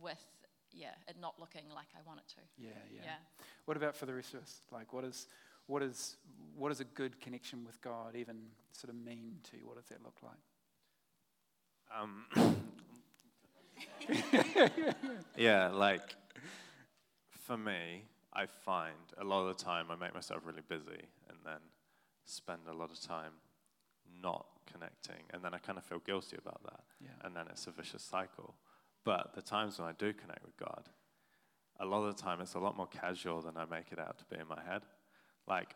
with 0.00 0.22
yeah 0.72 0.94
it 1.08 1.16
not 1.20 1.34
looking 1.38 1.64
like 1.74 1.86
I 1.94 2.02
want 2.06 2.20
it 2.20 2.28
to. 2.34 2.40
Yeah, 2.58 2.70
yeah, 2.92 3.00
yeah. 3.04 3.44
What 3.66 3.76
about 3.76 3.94
for 3.94 4.06
the 4.06 4.14
rest 4.14 4.34
of 4.34 4.42
us? 4.42 4.60
Like, 4.72 4.92
what 4.92 5.04
is 5.04 5.26
what 5.66 5.82
is 5.82 6.16
what 6.56 6.70
does 6.70 6.80
a 6.80 6.84
good 6.84 7.20
connection 7.20 7.64
with 7.64 7.80
God 7.82 8.16
even 8.16 8.36
sort 8.72 8.90
of 8.90 8.96
mean 8.96 9.36
to 9.50 9.58
you? 9.58 9.66
What 9.66 9.76
does 9.76 9.86
that 9.86 10.02
look 10.02 10.16
like? 10.22 10.38
Um, 11.94 12.24
yeah, 15.36 15.68
like 15.68 16.14
for 17.46 17.56
me, 17.56 18.04
I 18.32 18.46
find 18.46 18.94
a 19.18 19.24
lot 19.24 19.46
of 19.46 19.56
the 19.56 19.64
time 19.64 19.86
I 19.90 19.96
make 19.96 20.14
myself 20.14 20.42
really 20.44 20.62
busy 20.66 21.02
and 21.28 21.38
then 21.44 21.60
spend 22.24 22.60
a 22.68 22.72
lot 22.72 22.90
of 22.90 23.00
time 23.00 23.32
not 24.22 24.46
connecting. 24.70 25.22
And 25.32 25.42
then 25.42 25.54
I 25.54 25.58
kind 25.58 25.78
of 25.78 25.84
feel 25.84 26.00
guilty 26.00 26.36
about 26.38 26.62
that. 26.64 26.80
Yeah. 27.00 27.10
And 27.24 27.36
then 27.36 27.46
it's 27.50 27.66
a 27.66 27.70
vicious 27.70 28.02
cycle. 28.02 28.54
But 29.04 29.34
the 29.34 29.42
times 29.42 29.78
when 29.78 29.88
I 29.88 29.92
do 29.92 30.12
connect 30.12 30.44
with 30.44 30.56
God, 30.56 30.88
a 31.78 31.84
lot 31.84 32.04
of 32.04 32.16
the 32.16 32.22
time 32.22 32.40
it's 32.40 32.54
a 32.54 32.58
lot 32.58 32.76
more 32.76 32.88
casual 32.88 33.42
than 33.42 33.56
I 33.56 33.64
make 33.64 33.92
it 33.92 33.98
out 33.98 34.18
to 34.18 34.24
be 34.24 34.40
in 34.40 34.48
my 34.48 34.60
head. 34.66 34.82
Like, 35.48 35.74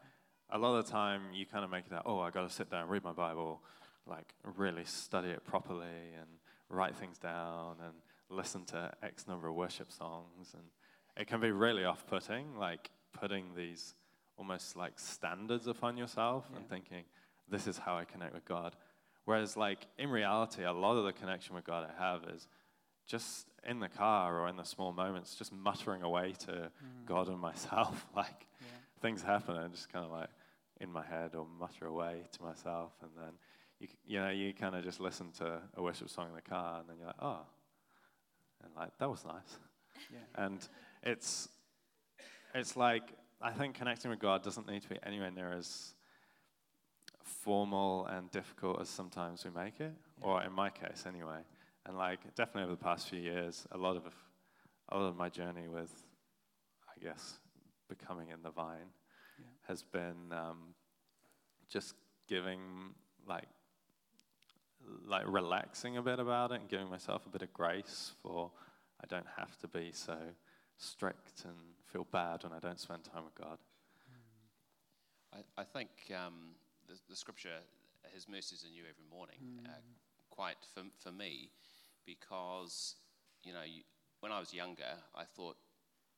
a 0.50 0.58
lot 0.58 0.76
of 0.76 0.86
the 0.86 0.92
time 0.92 1.22
you 1.32 1.46
kind 1.46 1.64
of 1.64 1.70
make 1.70 1.86
it 1.86 1.92
out, 1.92 2.02
oh, 2.06 2.20
I 2.20 2.30
got 2.30 2.48
to 2.48 2.54
sit 2.54 2.70
down, 2.70 2.88
read 2.88 3.04
my 3.04 3.12
Bible, 3.12 3.62
like 4.06 4.34
really 4.56 4.84
study 4.84 5.28
it 5.28 5.44
properly 5.44 6.14
and 6.18 6.28
write 6.68 6.96
things 6.96 7.18
down 7.18 7.76
and 7.84 7.94
listen 8.28 8.64
to 8.64 8.90
X 9.02 9.26
number 9.28 9.48
of 9.48 9.54
worship 9.54 9.92
songs. 9.92 10.52
And 10.54 10.64
it 11.16 11.26
can 11.28 11.40
be 11.40 11.52
really 11.52 11.84
off 11.84 12.06
putting, 12.06 12.56
like 12.56 12.90
putting 13.12 13.54
these 13.54 13.94
almost 14.36 14.76
like 14.76 14.98
standards 14.98 15.66
upon 15.66 15.96
yourself 15.96 16.46
Yeah. 16.50 16.58
and 16.58 16.68
thinking, 16.68 17.04
this 17.48 17.66
is 17.66 17.78
how 17.78 17.96
I 17.96 18.04
connect 18.04 18.34
with 18.34 18.44
God. 18.44 18.74
Whereas, 19.24 19.56
like, 19.56 19.86
in 19.98 20.08
reality, 20.08 20.64
a 20.64 20.72
lot 20.72 20.96
of 20.96 21.04
the 21.04 21.12
connection 21.12 21.54
with 21.54 21.64
God 21.64 21.88
I 21.88 22.02
have 22.02 22.24
is 22.34 22.48
just 23.06 23.46
in 23.68 23.80
the 23.80 23.88
car 23.88 24.40
or 24.40 24.48
in 24.48 24.56
the 24.56 24.64
small 24.64 24.92
moments, 24.92 25.34
just 25.34 25.52
muttering 25.52 26.02
away 26.02 26.32
to 26.46 26.52
mm. 26.52 27.06
God 27.06 27.28
and 27.28 27.38
myself. 27.38 28.06
like, 28.16 28.46
Yeah. 28.60 28.66
Things 29.00 29.22
happen 29.22 29.56
and 29.56 29.72
just 29.72 29.92
kind 29.92 30.04
of 30.04 30.10
like 30.10 30.28
in 30.80 30.90
my 30.90 31.04
head 31.04 31.34
or 31.34 31.46
mutter 31.58 31.86
away 31.86 32.22
to 32.32 32.42
myself. 32.42 32.92
And 33.02 33.10
then, 33.16 33.32
you, 33.78 33.88
you 34.06 34.20
know, 34.20 34.30
you 34.30 34.52
kind 34.52 34.74
of 34.74 34.84
just 34.84 35.00
listen 35.00 35.30
to 35.38 35.60
a 35.76 35.82
worship 35.82 36.08
song 36.08 36.28
in 36.28 36.34
the 36.34 36.42
car 36.42 36.80
and 36.80 36.88
then 36.88 36.96
you're 36.98 37.06
like, 37.06 37.22
oh, 37.22 37.40
and 38.64 38.72
like, 38.76 38.96
that 38.98 39.08
was 39.10 39.24
nice. 39.24 39.58
Yeah. 40.12 40.44
And 40.44 40.66
it's, 41.02 41.48
it's 42.54 42.76
like, 42.76 43.12
I 43.40 43.52
think 43.52 43.74
connecting 43.74 44.10
with 44.10 44.20
God 44.20 44.42
doesn't 44.42 44.68
need 44.68 44.82
to 44.82 44.88
be 44.88 44.98
anywhere 45.02 45.30
near 45.30 45.52
as 45.52 45.94
formal 47.22 48.06
and 48.06 48.30
difficult 48.30 48.80
as 48.80 48.88
sometimes 48.88 49.44
we 49.44 49.50
make 49.50 49.80
it, 49.80 49.94
or 50.20 50.42
in 50.42 50.52
my 50.52 50.68
case 50.68 51.04
anyway. 51.06 51.38
And 51.86 51.96
like, 51.96 52.18
definitely 52.34 52.64
over 52.64 52.72
the 52.72 52.84
past 52.84 53.08
few 53.08 53.20
years, 53.20 53.66
a 53.72 53.78
lot 53.78 53.96
of, 53.96 54.02
a 54.90 54.98
lot 54.98 55.08
of 55.08 55.16
my 55.16 55.30
journey 55.30 55.68
with, 55.68 55.90
I 56.88 57.02
guess, 57.02 57.38
becoming 57.90 58.28
in 58.30 58.42
the 58.42 58.50
vine 58.50 58.92
Yeah. 59.38 59.46
has 59.68 59.82
been 59.82 60.32
um, 60.32 60.74
just 61.68 61.94
giving, 62.26 62.94
like, 63.26 63.48
like 65.06 65.24
relaxing 65.26 65.96
a 65.98 66.02
bit 66.02 66.18
about 66.18 66.52
it 66.52 66.60
and 66.60 66.68
giving 66.68 66.88
myself 66.88 67.26
a 67.26 67.28
bit 67.28 67.42
of 67.42 67.52
grace 67.52 68.12
for 68.22 68.50
I 69.02 69.06
don't 69.06 69.26
have 69.36 69.58
to 69.58 69.68
be 69.68 69.92
so 69.92 70.16
strict 70.78 71.44
and 71.44 71.54
feel 71.92 72.06
bad 72.10 72.44
when 72.44 72.52
I 72.52 72.58
don't 72.58 72.80
spend 72.80 73.04
time 73.04 73.24
with 73.24 73.34
God. 73.34 73.58
I, 75.32 75.38
I 75.60 75.64
think 75.64 75.88
um, 76.14 76.54
the, 76.88 76.94
the 77.08 77.16
scripture, 77.16 77.60
His 78.14 78.28
mercies 78.28 78.64
are 78.64 78.70
new 78.70 78.82
every 78.82 79.04
morning, 79.10 79.38
uh, 79.66 79.80
quite 80.30 80.56
for, 80.74 80.82
for 80.98 81.12
me, 81.12 81.50
because, 82.06 82.96
you 83.44 83.52
know, 83.52 83.62
you, 83.64 83.82
when 84.20 84.32
I 84.32 84.40
was 84.40 84.52
younger, 84.52 84.98
I 85.14 85.24
thought, 85.24 85.56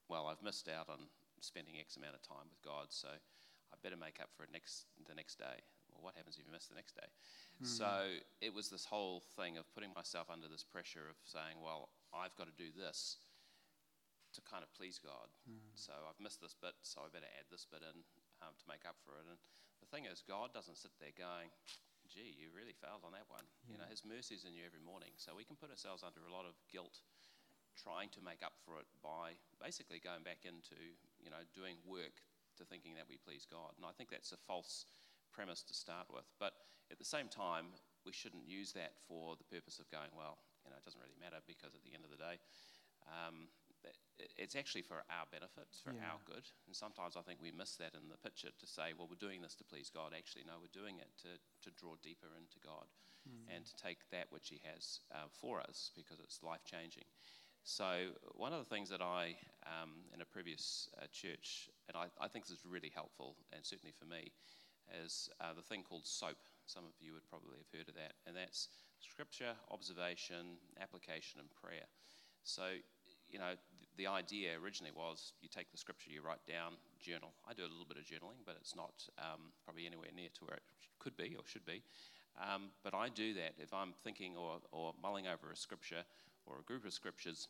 well, 0.08 0.26
I've 0.26 0.42
missed 0.42 0.68
out 0.68 0.88
on 0.88 0.98
spending 1.42 1.76
X 1.82 1.98
amount 1.98 2.14
of 2.14 2.22
time 2.22 2.46
with 2.48 2.62
God, 2.62 2.94
so 2.94 3.10
I 3.10 3.74
better 3.82 3.98
make 3.98 4.22
up 4.22 4.30
for 4.32 4.46
it 4.46 4.50
next, 4.54 4.86
the 5.06 5.14
next 5.14 5.36
day. 5.36 5.58
Well, 5.92 6.06
what 6.08 6.14
happens 6.16 6.38
if 6.40 6.46
you 6.46 6.52
miss 6.54 6.70
the 6.70 6.78
next 6.78 6.94
day? 6.96 7.08
So 7.62 8.18
it 8.40 8.50
was 8.54 8.70
this 8.72 8.86
whole 8.86 9.20
thing 9.36 9.58
of 9.58 9.68
putting 9.74 9.92
myself 9.94 10.30
under 10.32 10.48
this 10.48 10.64
pressure 10.64 11.06
of 11.06 11.14
saying, 11.22 11.60
well, 11.62 11.90
I've 12.10 12.34
got 12.34 12.48
to 12.50 12.56
do 12.58 12.72
this 12.74 13.20
to 14.32 14.40
kind 14.42 14.64
of 14.64 14.72
please 14.72 14.96
God. 14.96 15.28
So 15.76 15.92
I've 16.08 16.18
missed 16.18 16.40
this 16.40 16.56
bit, 16.56 16.72
so 16.82 17.04
I 17.04 17.12
better 17.12 17.28
add 17.36 17.46
this 17.52 17.68
bit 17.68 17.84
in 17.84 18.02
um, 18.40 18.56
to 18.56 18.64
make 18.66 18.88
up 18.88 18.96
for 19.04 19.14
it. 19.20 19.28
And 19.28 19.36
the 19.84 19.90
thing 19.92 20.08
is, 20.08 20.24
God 20.24 20.56
doesn't 20.56 20.80
sit 20.80 20.96
there 20.96 21.12
going, 21.12 21.52
gee, 22.08 22.32
you 22.34 22.48
really 22.50 22.72
failed 22.72 23.04
on 23.04 23.12
that 23.12 23.28
one. 23.28 23.44
You 23.68 23.76
know, 23.76 23.88
His 23.92 24.02
mercies 24.08 24.48
in 24.48 24.56
you 24.56 24.64
every 24.64 24.80
morning. 24.80 25.12
So 25.20 25.36
we 25.36 25.44
can 25.44 25.60
put 25.60 25.68
ourselves 25.68 26.00
under 26.00 26.24
a 26.24 26.32
lot 26.32 26.48
of 26.48 26.56
guilt 26.72 27.04
trying 27.76 28.08
to 28.16 28.20
make 28.24 28.40
up 28.44 28.56
for 28.64 28.80
it 28.80 28.88
by 29.04 29.36
basically 29.60 30.00
going 30.00 30.24
back 30.24 30.44
into, 30.48 30.96
you 31.22 31.30
know, 31.30 31.42
doing 31.54 31.78
work 31.86 32.20
to 32.58 32.64
thinking 32.64 32.94
that 32.98 33.08
we 33.08 33.16
please 33.16 33.46
God. 33.48 33.72
And 33.78 33.86
I 33.86 33.92
think 33.96 34.10
that's 34.10 34.32
a 34.32 34.40
false 34.46 34.84
premise 35.32 35.62
to 35.64 35.74
start 35.74 36.06
with. 36.12 36.28
But 36.38 36.52
at 36.90 36.98
the 36.98 37.08
same 37.08 37.28
time, 37.28 37.72
we 38.04 38.12
shouldn't 38.12 38.44
use 38.44 38.72
that 38.74 38.92
for 39.08 39.36
the 39.38 39.48
purpose 39.48 39.78
of 39.78 39.88
going, 39.88 40.10
well, 40.12 40.36
you 40.64 40.70
know, 40.70 40.76
it 40.76 40.84
doesn't 40.84 41.00
really 41.00 41.16
matter 41.18 41.40
because 41.46 41.72
at 41.74 41.82
the 41.82 41.94
end 41.94 42.04
of 42.04 42.10
the 42.12 42.20
day, 42.20 42.36
um, 43.08 43.48
it's 44.38 44.54
actually 44.54 44.82
for 44.82 45.02
our 45.10 45.26
benefit, 45.32 45.66
it's 45.70 45.80
for 45.80 45.90
Yeah. 45.90 46.12
our 46.12 46.20
good. 46.24 46.46
And 46.66 46.76
sometimes 46.76 47.16
I 47.16 47.22
think 47.22 47.40
we 47.42 47.50
miss 47.50 47.74
that 47.76 47.94
in 47.94 48.08
the 48.08 48.16
picture 48.16 48.50
to 48.52 48.66
say, 48.66 48.92
well, 48.92 49.08
we're 49.08 49.16
doing 49.18 49.42
this 49.42 49.56
to 49.56 49.64
please 49.64 49.90
God. 49.90 50.14
Actually, 50.14 50.44
no, 50.44 50.60
we're 50.60 50.70
doing 50.70 50.98
it 50.98 51.10
to, 51.22 51.40
to 51.62 51.70
draw 51.74 51.96
deeper 51.96 52.28
into 52.36 52.60
God 52.60 52.86
and 53.48 53.64
to 53.66 53.74
take 53.76 53.98
that 54.10 54.30
which 54.30 54.48
He 54.50 54.60
has 54.64 55.00
uh, 55.10 55.26
for 55.30 55.60
us 55.60 55.90
because 55.96 56.20
it's 56.20 56.42
life 56.42 56.64
changing. 56.64 57.04
So, 57.64 58.10
one 58.34 58.52
of 58.52 58.58
the 58.58 58.74
things 58.74 58.90
that 58.90 59.00
I, 59.00 59.36
um, 59.62 60.02
in 60.12 60.20
a 60.20 60.24
previous 60.24 60.90
uh, 60.98 61.06
church, 61.12 61.70
and 61.86 61.96
I, 61.96 62.06
I 62.20 62.26
think 62.26 62.44
this 62.44 62.58
is 62.58 62.66
really 62.66 62.90
helpful, 62.92 63.36
and 63.52 63.64
certainly 63.64 63.94
for 63.96 64.04
me, 64.04 64.32
is 65.04 65.30
uh, 65.40 65.54
the 65.54 65.62
thing 65.62 65.84
called 65.86 66.04
SOAP. 66.04 66.42
Some 66.66 66.82
of 66.82 66.90
you 66.98 67.12
would 67.14 67.26
probably 67.30 67.62
have 67.62 67.70
heard 67.70 67.88
of 67.88 67.94
that, 67.94 68.14
and 68.26 68.34
that's 68.34 68.68
scripture, 68.98 69.54
observation, 69.70 70.58
application, 70.82 71.38
and 71.38 71.48
prayer. 71.54 71.86
So, 72.42 72.66
you 73.30 73.38
know, 73.38 73.54
th- 73.78 73.90
the 73.96 74.10
idea 74.10 74.58
originally 74.58 74.92
was 74.92 75.32
you 75.40 75.48
take 75.48 75.70
the 75.70 75.78
scripture, 75.78 76.10
you 76.10 76.20
write 76.20 76.42
down, 76.42 76.74
journal. 76.98 77.30
I 77.46 77.54
do 77.54 77.62
a 77.62 77.70
little 77.70 77.86
bit 77.86 77.96
of 77.96 78.02
journaling, 78.02 78.42
but 78.44 78.56
it's 78.58 78.74
not 78.74 79.06
um, 79.22 79.54
probably 79.62 79.86
anywhere 79.86 80.10
near 80.10 80.34
to 80.34 80.44
where 80.50 80.58
it 80.58 80.66
could 80.98 81.16
be 81.16 81.38
or 81.38 81.46
should 81.46 81.64
be. 81.64 81.82
Um, 82.42 82.74
but 82.82 82.94
I 82.94 83.08
do 83.08 83.34
that 83.34 83.54
if 83.62 83.72
I'm 83.72 83.94
thinking 84.02 84.34
or, 84.36 84.58
or 84.72 84.94
mulling 85.00 85.28
over 85.28 85.52
a 85.52 85.56
scripture 85.56 86.02
or 86.46 86.58
a 86.58 86.64
group 86.64 86.84
of 86.84 86.92
scriptures 86.92 87.48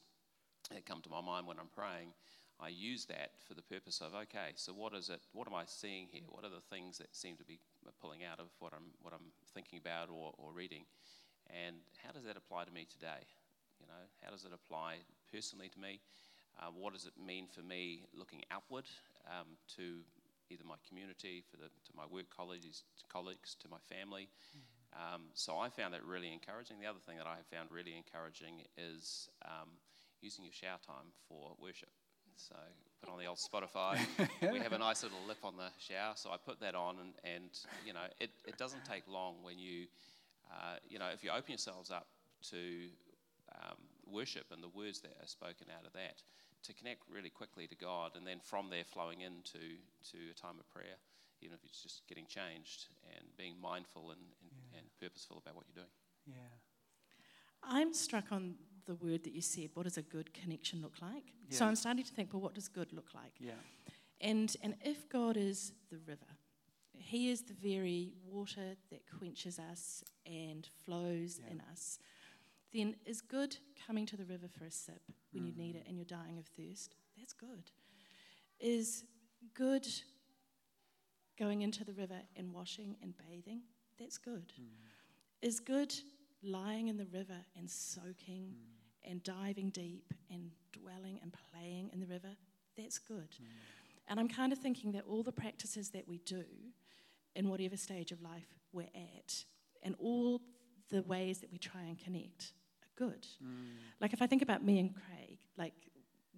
that 0.71 0.87
come 0.87 1.01
to 1.03 1.11
my 1.11 1.21
mind 1.21 1.47
when 1.47 1.59
I'm 1.59 1.71
praying. 1.75 2.15
I 2.61 2.69
use 2.69 3.07
that 3.07 3.33
for 3.49 3.55
the 3.55 3.63
purpose 3.63 4.01
of 4.01 4.15
okay, 4.15 4.55
so 4.55 4.73
what 4.73 4.95
is 4.95 5.09
it? 5.09 5.21
What 5.33 5.49
am 5.49 5.55
I 5.55 5.65
seeing 5.67 6.07
here? 6.11 6.23
What 6.29 6.45
are 6.45 6.51
the 6.51 6.63
things 6.71 6.99
that 6.99 7.15
seem 7.15 7.37
to 7.37 7.45
be 7.45 7.59
pulling 8.01 8.23
out 8.23 8.39
of 8.39 8.47
what 8.61 8.73
I'm 8.73 8.95
what 9.03 9.13
I'm 9.13 9.33
thinking 9.55 9.79
about 9.79 10.11
or, 10.11 10.33
or 10.39 10.53
reading, 10.53 10.85
and 11.51 11.77
how 12.05 12.13
does 12.13 12.25
that 12.25 12.37
apply 12.37 12.65
to 12.65 12.71
me 12.71 12.87
today? 12.87 13.27
You 13.81 13.87
know, 13.87 14.07
how 14.23 14.31
does 14.31 14.45
it 14.45 14.53
apply 14.55 15.03
personally 15.33 15.69
to 15.71 15.81
me? 15.81 16.01
Uh, 16.61 16.71
what 16.71 16.93
does 16.93 17.07
it 17.07 17.15
mean 17.19 17.49
for 17.49 17.63
me 17.63 18.05
looking 18.15 18.43
outward 18.53 18.85
um, 19.27 19.57
to 19.77 20.05
either 20.51 20.63
my 20.69 20.77
community, 20.87 21.43
for 21.51 21.57
the, 21.57 21.67
to 21.67 21.93
my 21.97 22.05
work 22.07 22.29
colleagues, 22.31 22.85
colleagues, 23.11 23.57
to 23.59 23.69
my 23.69 23.81
family? 23.89 24.29
Um, 24.93 25.23
so 25.35 25.59
I 25.59 25.71
found 25.71 25.95
that 25.95 26.05
really 26.05 26.33
encouraging. 26.33 26.81
The 26.81 26.87
other 26.87 27.01
thing 27.01 27.17
that 27.17 27.27
I 27.27 27.37
have 27.37 27.47
found 27.47 27.71
really 27.71 27.97
encouraging 27.97 28.63
is 28.77 29.29
um, 29.45 29.69
using 30.21 30.45
your 30.45 30.53
shower 30.53 30.79
time 30.85 31.13
for 31.29 31.57
worship. 31.59 31.89
So 32.37 32.55
put 33.01 33.13
on 33.13 33.19
the 33.19 33.27
old 33.27 33.39
Spotify. 33.39 33.99
we 34.53 34.59
have 34.59 34.73
a 34.73 34.79
nice 34.79 35.03
little 35.03 35.19
lip 35.27 35.39
on 35.45 35.57
the 35.57 35.69
shower, 35.79 36.13
so 36.17 36.31
I 36.31 36.37
put 36.37 36.61
that 36.61 36.75
on, 36.75 36.97
and, 37.01 37.13
and 37.25 37.51
you 37.87 37.93
know, 37.93 38.05
it, 38.21 38.31
it 38.47 38.57
doesn't 38.57 38.85
take 38.85 39.07
long 39.07 39.37
when 39.43 39.59
you, 39.59 39.87
uh, 40.51 40.77
you 40.89 40.99
know, 40.99 41.09
if 41.13 41.23
you 41.23 41.31
open 41.31 41.51
yourselves 41.51 41.91
up 41.91 42.07
to 42.51 42.89
um, 43.55 43.77
worship 44.07 44.47
and 44.51 44.63
the 44.63 44.69
words 44.69 45.01
that 45.01 45.13
are 45.23 45.27
spoken 45.27 45.69
out 45.77 45.87
of 45.87 45.93
that, 45.93 46.23
to 46.65 46.73
connect 46.75 47.03
really 47.11 47.31
quickly 47.31 47.67
to 47.67 47.75
God, 47.75 48.13
and 48.17 48.27
then 48.27 48.39
from 48.43 48.71
there 48.71 48.85
flowing 48.85 49.21
into 49.21 49.79
to 50.11 50.19
a 50.31 50.35
time 50.35 50.59
of 50.59 50.69
prayer, 50.71 50.99
even 51.43 51.55
if 51.55 51.65
it's 51.65 51.83
just 51.83 52.07
getting 52.07 52.27
changed 52.27 52.87
and 53.19 53.27
being 53.37 53.55
mindful 53.61 54.11
and, 54.11 54.21
and, 54.77 54.87
purposeful 55.01 55.39
about 55.39 55.57
what 55.57 55.65
you're 55.67 55.83
doing. 55.83 55.93
Yeah. 56.27 56.35
I'm 57.63 57.93
struck 57.93 58.31
on 58.31 58.55
the 58.87 58.95
word 58.95 59.25
that 59.25 59.33
you 59.33 59.41
said. 59.41 59.71
What 59.75 59.85
does 59.85 59.99
a 59.99 60.03
good 60.03 60.33
connection 60.35 60.83
look 60.83 60.97
like? 61.01 61.25
So 61.51 61.67
I'm 61.67 61.77
starting 61.77 62.05
to 62.05 62.13
think, 62.13 62.33
well, 62.33 62.41
what 62.41 62.55
does 62.55 62.69
good 62.69 62.93
look 62.93 63.11
like? 63.15 63.33
Yeah. 63.39 63.53
And, 64.21 64.57
and 64.63 64.75
if 64.83 65.09
God 65.09 65.37
is 65.37 65.73
the 65.91 65.99
river, 66.07 66.31
He 66.97 67.31
is 67.31 67.43
the 67.43 67.55
very 67.55 68.13
water 68.25 68.77
that 68.91 69.03
quenches 69.19 69.59
us 69.59 70.03
and 70.25 70.67
flows 70.85 71.41
Yeah. 71.43 71.53
in 71.53 71.63
us, 71.71 71.99
then 72.73 72.97
is 73.05 73.21
good 73.21 73.57
coming 73.87 74.07
to 74.07 74.17
the 74.17 74.25
river 74.25 74.49
for 74.49 74.65
a 74.65 74.71
sip 74.71 75.03
when 75.33 75.45
you 75.45 75.53
need 75.55 75.75
mm. 75.75 75.81
it 75.81 75.87
and 75.87 75.97
you're 75.97 76.07
dying 76.07 76.39
of 76.39 76.47
thirst? 76.47 76.95
That's 77.19 77.35
good. 77.35 77.71
Is 78.59 79.05
good 79.55 79.87
going 81.39 81.63
into 81.63 81.85
the 81.85 81.93
river 81.93 82.21
and 82.37 82.53
washing 82.53 82.97
and 83.03 83.15
bathing? 83.29 83.63
That's 83.99 84.19
good. 84.19 84.53
Is 85.41 85.61
good 85.61 85.93
lying 86.43 86.89
in 86.89 86.97
the 86.97 87.07
river 87.07 87.39
and 87.57 87.71
soaking 87.71 88.55
and 89.05 89.23
diving 89.23 89.71
deep 89.71 90.13
and 90.31 90.51
dwelling 90.73 91.19
and 91.23 91.35
playing 91.53 91.91
in 91.93 92.01
the 92.01 92.07
river? 92.07 92.31
That's 92.77 92.99
good. 92.99 93.35
And 94.09 94.19
I'm 94.19 94.29
kind 94.29 94.53
of 94.53 94.59
thinking 94.59 94.93
that 94.93 95.05
all 95.09 95.23
the 95.23 95.33
practices 95.33 95.91
that 95.91 96.07
we 96.09 96.19
do 96.19 96.45
in 97.35 97.49
whatever 97.49 97.77
stage 97.77 98.13
of 98.13 98.21
life 98.23 98.47
we're 98.73 98.89
at, 98.95 99.45
and 99.83 99.95
all 99.99 100.41
the 100.91 101.03
ways 101.03 101.39
that 101.41 101.51
we 101.53 101.59
try 101.59 101.83
and 101.83 101.99
connect 101.99 102.53
are 102.83 103.07
good. 103.07 103.27
Like 104.01 104.13
if 104.13 104.21
I 104.23 104.27
think 104.27 104.43
about 104.43 104.65
me 104.65 104.79
and 104.79 104.95
Craig, 104.95 105.39
like 105.57 105.75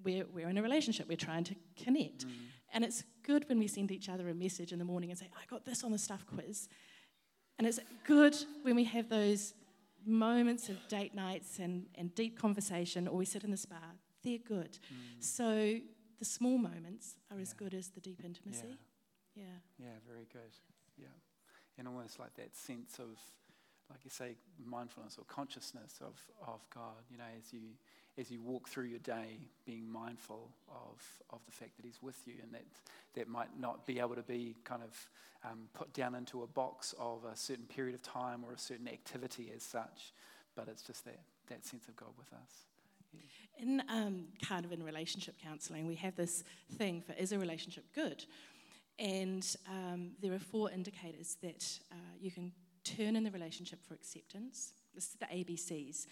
we're, 0.04 0.26
we're 0.32 0.48
in 0.48 0.58
a 0.58 0.62
relationship, 0.62 1.08
we're 1.08 1.16
trying 1.16 1.44
to 1.44 1.54
connect. 1.82 2.26
And 2.72 2.84
it's 2.84 3.04
good 3.22 3.48
when 3.48 3.58
we 3.58 3.68
send 3.68 3.90
each 3.90 4.08
other 4.08 4.28
a 4.28 4.34
message 4.34 4.72
in 4.72 4.78
the 4.78 4.84
morning 4.84 5.10
and 5.10 5.18
say, 5.18 5.28
I 5.36 5.46
got 5.48 5.64
this 5.64 5.84
on 5.84 5.92
the 5.92 5.98
stuff 5.98 6.24
quiz. 6.26 6.68
And 7.58 7.66
it's 7.66 7.80
good 8.04 8.36
when 8.62 8.74
we 8.76 8.84
have 8.84 9.08
those 9.08 9.54
moments 10.06 10.68
of 10.68 10.76
date 10.88 11.14
nights 11.14 11.58
and, 11.58 11.86
and 11.94 12.14
deep 12.14 12.38
conversation, 12.38 13.08
or 13.08 13.16
we 13.16 13.24
sit 13.24 13.44
in 13.44 13.50
the 13.50 13.56
spa 13.56 13.76
they're 14.24 14.38
good. 14.38 14.78
Mm. 14.92 15.22
So 15.22 15.78
the 16.18 16.24
small 16.24 16.56
moments 16.58 17.16
are 17.30 17.38
as 17.38 17.52
good 17.52 17.74
as 17.74 17.88
the 17.88 18.00
deep 18.00 18.20
Yeah. 18.20 18.26
intimacy. 18.26 18.78
Yeah. 19.34 19.44
Yeah, 19.78 19.98
very 20.06 20.26
good. 20.32 20.56
Yeah. 20.96 21.08
And 21.76 21.86
almost 21.86 22.18
like 22.18 22.34
that 22.34 22.56
sense 22.56 22.98
of, 22.98 23.18
like 23.90 24.00
you 24.04 24.10
say, 24.10 24.36
mindfulness 24.64 25.16
or 25.18 25.24
consciousness 25.24 26.00
of, 26.00 26.18
of 26.46 26.60
God, 26.74 27.04
you 27.10 27.18
know, 27.18 27.24
as 27.38 27.52
you 27.52 27.60
as 28.16 28.30
you 28.30 28.40
walk 28.40 28.68
through 28.68 28.84
your 28.84 29.00
day, 29.00 29.40
being 29.66 29.90
mindful 29.90 30.48
of, 30.68 31.02
of 31.30 31.40
the 31.46 31.50
fact 31.50 31.76
that 31.76 31.84
He's 31.84 32.00
with 32.00 32.16
you, 32.26 32.34
and 32.42 32.52
that 32.52 32.64
that 33.14 33.28
might 33.28 33.58
not 33.58 33.86
be 33.86 33.98
able 33.98 34.14
to 34.14 34.22
be 34.22 34.54
kind 34.64 34.82
of 34.82 35.08
um, 35.50 35.68
put 35.74 35.92
down 35.92 36.14
into 36.14 36.42
a 36.42 36.46
box 36.46 36.94
of 36.98 37.24
a 37.24 37.36
certain 37.36 37.66
period 37.66 37.94
of 37.94 38.02
time 38.02 38.44
or 38.44 38.52
a 38.52 38.58
certain 38.58 38.88
activity 38.88 39.52
as 39.54 39.62
such, 39.62 40.12
but 40.56 40.68
it's 40.68 40.82
just 40.82 41.04
that, 41.04 41.20
that 41.48 41.64
sense 41.64 41.88
of 41.88 41.96
God 41.96 42.10
with 42.16 42.32
us. 42.32 42.66
In 43.58 43.82
um, 43.88 44.24
kind 44.42 44.64
of 44.64 44.72
in 44.72 44.82
relationship 44.82 45.36
counselling, 45.42 45.86
we 45.86 45.94
have 45.96 46.16
this 46.16 46.42
thing 46.76 47.00
for 47.00 47.12
is 47.12 47.32
a 47.32 47.38
relationship 47.38 47.84
good? 47.94 48.24
And 48.98 49.44
um, 49.68 50.10
there 50.20 50.32
are 50.32 50.38
four 50.38 50.70
indicators 50.70 51.36
that 51.42 51.64
uh, 51.92 51.96
you 52.20 52.30
can 52.30 52.52
turn 52.84 53.16
in 53.16 53.24
the 53.24 53.30
relationship 53.30 53.80
for 53.86 53.94
acceptance. 53.94 54.72
This 54.94 55.04
is 55.08 55.16
the 55.18 55.26
ABCs 55.26 56.06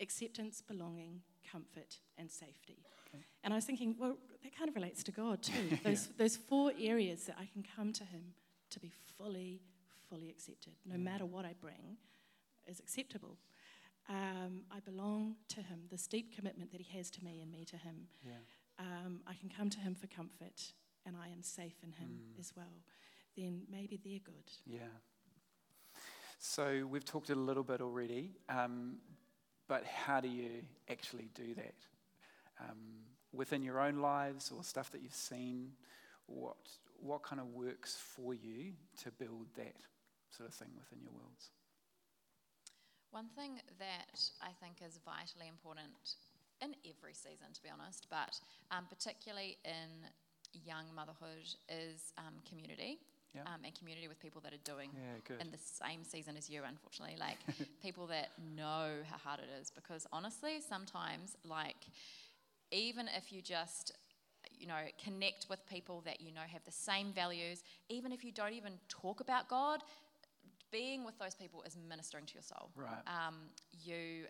acceptance, 0.00 0.60
belonging, 0.60 1.22
comfort, 1.50 1.96
and 2.18 2.30
safety. 2.30 2.76
Okay. 3.08 3.24
And 3.44 3.54
I 3.54 3.56
was 3.56 3.64
thinking, 3.64 3.96
well, 3.98 4.16
that 4.42 4.54
kind 4.54 4.68
of 4.68 4.74
relates 4.74 5.02
to 5.04 5.12
God 5.12 5.42
too. 5.42 5.78
Those, 5.84 6.08
those 6.18 6.36
four 6.36 6.72
areas 6.78 7.24
that 7.24 7.36
I 7.40 7.46
can 7.50 7.64
come 7.76 7.92
to 7.94 8.04
Him 8.04 8.34
to 8.70 8.78
be 8.80 8.92
fully, 9.16 9.62
fully 10.10 10.28
accepted, 10.28 10.74
no 10.84 10.96
Yeah. 10.96 11.00
matter 11.00 11.24
what 11.24 11.46
I 11.46 11.54
bring, 11.58 11.96
is 12.68 12.78
acceptable. 12.78 13.38
Um, 14.08 14.64
I 14.70 14.80
belong 14.80 15.36
to 15.48 15.62
Him, 15.62 15.80
this 15.90 16.06
deep 16.06 16.34
commitment 16.36 16.72
that 16.72 16.80
He 16.82 16.98
has 16.98 17.10
to 17.12 17.24
me 17.24 17.40
and 17.40 17.50
me 17.50 17.64
to 17.64 17.76
Him. 17.76 18.08
Yeah. 18.22 18.32
Um, 18.78 19.20
I 19.26 19.32
can 19.34 19.48
come 19.48 19.70
to 19.70 19.78
Him 19.80 19.94
for 19.94 20.08
comfort, 20.08 20.72
and 21.06 21.16
I 21.16 21.28
am 21.28 21.42
safe 21.42 21.76
in 21.82 21.92
Him 21.92 22.20
Mm. 22.34 22.38
as 22.38 22.52
well. 22.54 22.82
Then 23.36 23.62
maybe 23.70 23.96
they're 24.04 24.18
good. 24.18 24.50
Yeah. 24.66 24.88
So 26.38 26.86
we've 26.88 27.04
talked 27.04 27.30
a 27.30 27.34
little 27.34 27.62
bit 27.62 27.80
already, 27.80 28.32
um, 28.48 28.96
but 29.68 29.84
how 29.84 30.20
do 30.20 30.28
you 30.28 30.62
actually 30.88 31.28
do 31.34 31.54
that? 31.54 31.74
Um, 32.60 32.76
within 33.32 33.62
your 33.62 33.80
own 33.80 33.98
lives 33.98 34.50
or 34.54 34.62
stuff 34.62 34.90
that 34.92 35.02
you've 35.02 35.14
seen, 35.14 35.72
what, 36.26 36.56
what 37.00 37.22
kind 37.22 37.40
of 37.40 37.48
works 37.48 37.96
for 38.14 38.34
you 38.34 38.72
to 39.02 39.10
build 39.10 39.46
that 39.56 39.76
sort 40.30 40.48
of 40.48 40.54
thing 40.54 40.68
within 40.78 41.02
your 41.02 41.12
worlds? 41.12 41.50
One 43.10 43.28
thing 43.36 43.60
that 43.78 44.20
I 44.42 44.50
think 44.60 44.76
is 44.86 44.98
vitally 45.04 45.48
important 45.48 46.16
in 46.60 46.74
every 46.88 47.14
season, 47.14 47.48
to 47.54 47.62
be 47.62 47.68
honest, 47.68 48.06
but 48.10 48.40
um, 48.70 48.86
particularly 48.88 49.58
in 49.64 50.08
young 50.64 50.84
motherhood, 50.94 51.48
is 51.68 52.12
um, 52.18 52.34
community. 52.48 52.98
Yeah. 53.36 53.42
Um, 53.52 53.60
and 53.64 53.74
community 53.74 54.08
with 54.08 54.18
people 54.20 54.40
that 54.42 54.52
are 54.52 54.64
doing 54.64 54.90
Yeah, 54.94 55.36
in 55.40 55.50
the 55.50 55.58
same 55.58 56.04
season 56.04 56.36
as 56.36 56.48
you, 56.48 56.62
unfortunately. 56.66 57.16
Like 57.18 57.38
people 57.82 58.06
that 58.08 58.30
know 58.56 59.02
how 59.08 59.18
hard 59.18 59.40
it 59.40 59.48
is. 59.60 59.70
Because 59.70 60.06
honestly, 60.12 60.60
sometimes, 60.66 61.36
like, 61.44 61.76
even 62.72 63.08
if 63.16 63.32
you 63.32 63.42
just, 63.42 63.92
you 64.58 64.66
know, 64.66 64.80
connect 65.02 65.46
with 65.50 65.60
people 65.68 66.02
that 66.06 66.20
you 66.20 66.32
know 66.32 66.46
have 66.46 66.64
the 66.64 66.72
same 66.72 67.12
values, 67.12 67.62
even 67.88 68.12
if 68.12 68.24
you 68.24 68.32
don't 68.32 68.54
even 68.54 68.72
talk 68.88 69.20
about 69.20 69.48
God, 69.48 69.82
being 70.72 71.04
with 71.04 71.18
those 71.18 71.34
people 71.34 71.62
is 71.62 71.76
ministering 71.88 72.26
to 72.26 72.34
your 72.34 72.42
soul. 72.42 72.70
Right. 72.74 73.02
Um, 73.06 73.36
you 73.84 74.26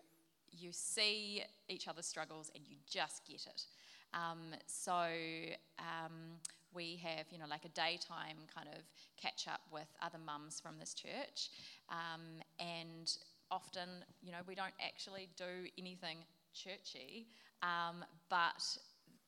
you 0.51 0.71
see 0.71 1.43
each 1.67 1.87
other's 1.87 2.05
struggles 2.05 2.51
and 2.55 2.63
you 2.67 2.77
just 2.89 3.25
get 3.27 3.45
it. 3.45 3.65
Um, 4.13 4.39
so 4.65 4.93
um, 5.79 6.39
we 6.73 6.99
have, 7.03 7.25
you 7.31 7.37
know, 7.37 7.45
like 7.49 7.65
a 7.65 7.69
daytime 7.69 8.37
kind 8.53 8.67
of 8.67 8.81
catch 9.21 9.47
up 9.47 9.61
with 9.71 9.87
other 10.01 10.17
mums 10.23 10.59
from 10.59 10.79
this 10.79 10.93
church, 10.93 11.49
um, 11.89 12.21
and 12.59 13.17
often, 13.49 14.03
you 14.21 14.31
know, 14.31 14.39
we 14.47 14.55
don't 14.55 14.73
actually 14.85 15.29
do 15.37 15.67
anything 15.77 16.17
churchy, 16.53 17.27
um, 17.63 18.03
but 18.29 18.77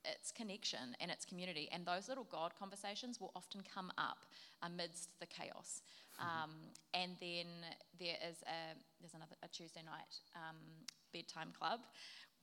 it's 0.05 0.31
connection 0.31 0.95
and 0.99 1.11
it's 1.11 1.25
community, 1.25 1.69
and 1.71 1.85
those 1.85 2.07
little 2.07 2.27
God 2.29 2.53
conversations 2.57 3.19
will 3.19 3.31
often 3.35 3.61
come 3.61 3.91
up 3.97 4.25
amidst 4.61 5.19
the 5.19 5.25
chaos. 5.25 5.81
Um, 6.19 6.51
and 6.93 7.15
then 7.21 7.47
there 7.97 8.17
is 8.29 8.43
a 8.43 8.75
there's 8.99 9.13
another 9.13 9.35
a 9.41 9.47
Tuesday 9.47 9.81
night 9.85 10.19
um, 10.35 10.57
bedtime 11.13 11.53
club 11.57 11.79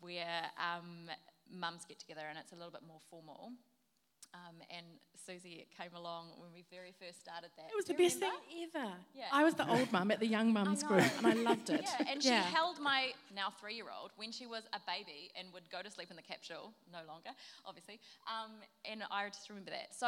where 0.01 0.49
um, 0.57 1.11
mums 1.51 1.85
get 1.85 1.99
together 1.99 2.23
and 2.29 2.39
it's 2.39 2.53
a 2.53 2.57
little 2.57 2.71
bit 2.71 2.83
more 2.87 3.01
formal. 3.11 3.53
Um, 4.35 4.57
and 4.71 4.87
Susie 5.27 5.67
came 5.77 5.95
along 5.95 6.27
when 6.39 6.51
we 6.53 6.65
very 6.71 6.95
first 7.01 7.21
started 7.21 7.51
that. 7.57 7.67
It 7.71 7.77
was 7.77 7.87
the 7.87 7.95
best 7.95 8.17
remember? 8.17 8.37
thing 8.49 8.69
ever. 8.75 8.93
Yeah. 9.15 9.25
I 9.33 9.43
was 9.43 9.55
the 9.55 9.69
old 9.69 9.91
mum 9.91 10.11
at 10.11 10.21
the 10.21 10.27
young 10.27 10.53
mums 10.53 10.83
group, 10.83 11.05
and 11.19 11.27
I 11.27 11.33
loved 11.35 11.71
it. 11.71 11.85
Yeah, 11.85 12.12
and 12.12 12.23
she 12.23 12.31
held 12.31 12.79
my 12.79 13.11
now 13.35 13.53
three 13.61 13.75
year 13.75 13.87
old 13.91 14.12
when 14.17 14.31
she 14.31 14.47
was 14.47 14.62
a 14.73 14.81
baby 14.87 15.31
and 15.39 15.53
would 15.53 15.69
go 15.71 15.83
to 15.83 15.91
sleep 15.91 16.11
in 16.11 16.17
the 16.17 16.23
capsule, 16.23 16.73
no 16.93 16.99
longer, 17.09 17.31
obviously. 17.65 17.99
Um, 18.27 18.53
and 18.85 19.03
I 19.11 19.27
just 19.29 19.49
remember 19.49 19.71
that. 19.71 19.95
So 19.97 20.07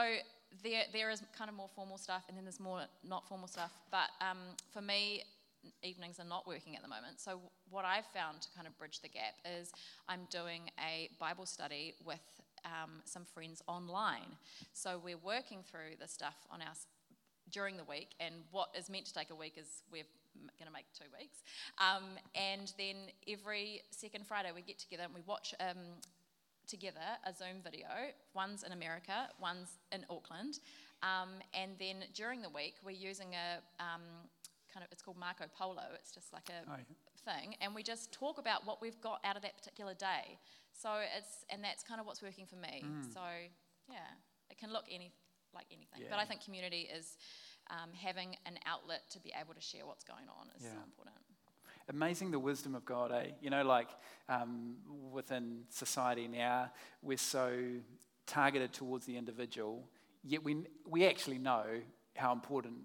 there, 0.63 0.85
there 0.93 1.11
is 1.11 1.23
kind 1.37 1.51
of 1.51 1.57
more 1.57 1.69
formal 1.75 1.99
stuff, 1.99 2.25
and 2.29 2.37
then 2.37 2.45
there's 2.45 2.61
more 2.61 2.83
not 3.03 3.29
formal 3.29 3.49
stuff. 3.49 3.73
But 3.91 4.11
um, 4.21 4.39
for 4.73 4.81
me, 4.81 5.25
evenings 5.83 6.21
are 6.21 6.25
not 6.25 6.47
working 6.47 6.77
at 6.77 6.83
the 6.83 6.89
moment. 6.89 7.21
So 7.21 7.41
what 7.71 7.85
I've 7.85 8.07
found 8.15 8.43
to 8.43 8.49
kind 8.55 8.67
of 8.67 8.77
bridge 8.79 9.01
the 9.01 9.09
gap 9.09 9.35
is 9.45 9.73
I'm 10.09 10.27
doing 10.31 10.71
a 10.79 11.11
Bible 11.19 11.47
study 11.47 11.95
with 12.05 12.21
um, 12.65 13.03
some 13.05 13.25
friends 13.25 13.63
online. 13.67 14.37
So 14.73 15.01
we're 15.03 15.17
working 15.19 15.61
through 15.63 15.97
the 16.01 16.09
stuff 16.09 16.37
on 16.51 16.61
our 16.63 16.75
during 17.51 17.77
the 17.79 17.85
week, 17.85 18.11
and 18.21 18.35
what 18.51 18.69
is 18.79 18.91
meant 18.91 19.07
to 19.07 19.15
take 19.15 19.31
a 19.31 19.35
week 19.35 19.55
is 19.57 19.83
we're 19.91 20.05
going 20.59 20.67
to 20.67 20.73
make 20.73 20.85
two 20.93 21.07
weeks. 21.19 21.39
Um, 21.79 22.05
and 22.35 22.71
then 22.77 22.97
every 23.27 23.81
second 23.91 24.27
Friday 24.27 24.51
we 24.55 24.61
get 24.61 24.79
together 24.79 25.05
and 25.05 25.15
we 25.15 25.23
watch 25.27 25.55
um, 25.59 25.79
together 26.67 27.01
a 27.27 27.33
Zoom 27.33 27.63
video. 27.65 27.89
One's 28.35 28.63
in 28.65 28.73
America, 28.73 29.29
one's 29.41 29.71
in 29.93 30.05
Auckland, 30.11 30.61
um, 31.03 31.31
and 31.55 31.73
then 31.79 32.05
during 32.15 32.43
the 32.43 32.51
week 32.51 32.75
we're 32.85 32.91
using 32.91 33.29
a 33.35 33.83
um, 33.83 34.03
kind 34.73 34.85
of 34.85 34.93
it's 34.93 35.01
called 35.03 35.17
Marco 35.17 35.45
Polo. 35.59 35.83
It's 35.95 36.13
just 36.13 36.33
like 36.35 36.51
a 36.51 36.71
Oh, 36.71 36.75
yeah. 36.77 37.33
thing, 37.35 37.57
and 37.63 37.75
we 37.75 37.83
just 37.83 38.13
talk 38.13 38.39
about 38.39 38.67
what 38.67 38.83
we've 38.83 39.01
got 39.01 39.21
out 39.25 39.37
of 39.37 39.43
that 39.43 39.57
particular 39.57 39.95
day. 39.95 40.37
So 40.81 40.91
it's 41.17 41.45
and 41.51 41.63
that's 41.63 41.83
kind 41.83 42.01
of 42.01 42.07
what's 42.07 42.23
working 42.23 42.47
for 42.47 42.57
me. 42.57 42.85
So 43.13 43.21
yeah, 43.91 43.99
it 44.51 44.59
can 44.59 44.73
look 44.73 44.85
any 44.91 45.13
like 45.55 45.67
anything, 45.71 46.03
but 46.11 46.19
I 46.19 46.25
think 46.25 46.45
community 46.45 46.89
is 46.95 47.17
um, 47.71 47.91
having 47.93 48.37
an 48.47 48.59
outlet 48.67 49.03
to 49.11 49.21
be 49.21 49.33
able 49.41 49.55
to 49.55 49.61
share 49.61 49.87
what's 49.87 50.05
going 50.05 50.29
on 50.29 50.49
is 50.57 50.63
so 50.63 50.79
important. 50.85 51.17
Amazing 51.91 52.31
the 52.31 52.39
wisdom 52.39 52.75
of 52.75 52.85
God, 52.85 53.13
eh? 53.13 53.31
You 53.41 53.49
know, 53.51 53.65
like 53.65 53.89
um, 54.29 54.77
within 55.11 55.63
society 55.71 56.29
now, 56.29 56.71
we're 57.03 57.17
so 57.17 57.51
targeted 58.27 58.75
towards 58.75 59.07
the 59.07 59.17
individual, 59.17 59.89
yet 60.23 60.45
we, 60.45 60.65
we 60.87 61.07
actually 61.07 61.39
know 61.39 61.65
how 62.15 62.33
important 62.33 62.77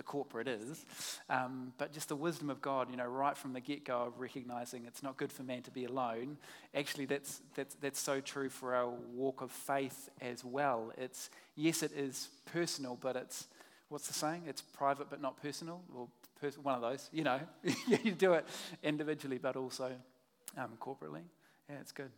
the 0.00 0.04
corporate 0.04 0.48
is. 0.48 0.86
Um, 1.28 1.74
but 1.76 1.92
just 1.92 2.08
the 2.08 2.16
wisdom 2.16 2.48
of 2.48 2.62
God, 2.62 2.90
you 2.90 2.96
know, 2.96 3.04
right 3.04 3.36
from 3.36 3.52
the 3.52 3.60
get 3.60 3.84
go 3.84 3.98
of 3.98 4.18
recognizing 4.18 4.86
it's 4.86 5.02
not 5.02 5.18
good 5.18 5.30
for 5.30 5.42
man 5.42 5.60
to 5.64 5.70
be 5.70 5.84
alone, 5.84 6.38
actually, 6.74 7.04
that's, 7.04 7.42
that's, 7.54 7.74
that's 7.74 8.00
so 8.00 8.18
true 8.18 8.48
for 8.48 8.74
our 8.74 8.88
walk 9.12 9.42
of 9.42 9.50
faith 9.52 10.08
as 10.22 10.42
well. 10.42 10.90
It's, 10.96 11.28
yes, 11.54 11.82
it 11.82 11.92
is 11.92 12.30
personal, 12.46 12.96
but 12.98 13.14
it's, 13.14 13.46
what's 13.90 14.06
the 14.06 14.14
saying? 14.14 14.44
It's 14.46 14.62
private 14.62 15.10
but 15.10 15.20
not 15.20 15.36
personal, 15.42 15.82
or 15.94 16.08
pers- 16.40 16.56
one 16.56 16.74
of 16.74 16.80
those, 16.80 17.10
you 17.12 17.24
know. 17.24 17.40
you 17.86 18.12
do 18.12 18.32
it 18.32 18.46
individually, 18.82 19.36
but 19.36 19.54
also 19.54 19.92
um, 20.56 20.70
corporately. 20.80 21.24
Yeah, 21.68 21.76
it's 21.80 21.92
good. 21.92 22.10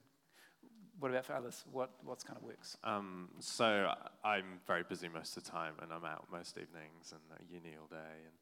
What 1.03 1.11
about 1.11 1.25
for 1.25 1.33
others? 1.33 1.65
What 1.73 1.91
what's 2.05 2.23
kind 2.23 2.37
of 2.39 2.45
works? 2.45 2.77
Um, 2.85 3.29
so 3.41 3.93
I'm 4.23 4.61
very 4.69 4.85
busy 4.85 5.09
most 5.09 5.37
of 5.37 5.43
the 5.43 5.51
time, 5.51 5.73
and 5.83 5.93
I'm 5.93 6.05
out 6.05 6.29
most 6.31 6.57
evenings 6.57 7.11
and 7.11 7.21
at 7.35 7.45
uni 7.51 7.77
all 7.77 7.89
day. 7.89 7.97
And, 8.25 8.33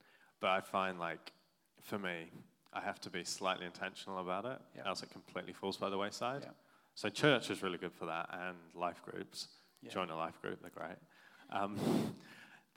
but 0.41 0.51
I 0.51 0.61
find 0.61 0.99
like, 0.99 1.33
for 1.81 1.99
me, 1.99 2.31
I 2.75 2.83
have 2.83 3.01
to 3.01 3.11
be 3.11 3.25
slightly 3.25 3.65
intentional 3.65 4.19
about 4.19 4.45
it, 4.45 4.59
Yeah. 4.77 4.83
else 4.87 5.03
it 5.03 5.09
completely 5.11 5.55
falls 5.55 5.79
by 5.79 5.89
the 5.89 5.97
wayside. 5.97 6.43
Yeah. 6.43 6.51
So 6.95 7.09
church 7.09 7.49
is 7.49 7.63
really 7.63 7.79
good 7.79 7.95
for 7.95 8.05
that, 8.05 8.29
and 8.31 8.59
life 8.75 9.01
groups. 9.03 9.49
Yeah. 9.81 9.93
Join 9.93 10.11
a 10.11 10.17
life 10.17 10.39
group; 10.43 10.61
they're 10.61 10.71
great. 10.71 10.99
Um, 11.49 11.79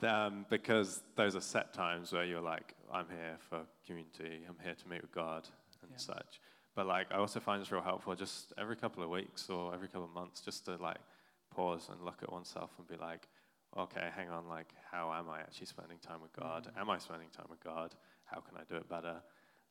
um, 0.02 0.46
because 0.48 1.02
those 1.14 1.36
are 1.36 1.42
set 1.42 1.74
times 1.74 2.10
where 2.10 2.24
you're 2.24 2.40
like, 2.40 2.72
I'm 2.90 3.10
here 3.10 3.36
for 3.50 3.60
community. 3.86 4.46
I'm 4.48 4.56
here 4.64 4.76
to 4.76 4.88
meet 4.88 5.02
with 5.02 5.12
God 5.12 5.46
and 5.82 6.00
such. 6.00 6.40
But 6.74 6.86
like, 6.86 7.12
I 7.12 7.16
also 7.18 7.40
find 7.40 7.60
it's 7.60 7.70
real 7.70 7.82
helpful 7.82 8.14
just 8.14 8.52
every 8.58 8.76
couple 8.76 9.02
of 9.02 9.10
weeks 9.10 9.48
or 9.48 9.72
every 9.74 9.88
couple 9.88 10.04
of 10.04 10.10
months, 10.10 10.40
just 10.40 10.64
to 10.66 10.76
like 10.76 10.98
pause 11.50 11.88
and 11.90 12.02
look 12.04 12.22
at 12.22 12.32
oneself 12.32 12.70
and 12.78 12.86
be 12.86 12.96
like, 12.96 13.28
okay, 13.76 14.08
hang 14.16 14.28
on, 14.28 14.48
like, 14.48 14.68
how 14.90 15.12
am 15.12 15.28
I 15.28 15.40
actually 15.40 15.66
spending 15.66 15.98
time 15.98 16.20
with 16.20 16.32
God? 16.32 16.68
Mm. 16.76 16.80
Am 16.80 16.90
I 16.90 16.98
spending 16.98 17.28
time 17.30 17.46
with 17.50 17.62
God? 17.62 17.94
How 18.24 18.40
can 18.40 18.56
I 18.56 18.62
do 18.68 18.76
it 18.76 18.88
better? 18.88 19.20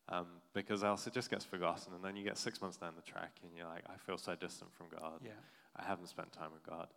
Um, 0.10 0.28
because 0.54 0.84
else 0.84 1.08
it 1.08 1.14
just 1.14 1.30
gets 1.30 1.46
forgotten, 1.46 1.94
and 1.94 2.04
then 2.04 2.16
you 2.18 2.24
get 2.24 2.38
six 2.38 2.62
months 2.62 2.76
down 2.76 2.94
the 2.96 3.02
track, 3.10 3.32
and 3.44 3.52
you're 3.56 3.68
like, 3.68 3.84
I 3.88 3.96
feel 4.06 4.18
so 4.18 4.36
distant 4.36 4.74
from 4.74 4.88
God. 4.90 5.22
Yeah. 5.24 5.32
I 5.78 5.84
haven't 5.84 6.08
spent 6.08 6.34
time 6.34 6.52
with 6.54 6.64
God. 6.64 6.90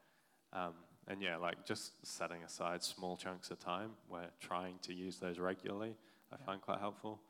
Um, 0.52 0.74
and 1.06 1.22
yeah, 1.22 1.36
like 1.36 1.64
just 1.64 2.04
setting 2.04 2.42
aside 2.42 2.82
small 2.82 3.16
chunks 3.16 3.50
of 3.50 3.60
time 3.60 3.90
where 4.08 4.30
trying 4.40 4.78
to 4.82 4.92
use 4.92 5.18
those 5.18 5.38
regularly, 5.38 5.94
I 6.32 6.36
Yeah. 6.38 6.44
find 6.44 6.60
quite 6.60 6.80
helpful 6.80 7.20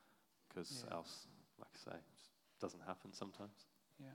because 0.49 0.85
Yeah. 0.87 0.95
else, 0.95 1.29
like 1.59 1.69
I 1.75 1.91
say, 1.93 1.99
doesn't 2.61 2.83
happen 2.87 3.12
sometimes. 3.12 3.66
Yeah. 4.01 4.07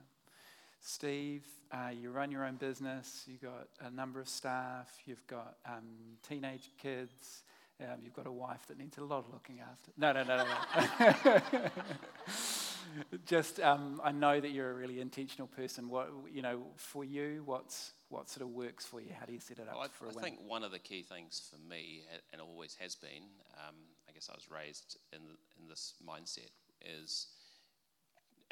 Steve, 0.80 1.44
uh, 1.70 1.90
you 1.92 2.10
run 2.10 2.30
your 2.30 2.44
own 2.44 2.56
business. 2.56 3.24
You've 3.26 3.42
got 3.42 3.68
a 3.80 3.90
number 3.90 4.20
of 4.20 4.28
staff. 4.28 4.98
You've 5.06 5.26
got 5.26 5.56
um, 5.64 6.16
teenage 6.28 6.70
kids. 6.80 7.44
Um, 7.80 7.98
you've 8.02 8.14
got 8.14 8.26
a 8.26 8.32
wife 8.32 8.66
that 8.68 8.78
needs 8.78 8.98
a 8.98 9.04
lot 9.04 9.18
of 9.18 9.32
looking 9.32 9.60
after. 9.60 9.90
No, 9.96 10.12
no, 10.12 10.24
no, 10.24 10.44
no. 10.44 11.12
no. 11.24 11.70
Just, 13.26 13.60
um, 13.60 14.00
I 14.04 14.12
know 14.12 14.38
that 14.40 14.50
you're 14.50 14.70
a 14.70 14.74
really 14.74 15.00
intentional 15.00 15.46
person. 15.48 15.88
What, 15.88 16.10
you 16.32 16.42
know, 16.42 16.62
for 16.76 17.04
you, 17.04 17.42
what's 17.44 17.92
what 18.08 18.28
sort 18.28 18.42
of 18.42 18.50
works 18.50 18.84
for 18.84 19.00
you? 19.00 19.08
How 19.18 19.24
do 19.24 19.32
you 19.32 19.40
set 19.40 19.58
it 19.58 19.66
up 19.68 19.74
Well, 19.74 19.84
I, 19.84 19.88
for 19.88 20.04
a 20.06 20.10
I 20.10 20.12
win? 20.12 20.22
think 20.22 20.38
one 20.46 20.62
of 20.62 20.70
the 20.70 20.78
key 20.78 21.02
things 21.02 21.40
for 21.50 21.56
me, 21.66 22.02
and 22.32 22.42
always 22.42 22.76
has 22.80 22.94
been, 22.94 23.22
um, 23.54 23.74
I 24.08 24.12
guess 24.12 24.28
I 24.30 24.34
was 24.34 24.50
raised 24.50 24.98
in, 25.12 25.20
in 25.58 25.68
this 25.68 25.94
mindset, 26.06 26.50
is 26.82 27.28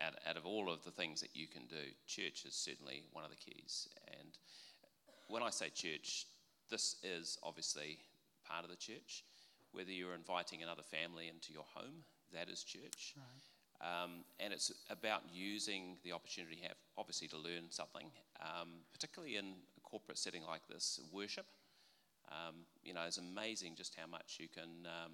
out, 0.00 0.14
out 0.28 0.36
of 0.36 0.46
all 0.46 0.70
of 0.70 0.84
the 0.84 0.90
things 0.90 1.20
that 1.20 1.34
you 1.34 1.46
can 1.46 1.66
do, 1.66 1.84
church 2.06 2.44
is 2.46 2.54
certainly 2.54 3.02
one 3.12 3.24
of 3.24 3.30
the 3.30 3.36
keys. 3.36 3.88
And 4.18 4.30
when 5.28 5.42
I 5.42 5.50
say 5.50 5.68
church, 5.68 6.26
this 6.70 6.96
is 7.02 7.38
obviously 7.42 7.98
part 8.46 8.64
of 8.64 8.70
the 8.70 8.76
church. 8.76 9.24
Whether 9.72 9.92
you're 9.92 10.14
inviting 10.14 10.62
another 10.62 10.82
family 10.82 11.28
into 11.28 11.52
your 11.52 11.64
home, 11.74 12.02
that 12.32 12.48
is 12.48 12.64
church. 12.64 13.14
Um, 13.80 14.24
and 14.38 14.52
it's 14.52 14.72
about 14.90 15.22
using 15.32 15.96
the 16.04 16.12
opportunity 16.12 16.56
you 16.56 16.68
have, 16.68 16.76
obviously, 16.98 17.28
to 17.28 17.38
learn 17.38 17.70
something, 17.70 18.06
um, 18.40 18.84
particularly 18.92 19.36
in 19.36 19.54
a 19.76 19.80
corporate 19.80 20.18
setting 20.18 20.42
like 20.44 20.66
this, 20.68 21.00
worship. 21.12 21.46
Um, 22.28 22.66
you 22.84 22.92
know, 22.92 23.00
it's 23.06 23.18
amazing 23.18 23.74
just 23.76 23.96
how 23.98 24.06
much 24.06 24.36
you 24.38 24.48
can, 24.48 24.86
um, 24.86 25.12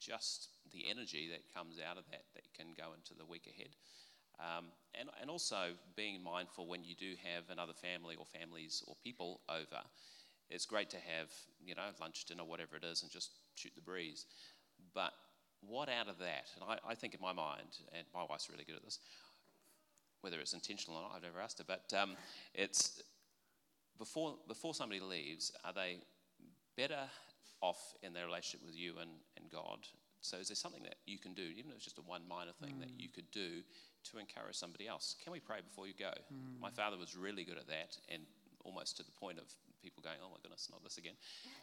just 0.00 0.48
the 0.72 0.84
energy 0.90 1.28
that 1.30 1.42
comes 1.54 1.76
out 1.78 1.98
of 1.98 2.04
that, 2.10 2.24
that 2.34 2.44
can 2.56 2.68
go 2.76 2.94
into 2.94 3.12
the 3.14 3.24
week 3.24 3.46
ahead. 3.46 3.76
Um, 4.38 4.66
and, 4.98 5.08
and 5.20 5.30
also 5.30 5.72
being 5.96 6.22
mindful 6.22 6.66
when 6.66 6.84
you 6.84 6.94
do 6.94 7.14
have 7.22 7.44
another 7.50 7.72
family 7.72 8.16
or 8.16 8.26
families 8.26 8.82
or 8.86 8.94
people 9.02 9.40
over, 9.48 9.82
it's 10.50 10.66
great 10.66 10.90
to 10.90 10.96
have, 10.96 11.32
you 11.64 11.74
know, 11.74 11.88
lunch, 12.00 12.24
dinner, 12.26 12.44
whatever 12.44 12.76
it 12.76 12.84
is, 12.84 13.02
and 13.02 13.10
just 13.10 13.30
shoot 13.54 13.72
the 13.74 13.80
breeze. 13.80 14.26
But 14.94 15.12
what 15.60 15.88
out 15.88 16.08
of 16.08 16.18
that? 16.18 16.48
And 16.54 16.70
I, 16.70 16.90
I 16.90 16.94
think 16.94 17.14
in 17.14 17.20
my 17.20 17.32
mind, 17.32 17.78
and 17.92 18.06
my 18.14 18.24
wife's 18.28 18.50
really 18.50 18.64
good 18.64 18.76
at 18.76 18.84
this, 18.84 18.98
whether 20.20 20.38
it's 20.38 20.52
intentional 20.52 20.98
or 20.98 21.02
not, 21.02 21.12
I've 21.16 21.22
never 21.22 21.40
asked 21.40 21.58
her, 21.58 21.64
but 21.66 21.92
um, 21.98 22.16
it's 22.54 23.02
before, 23.98 24.36
before 24.48 24.74
somebody 24.74 25.00
leaves, 25.00 25.52
are 25.64 25.72
they 25.72 25.98
better 26.76 27.08
off 27.60 27.94
in 28.02 28.12
their 28.12 28.26
relationship 28.26 28.66
with 28.66 28.76
you 28.76 28.94
and, 29.00 29.10
and 29.36 29.50
God? 29.50 29.78
So 30.20 30.36
is 30.38 30.48
there 30.48 30.56
something 30.56 30.82
that 30.82 30.96
you 31.06 31.18
can 31.18 31.34
do, 31.34 31.42
even 31.42 31.70
if 31.70 31.76
it's 31.76 31.84
just 31.84 31.98
a 31.98 32.02
one 32.02 32.22
minor 32.28 32.52
thing 32.60 32.74
that 32.80 32.90
you 32.98 33.08
could 33.08 33.30
do 33.30 33.62
to 34.10 34.18
encourage 34.18 34.56
somebody 34.56 34.86
else? 34.86 35.16
Can 35.22 35.32
we 35.32 35.40
pray 35.40 35.58
before 35.66 35.86
you 35.86 35.94
go? 35.98 36.12
My 36.60 36.70
father 36.70 36.96
was 36.96 37.16
really 37.16 37.44
good 37.44 37.58
at 37.58 37.66
that, 37.68 37.96
and 38.08 38.22
almost 38.64 38.96
to 38.98 39.02
the 39.04 39.12
point 39.12 39.38
of 39.38 39.44
people 39.82 40.02
going, 40.02 40.16
"Oh 40.22 40.28
my 40.30 40.38
goodness, 40.42 40.68
not 40.70 40.82
this 40.82 40.98
again." 40.98 41.14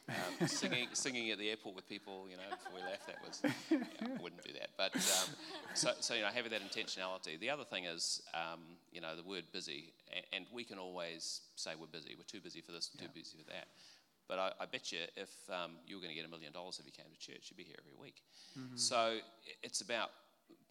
Um, 0.10 0.48
singing, 0.62 0.88
singing 0.94 1.32
at 1.32 1.38
the 1.38 1.50
airport 1.50 1.76
with 1.76 1.88
people, 1.88 2.28
you 2.30 2.38
know, 2.38 2.44
before 2.50 2.74
we 2.76 2.82
left. 2.82 3.08
That 3.08 3.20
was, 3.26 3.42
yeah, 3.70 4.18
I 4.18 4.22
wouldn't 4.22 4.44
do 4.44 4.54
that. 4.54 4.70
But 4.78 4.96
um, 4.96 5.36
so, 5.74 5.92
so 6.00 6.14
you 6.14 6.22
know, 6.22 6.30
having 6.34 6.52
that 6.52 6.62
intentionality. 6.62 7.40
The 7.40 7.50
other 7.50 7.66
thing 7.66 7.86
is, 7.86 8.22
um, 8.34 8.62
you 8.92 9.02
know, 9.02 9.16
the 9.16 9.24
word 9.24 9.44
busy, 9.52 9.94
and, 10.16 10.26
and 10.34 10.46
we 10.54 10.64
can 10.64 10.78
always 10.80 11.42
say 11.56 11.72
we're 11.80 11.88
busy. 11.88 12.16
We're 12.18 12.24
too 12.24 12.42
busy 12.42 12.62
for 12.62 12.72
this, 12.72 12.88
too 12.88 13.08
busy 13.14 13.38
for 13.38 13.52
that. 13.52 13.68
But 14.28 14.40
I, 14.40 14.64
I 14.64 14.66
bet 14.66 14.92
you 14.92 15.00
if 15.18 15.30
um, 15.50 15.72
you 15.86 15.96
were 15.98 16.02
going 16.02 16.14
to 16.14 16.16
get 16.16 16.26
a 16.26 16.30
million 16.32 16.54
dollars 16.54 16.80
if 16.80 16.86
you 16.86 16.94
came 16.94 17.12
to 17.12 17.20
church, 17.20 17.52
you'd 17.52 17.58
be 17.58 17.64
here 17.64 17.76
every 17.78 17.92
week. 18.00 18.24
So 18.76 19.18
it's 19.62 19.82
about 19.82 20.12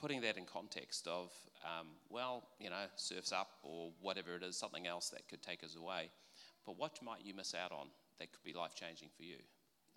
putting 0.03 0.21
that 0.21 0.37
in 0.37 0.45
context 0.45 1.07
of, 1.07 1.31
um, 1.65 1.87
well, 2.11 2.43
you 2.59 2.69
know, 2.69 2.85
surfs 2.97 3.31
up 3.31 3.51
or 3.63 3.93
whatever 4.01 4.35
it 4.35 4.43
is, 4.43 4.57
something 4.57 4.89
else 4.89 5.11
that 5.11 5.29
could 5.29 5.41
take 5.41 5.63
us 5.63 5.77
away. 5.77 6.11
But 6.67 6.77
what 6.77 6.99
might 7.05 7.25
you 7.25 7.35
miss 7.35 7.55
out 7.55 7.71
on 7.71 7.87
that 8.19 8.33
could 8.33 8.43
be 8.43 8.53
life 8.53 8.75
changing 8.75 9.11
for 9.17 9.23
you? 9.23 9.37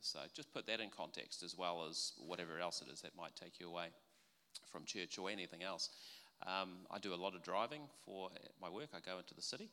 So 0.01 0.19
just 0.35 0.53
put 0.53 0.67
that 0.67 0.79
in 0.79 0.91
context 0.91 1.41
as 1.41 1.57
well 1.57 1.87
as 1.89 2.13
whatever 2.19 2.59
else 2.59 2.83
it 2.87 2.93
is 2.93 3.01
that 3.01 3.17
might 3.17 3.35
take 3.35 3.59
you 3.59 3.67
away 3.67 3.87
from 4.71 4.85
church 4.85 5.17
or 5.17 5.27
anything 5.31 5.63
else. 5.63 5.89
Um, 6.45 6.85
I 6.91 6.99
do 6.99 7.15
a 7.15 7.15
lot 7.15 7.33
of 7.33 7.41
driving 7.41 7.81
for 8.05 8.29
my 8.61 8.69
work. 8.69 8.89
I 8.93 8.99
go 8.99 9.17
into 9.17 9.33
the 9.33 9.41
city. 9.41 9.71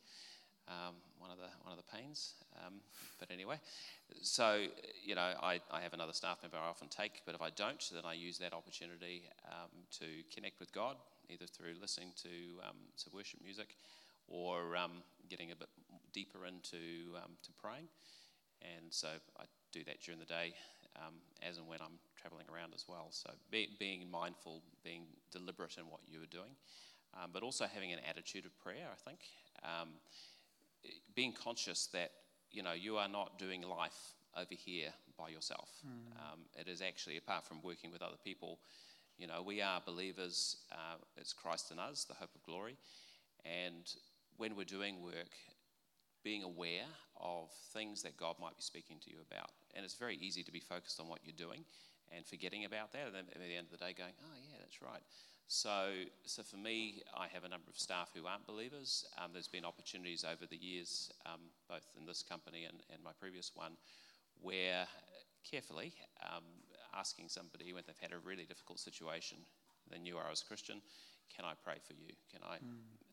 Um, 0.72 0.94
one 1.18 1.30
of 1.30 1.36
the 1.36 1.50
one 1.62 1.76
of 1.76 1.78
the 1.78 1.90
pains, 1.96 2.34
um, 2.64 2.80
but 3.20 3.30
anyway. 3.30 3.60
So 4.22 4.66
you 5.04 5.14
know, 5.14 5.34
I, 5.42 5.60
I 5.70 5.80
have 5.80 5.92
another 5.92 6.12
staff 6.12 6.38
member 6.42 6.56
I 6.56 6.68
often 6.68 6.88
take, 6.88 7.22
but 7.26 7.34
if 7.34 7.42
I 7.42 7.50
don't, 7.50 7.82
then 7.92 8.04
I 8.04 8.14
use 8.14 8.38
that 8.38 8.52
opportunity 8.52 9.28
um, 9.46 9.70
to 10.00 10.06
connect 10.34 10.60
with 10.60 10.72
God, 10.72 10.96
either 11.28 11.46
through 11.46 11.74
listening 11.80 12.12
to 12.22 12.32
um, 12.68 12.78
to 13.04 13.10
worship 13.12 13.40
music, 13.42 13.76
or 14.28 14.76
um, 14.76 15.04
getting 15.28 15.52
a 15.52 15.56
bit 15.56 15.68
deeper 16.12 16.46
into 16.46 17.14
um, 17.16 17.32
to 17.42 17.52
praying. 17.60 17.88
And 18.62 18.86
so 18.90 19.08
I 19.38 19.44
do 19.72 19.84
that 19.84 20.00
during 20.00 20.20
the 20.20 20.26
day, 20.26 20.54
as 21.42 21.58
and 21.58 21.66
when 21.66 21.80
I'm 21.80 21.98
traveling 22.20 22.46
around 22.52 22.72
as 22.74 22.86
well. 22.88 23.08
So 23.10 23.30
be, 23.50 23.68
being 23.78 24.08
mindful, 24.10 24.62
being 24.84 25.02
deliberate 25.32 25.76
in 25.78 25.84
what 25.90 26.00
you 26.06 26.22
are 26.22 26.30
doing, 26.30 26.54
but 27.32 27.42
also 27.42 27.66
having 27.66 27.92
an 27.92 27.98
attitude 28.08 28.46
of 28.46 28.56
prayer. 28.62 28.86
I 28.86 29.10
think 29.10 29.18
um, 29.64 29.88
being 31.14 31.32
conscious 31.32 31.86
that 31.92 32.10
you 32.50 32.62
know 32.62 32.72
you 32.72 32.96
are 32.96 33.08
not 33.08 33.38
doing 33.38 33.62
life 33.62 34.14
over 34.36 34.54
here 34.54 34.92
by 35.18 35.28
yourself. 35.28 35.70
Um, 36.18 36.40
it 36.58 36.68
is 36.68 36.80
actually 36.80 37.16
apart 37.16 37.44
from 37.46 37.62
working 37.62 37.92
with 37.92 38.02
other 38.02 38.16
people. 38.24 38.58
You 39.18 39.26
know, 39.26 39.42
we 39.42 39.60
are 39.60 39.80
believers. 39.84 40.56
Uh, 40.72 40.96
it's 41.16 41.32
Christ 41.32 41.70
in 41.70 41.78
us, 41.78 42.04
the 42.04 42.14
hope 42.14 42.34
of 42.34 42.42
glory. 42.42 42.76
And 43.44 43.84
when 44.38 44.56
we're 44.56 44.64
doing 44.64 45.02
work, 45.02 45.36
being 46.24 46.42
aware 46.42 46.86
of 47.20 47.50
things 47.72 48.02
that 48.02 48.16
God 48.16 48.36
might 48.40 48.56
be 48.56 48.62
speaking 48.62 48.96
to 49.04 49.10
you 49.10 49.16
about. 49.30 49.50
And 49.74 49.84
it's 49.84 49.94
very 49.94 50.16
easy 50.16 50.42
to 50.42 50.52
be 50.52 50.60
focused 50.60 51.00
on 51.00 51.08
what 51.08 51.20
you're 51.24 51.36
doing 51.36 51.64
and 52.14 52.26
forgetting 52.26 52.64
about 52.64 52.92
that, 52.92 53.06
and 53.06 53.14
then 53.14 53.24
at 53.34 53.40
the 53.40 53.56
end 53.56 53.66
of 53.72 53.78
the 53.78 53.84
day 53.84 53.94
going, 53.96 54.12
oh, 54.22 54.36
yeah, 54.50 54.56
that's 54.60 54.82
right. 54.82 55.02
So, 55.48 55.90
so 56.24 56.42
for 56.42 56.56
me, 56.56 57.02
I 57.16 57.26
have 57.28 57.44
a 57.44 57.48
number 57.48 57.68
of 57.68 57.78
staff 57.78 58.10
who 58.14 58.26
aren't 58.26 58.46
believers. 58.46 59.04
Um, 59.18 59.30
there's 59.32 59.48
been 59.48 59.64
opportunities 59.64 60.24
over 60.24 60.46
the 60.46 60.56
years, 60.56 61.12
um, 61.26 61.40
both 61.68 61.86
in 61.98 62.06
this 62.06 62.22
company 62.22 62.64
and, 62.64 62.78
and 62.92 63.02
my 63.04 63.12
previous 63.20 63.52
one, 63.54 63.72
where 64.40 64.86
carefully 65.48 65.92
um, 66.22 66.44
asking 66.96 67.28
somebody 67.28 67.72
when 67.72 67.82
they've 67.86 67.98
had 68.00 68.12
a 68.12 68.18
really 68.18 68.44
difficult 68.44 68.78
situation, 68.78 69.38
they 69.90 69.98
knew 69.98 70.16
I 70.16 70.30
was 70.30 70.42
a 70.42 70.46
Christian, 70.46 70.80
can 71.34 71.44
I 71.44 71.52
pray 71.62 71.76
for 71.86 71.94
you? 71.94 72.12
Can 72.30 72.40
I 72.44 72.56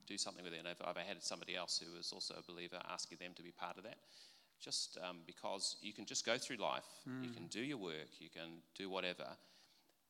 do 0.07 0.17
something 0.17 0.43
with 0.43 0.53
it? 0.53 0.59
And 0.59 0.67
I've, 0.67 0.81
I've 0.85 0.97
had 0.97 1.23
somebody 1.23 1.55
else 1.55 1.79
who 1.83 1.97
is 1.99 2.11
also 2.11 2.35
a 2.37 2.43
believer 2.51 2.79
asking 2.89 3.17
them 3.19 3.31
to 3.35 3.43
be 3.43 3.51
part 3.51 3.77
of 3.77 3.83
that. 3.83 3.97
Just 4.59 4.97
um, 5.07 5.19
because 5.25 5.77
you 5.81 5.93
can 5.93 6.05
just 6.05 6.25
go 6.25 6.37
through 6.37 6.57
life, 6.57 6.87
you 7.23 7.29
can 7.29 7.47
do 7.47 7.61
your 7.61 7.77
work, 7.77 8.11
you 8.19 8.29
can 8.29 8.61
do 8.75 8.89
whatever, 8.89 9.25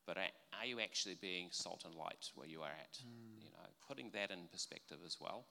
but 0.06 0.16
are 0.16 0.66
you 0.66 0.80
actually 0.80 1.16
being 1.20 1.48
salt 1.50 1.84
and 1.84 1.94
light 1.94 2.30
where 2.34 2.46
you 2.46 2.60
are 2.62 2.72
at? 2.72 2.98
You 3.42 3.50
know, 3.50 3.68
putting 3.86 4.10
that 4.14 4.30
in 4.30 4.48
perspective 4.50 4.98
as 5.04 5.16
well. 5.20 5.44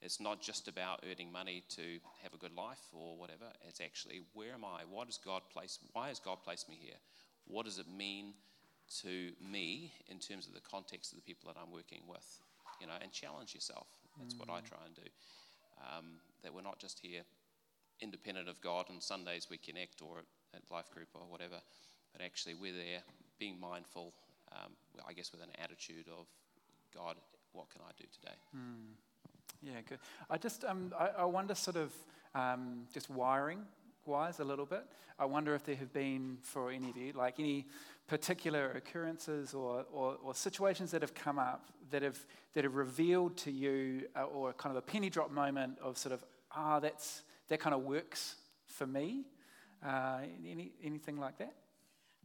It's 0.00 0.20
not 0.20 0.42
just 0.42 0.66
about 0.66 1.04
earning 1.08 1.30
money 1.30 1.62
to 1.76 1.98
have 2.22 2.34
a 2.34 2.36
good 2.36 2.54
life 2.56 2.82
or 2.92 3.16
whatever. 3.16 3.46
It's 3.68 3.80
actually 3.80 4.22
where 4.34 4.52
am 4.52 4.64
I? 4.64 4.82
What 4.90 5.06
has 5.06 5.18
God 5.18 5.42
placed? 5.52 5.80
Why 5.92 6.08
has 6.08 6.18
God 6.18 6.38
placed 6.44 6.68
me 6.68 6.76
here? 6.80 6.98
What 7.46 7.66
does 7.66 7.78
it 7.78 7.86
mean 7.88 8.34
to 9.02 9.30
me 9.40 9.92
in 10.08 10.18
terms 10.18 10.46
of 10.46 10.54
the 10.54 10.60
context 10.60 11.12
of 11.12 11.16
the 11.16 11.22
people 11.22 11.52
that 11.52 11.58
I'm 11.60 11.72
working 11.72 12.02
with? 12.08 12.26
You 12.80 12.88
know, 12.88 12.94
and 13.00 13.12
challenge 13.12 13.54
yourself. 13.54 13.86
That's 14.18 14.34
what 14.34 14.50
I 14.50 14.60
try 14.60 14.78
and 14.84 14.94
do. 14.94 15.08
Um, 15.78 16.04
that 16.42 16.52
we're 16.52 16.62
not 16.62 16.80
just 16.80 16.98
here 16.98 17.22
independent 18.00 18.48
of 18.48 18.60
God. 18.60 18.86
On 18.90 19.00
Sundays 19.00 19.46
we 19.48 19.56
connect 19.56 20.02
or 20.02 20.18
at 20.54 20.62
life 20.70 20.90
group 20.90 21.08
or 21.14 21.22
whatever, 21.28 21.60
but 22.12 22.20
actually 22.20 22.54
we're 22.54 22.74
there 22.74 23.02
being 23.42 23.58
mindful. 23.58 24.12
Um, 24.52 24.70
I 25.08 25.12
guess 25.14 25.32
with 25.32 25.42
an 25.42 25.48
attitude 25.60 26.06
of 26.16 26.26
God, 26.94 27.16
what 27.52 27.68
can 27.70 27.80
I 27.80 27.90
do 27.98 28.06
today? 28.12 28.36
Yeah, 29.60 29.80
good. 29.88 29.98
I 30.30 30.38
just, 30.38 30.64
um, 30.64 30.94
I, 30.96 31.08
I 31.18 31.24
wonder 31.24 31.56
sort 31.56 31.76
of 31.76 31.92
um, 32.36 32.82
just 32.94 33.10
wiring 33.10 33.62
wise 34.06 34.38
a 34.38 34.44
little 34.44 34.64
bit. 34.64 34.84
I 35.18 35.24
wonder 35.24 35.56
if 35.56 35.64
there 35.64 35.74
have 35.74 35.92
been, 35.92 36.38
for 36.42 36.70
any 36.70 36.90
of 36.90 36.96
you, 36.96 37.14
like 37.14 37.40
any 37.40 37.66
particular 38.06 38.70
occurrences 38.76 39.54
or, 39.54 39.86
or, 39.92 40.18
or 40.22 40.36
situations 40.36 40.92
that 40.92 41.02
have 41.02 41.14
come 41.14 41.40
up 41.40 41.64
that 41.90 42.02
have, 42.02 42.24
that 42.54 42.62
have 42.62 42.76
revealed 42.76 43.36
to 43.38 43.50
you, 43.50 44.04
uh, 44.14 44.22
or 44.22 44.52
kind 44.52 44.76
of 44.76 44.80
a 44.80 44.86
penny 44.86 45.10
drop 45.10 45.32
moment 45.32 45.78
of 45.82 45.98
sort 45.98 46.12
of, 46.12 46.24
ah, 46.54 46.78
that's, 46.78 47.22
that 47.48 47.58
kind 47.58 47.74
of 47.74 47.82
works 47.82 48.36
for 48.66 48.86
me. 48.86 49.24
Uh, 49.84 50.20
any, 50.48 50.70
anything 50.84 51.18
like 51.18 51.38
that? 51.38 51.54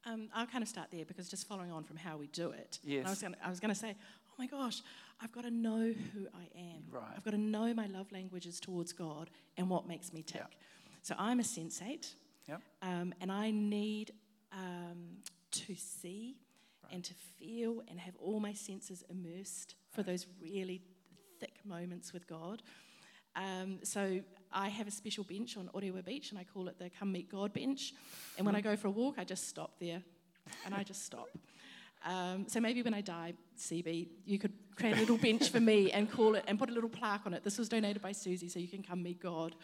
Um, 0.08 0.30
I'll 0.34 0.46
kind 0.48 0.62
of 0.62 0.70
start 0.70 0.88
there 0.92 1.06
because 1.06 1.28
just 1.28 1.48
following 1.48 1.72
on 1.72 1.84
from 1.84 1.98
how 1.98 2.18
we 2.18 2.28
do 2.28 2.52
it. 2.52 2.80
Yes. 2.84 3.06
I 3.06 3.10
was 3.10 3.22
gonna, 3.22 3.38
I 3.44 3.50
was 3.50 3.60
going 3.60 3.74
to 3.74 3.80
say, 3.80 3.96
oh 4.30 4.34
my 4.40 4.48
gosh, 4.48 4.82
I've 5.22 5.32
got 5.32 5.44
to 5.44 5.52
know 5.52 5.94
who 6.14 6.28
I 6.34 6.60
am. 6.60 6.84
Right. 6.90 7.04
I've 7.16 7.24
got 7.24 7.32
to 7.32 7.38
know 7.38 7.74
my 7.74 7.88
love 7.88 8.12
languages 8.12 8.60
towards 8.60 8.94
God 8.94 9.30
and 9.58 9.70
what 9.70 9.88
makes 9.88 10.14
me 10.14 10.22
tick. 10.22 10.42
Yeah. 10.42 10.92
So 11.02 11.16
I'm 11.18 11.40
a 11.40 11.44
sensate, 11.44 12.14
Yep. 12.48 12.62
um, 12.82 13.14
and 13.20 13.32
I 13.32 13.52
need 13.52 14.12
um, 14.54 15.18
to 15.52 15.76
see 15.76 16.38
and 16.92 17.04
to 17.04 17.14
feel 17.38 17.84
and 17.90 18.00
have 18.00 18.16
all 18.18 18.40
my 18.40 18.54
senses 18.54 19.04
immersed 19.10 19.76
for 19.92 20.04
those 20.04 20.26
really 20.42 20.82
thick 21.40 21.60
moments 21.66 22.14
with 22.14 22.28
God. 22.28 22.62
Um, 23.36 23.80
so 23.84 24.22
I 24.52 24.70
have 24.70 24.88
a 24.88 24.92
special 24.92 25.24
bench 25.24 25.58
on 25.58 25.70
Orewa 25.74 26.04
Beach, 26.04 26.32
and 26.32 26.40
I 26.40 26.44
call 26.44 26.68
it 26.68 26.80
the 26.80 26.90
Come 26.90 27.12
Meet 27.12 27.30
God 27.32 27.54
bench. 27.54 27.94
And 28.38 28.46
when 28.46 28.56
I 28.56 28.62
go 28.62 28.76
for 28.76 28.88
a 28.88 28.92
walk, 28.92 29.16
I 29.18 29.24
just 29.24 29.48
stop 29.48 29.72
there, 29.80 30.02
and 30.66 30.74
I 30.74 30.84
just 30.84 31.06
stop. 31.06 31.30
Um, 32.06 32.46
so 32.48 32.60
maybe 32.60 32.82
when 32.84 32.94
I 32.94 33.02
die, 33.02 33.34
CB, 33.60 34.08
you 34.26 34.40
could 34.40 34.54
create 34.76 34.96
a 34.96 35.00
little 35.00 35.18
bench 35.18 35.50
for 35.50 35.60
me 35.60 35.92
and 35.92 36.10
call 36.10 36.36
it 36.36 36.46
and 36.48 36.58
put 36.58 36.70
a 36.70 36.74
little 36.74 36.90
plaque 36.90 37.22
on 37.26 37.34
it. 37.34 37.44
This 37.44 37.58
was 37.58 37.68
donated 37.68 38.02
by 38.02 38.12
Susie, 38.12 38.50
so 38.50 38.60
you 38.60 38.68
can 38.68 38.84
come 38.84 39.04
meet 39.04 39.20
God. 39.20 39.56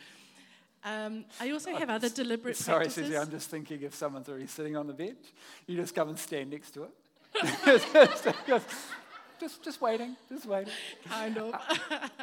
Um, 0.83 1.25
I 1.39 1.51
also 1.51 1.73
have 1.73 1.89
other 1.89 2.09
deliberate 2.09 2.57
Sorry, 2.57 2.85
practices. 2.85 3.05
Susie, 3.05 3.17
I'm 3.17 3.31
just 3.31 3.49
thinking 3.49 3.81
if 3.83 3.95
someone's 3.95 4.27
already 4.27 4.47
sitting 4.47 4.75
on 4.75 4.87
the 4.87 4.93
bench, 4.93 5.19
you 5.65 5.77
just 5.77 5.95
come 5.95 6.09
and 6.09 6.19
stand 6.19 6.49
next 6.49 6.71
to 6.71 6.83
it. 6.83 6.91
just, 9.39 9.63
just, 9.63 9.81
waiting, 9.81 10.15
just 10.29 10.45
waiting. 10.45 10.73
kind 11.05 11.37
of. 11.37 11.53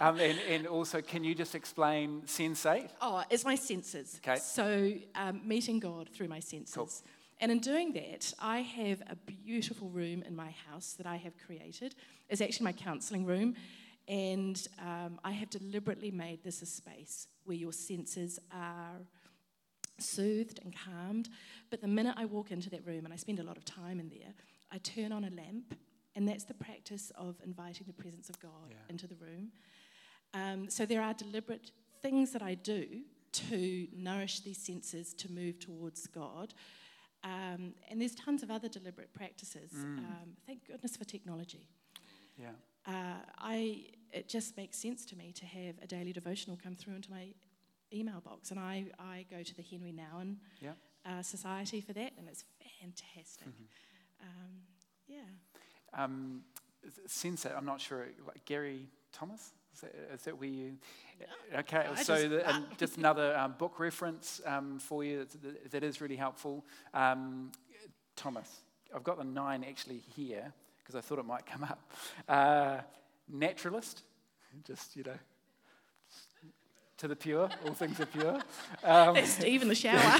Um, 0.01 0.19
and, 0.19 0.39
and 0.49 0.67
also, 0.67 1.03
can 1.03 1.25
you 1.25 1.35
just 1.35 1.55
explain 1.55 2.23
sensate? 2.23 2.89
Oh, 3.03 3.23
it's 3.29 3.45
my 3.45 3.55
senses. 3.55 4.19
Okay. 4.25 4.41
So, 4.41 4.95
um, 5.15 5.43
meeting 5.45 5.79
God 5.79 6.09
through 6.09 6.29
my 6.29 6.41
senses. 6.41 6.75
Cool. 6.75 6.89
And 7.41 7.53
in 7.53 7.59
doing 7.59 7.93
that, 7.93 8.33
I 8.39 8.61
have 8.61 9.03
a 9.09 9.17
beautiful 9.17 9.89
room 9.89 10.23
in 10.27 10.35
my 10.35 10.55
house 10.69 10.95
that 10.95 11.07
I 11.07 11.17
have 11.17 11.35
created. 11.39 11.95
It's 12.29 12.41
actually 12.41 12.65
my 12.65 12.73
counseling 12.73 13.25
room. 13.27 13.55
And 14.09 14.67
um, 14.81 15.21
I 15.25 15.33
have 15.33 15.51
deliberately 15.51 16.11
made 16.11 16.43
this 16.43 16.63
a 16.63 16.67
space 16.67 17.29
where 17.45 17.57
your 17.57 17.73
senses 17.73 18.39
are 18.53 19.01
soothed 19.99 20.61
and 20.63 20.75
calmed. 20.75 21.29
But 21.71 21.81
the 21.81 21.89
minute 21.89 22.15
I 22.17 22.25
walk 22.25 22.51
into 22.51 22.71
that 22.71 22.87
room, 22.87 23.05
and 23.05 23.13
I 23.13 23.17
spend 23.17 23.39
a 23.39 23.45
lot 23.45 23.57
of 23.57 23.65
time 23.65 24.01
in 24.01 24.09
there, 24.09 24.35
I 24.73 24.79
turn 24.79 25.13
on 25.13 25.25
a 25.25 25.31
lamp. 25.31 25.75
And 26.17 26.27
that's 26.29 26.45
the 26.45 26.55
practice 26.55 27.11
of 27.17 27.37
inviting 27.45 27.87
the 27.87 27.93
presence 27.93 28.29
of 28.29 28.39
God 28.41 28.71
Yeah. 28.71 28.77
into 28.89 29.07
the 29.07 29.15
room. 29.17 29.53
Um, 30.35 30.69
so 30.69 30.85
there 30.87 31.03
are 31.03 31.15
deliberate 31.15 31.71
things 32.03 32.33
that 32.33 32.43
I 32.43 32.55
do 32.55 33.03
to 33.33 33.87
nourish 33.93 34.41
these 34.41 34.59
senses 34.59 35.15
to 35.15 35.31
move 35.31 35.59
towards 35.61 36.07
God. 36.09 36.53
Um, 37.23 37.75
and 37.89 38.01
there's 38.01 38.15
tons 38.15 38.43
of 38.43 38.51
other 38.51 38.69
deliberate 38.69 39.13
practices. 39.13 39.71
Um, 39.75 40.37
thank 40.47 40.67
goodness 40.67 40.97
for 40.97 41.05
technology. 41.05 41.69
Yeah. 42.39 42.51
Uh, 42.87 43.21
I, 43.39 43.87
it 44.13 44.29
just 44.29 44.57
makes 44.57 44.79
sense 44.79 45.05
to 45.07 45.17
me 45.17 45.33
to 45.33 45.45
have 45.47 45.75
a 45.83 45.87
daily 45.87 46.13
devotional 46.13 46.57
come 46.61 46.75
through 46.75 46.95
into 46.95 47.11
my 47.11 47.35
email 47.93 48.21
box. 48.21 48.51
And 48.51 48.59
I, 48.59 48.87
I 48.99 49.27
go 49.31 49.43
to 49.43 49.55
the 49.55 49.63
Henry 49.63 49.93
Nouwen 49.93 50.37
Yeah. 50.61 50.73
uh, 51.05 51.23
Society 51.23 51.81
for 51.81 51.93
that, 51.93 52.13
and 52.19 52.27
it's 52.29 52.45
fantastic. 52.81 53.49
Um, 54.23 54.63
yeah. 55.07 55.19
Um, 55.95 56.43
sensate, 57.09 57.57
I'm 57.57 57.67
not 57.67 57.81
sure, 57.81 58.07
like 58.27 58.45
Gary 58.45 58.89
Thomas? 59.13 59.53
Is 59.75 59.81
that, 59.83 59.95
is 60.15 60.23
that 60.23 60.39
where 60.39 60.49
you? 60.49 60.73
Okay, 61.55 61.87
I 61.91 62.03
so 62.03 62.17
just- 62.17 62.31
the, 62.31 62.49
and 62.49 62.65
just 62.79 62.97
another 62.97 63.37
um, 63.37 63.55
book 63.59 63.79
reference 63.79 64.41
um, 64.47 64.79
for 64.79 65.05
you 65.05 65.27
that, 65.43 65.71
that 65.71 65.85
is 65.85 66.01
really 66.01 66.17
helpful. 66.17 66.65
Um, 66.95 67.53
Thomas, 68.17 68.61
I've 68.95 69.05
got 69.05 69.19
the 69.19 69.25
nine 69.25 69.65
actually 69.67 70.03
here 70.15 70.53
because 70.79 70.95
I 70.95 71.01
thought 71.01 71.19
it 71.19 71.25
might 71.25 71.47
come 71.47 71.65
up. 71.65 71.81
Uh, 72.29 72.79
naturalist, 73.29 74.03
just, 74.67 74.97
you 74.97 75.05
know, 75.05 75.19
to 76.99 77.09
the 77.09 77.17
pure, 77.17 77.49
all 77.67 77.73
things 77.73 77.99
are 77.99 78.07
pure. 78.07 78.41
Um, 78.85 79.15
That's 79.15 79.31
Steve 79.33 79.63
in 79.63 79.69
the 79.69 79.75
shower. 79.75 80.19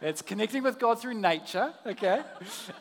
It's 0.00 0.22
connecting 0.22 0.62
with 0.62 0.78
God 0.78 1.00
through 1.00 1.14
nature, 1.14 1.74
okay? 1.84 2.22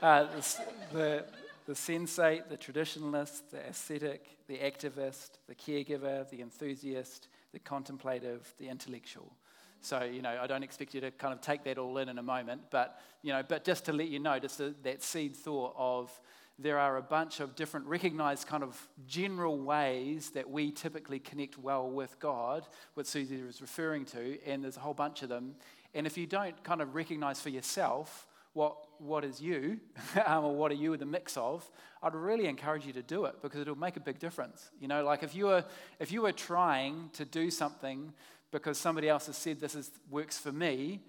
Uh, 0.03 0.25
the, 0.25 0.57
the, 0.93 1.25
the 1.65 1.73
sensate, 1.73 2.47
the 2.47 2.57
traditionalist, 2.57 3.41
the 3.49 3.67
ascetic, 3.67 4.23
the 4.47 4.59
activist, 4.59 5.31
the 5.47 5.55
caregiver, 5.55 6.29
the 6.29 6.41
enthusiast, 6.41 7.27
the 7.53 7.59
contemplative, 7.59 8.53
the 8.59 8.69
intellectual. 8.69 9.33
So, 9.81 10.03
you 10.03 10.21
know, 10.21 10.37
I 10.39 10.45
don't 10.45 10.61
expect 10.61 10.93
you 10.93 11.01
to 11.01 11.09
kind 11.09 11.33
of 11.33 11.41
take 11.41 11.63
that 11.63 11.79
all 11.79 11.97
in 11.97 12.07
in 12.07 12.19
a 12.19 12.23
moment, 12.23 12.61
but, 12.69 13.01
you 13.23 13.33
know, 13.33 13.41
but 13.41 13.63
just 13.63 13.85
to 13.85 13.93
let 13.93 14.09
you 14.09 14.19
know, 14.19 14.37
just 14.37 14.61
that 14.83 15.01
seed 15.01 15.35
thought 15.35 15.73
of 15.75 16.11
there 16.59 16.79
are 16.79 16.97
a 16.97 17.01
bunch 17.03 17.39
of 17.39 17.55
different 17.55 17.85
recognized 17.85 18.47
kind 18.47 18.63
of 18.63 18.87
general 19.07 19.59
ways 19.59 20.31
that 20.31 20.49
we 20.49 20.71
typically 20.71 21.19
connect 21.19 21.57
well 21.57 21.87
with 21.87 22.19
God, 22.19 22.67
what 22.95 23.05
Susie 23.05 23.43
was 23.43 23.61
referring 23.61 24.05
to, 24.05 24.39
and 24.43 24.63
there's 24.63 24.77
a 24.77 24.79
whole 24.79 24.95
bunch 24.95 25.21
of 25.21 25.29
them. 25.29 25.55
And 25.97 26.05
if 26.05 26.15
you 26.15 26.27
don't 26.27 26.63
kind 26.63 26.79
of 26.79 26.93
recognize 26.93 27.41
for 27.41 27.49
yourself 27.49 28.27
what, 28.53 28.77
what 28.99 29.25
is 29.25 29.41
you, 29.41 29.79
um, 30.27 30.45
or 30.45 30.55
what 30.55 30.71
are 30.71 30.75
you 30.75 30.95
the 30.95 31.07
mix 31.07 31.35
of, 31.35 31.69
I'd 32.03 32.13
really 32.13 32.45
encourage 32.45 32.85
you 32.85 32.93
to 32.93 33.01
do 33.01 33.25
it 33.25 33.41
because 33.41 33.61
it'll 33.61 33.75
make 33.75 33.97
a 33.97 33.99
big 33.99 34.19
difference. 34.19 34.69
You 34.79 34.87
know, 34.87 35.03
like 35.03 35.23
if 35.23 35.33
you 35.33 35.45
were, 35.45 35.65
if 35.99 36.11
you 36.11 36.21
were 36.21 36.31
trying 36.31 37.09
to 37.13 37.25
do 37.25 37.49
something 37.49 38.13
because 38.51 38.77
somebody 38.77 39.09
else 39.09 39.25
has 39.25 39.37
said 39.37 39.59
this 39.59 39.73
is, 39.73 39.89
works 40.11 40.37
for 40.37 40.51
me, 40.51 41.01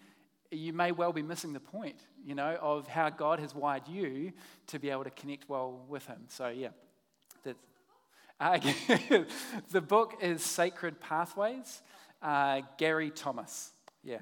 you 0.50 0.72
may 0.72 0.90
well 0.90 1.12
be 1.12 1.20
missing 1.20 1.52
the 1.52 1.60
point, 1.60 2.00
you 2.24 2.34
know, 2.34 2.56
of 2.58 2.88
how 2.88 3.10
God 3.10 3.40
has 3.40 3.54
wired 3.54 3.86
you 3.86 4.32
to 4.68 4.78
be 4.78 4.88
able 4.88 5.04
to 5.04 5.10
connect 5.10 5.50
well 5.50 5.84
with 5.86 6.06
Him. 6.06 6.22
So, 6.28 6.48
yeah. 6.48 6.68
That's, 7.44 7.58
uh, 8.40 8.58
the 9.70 9.82
book 9.82 10.14
is 10.22 10.42
Sacred 10.42 10.98
Pathways, 10.98 11.82
uh, 12.22 12.62
Gary 12.78 13.10
Thomas. 13.10 13.72
Yeah. 14.02 14.20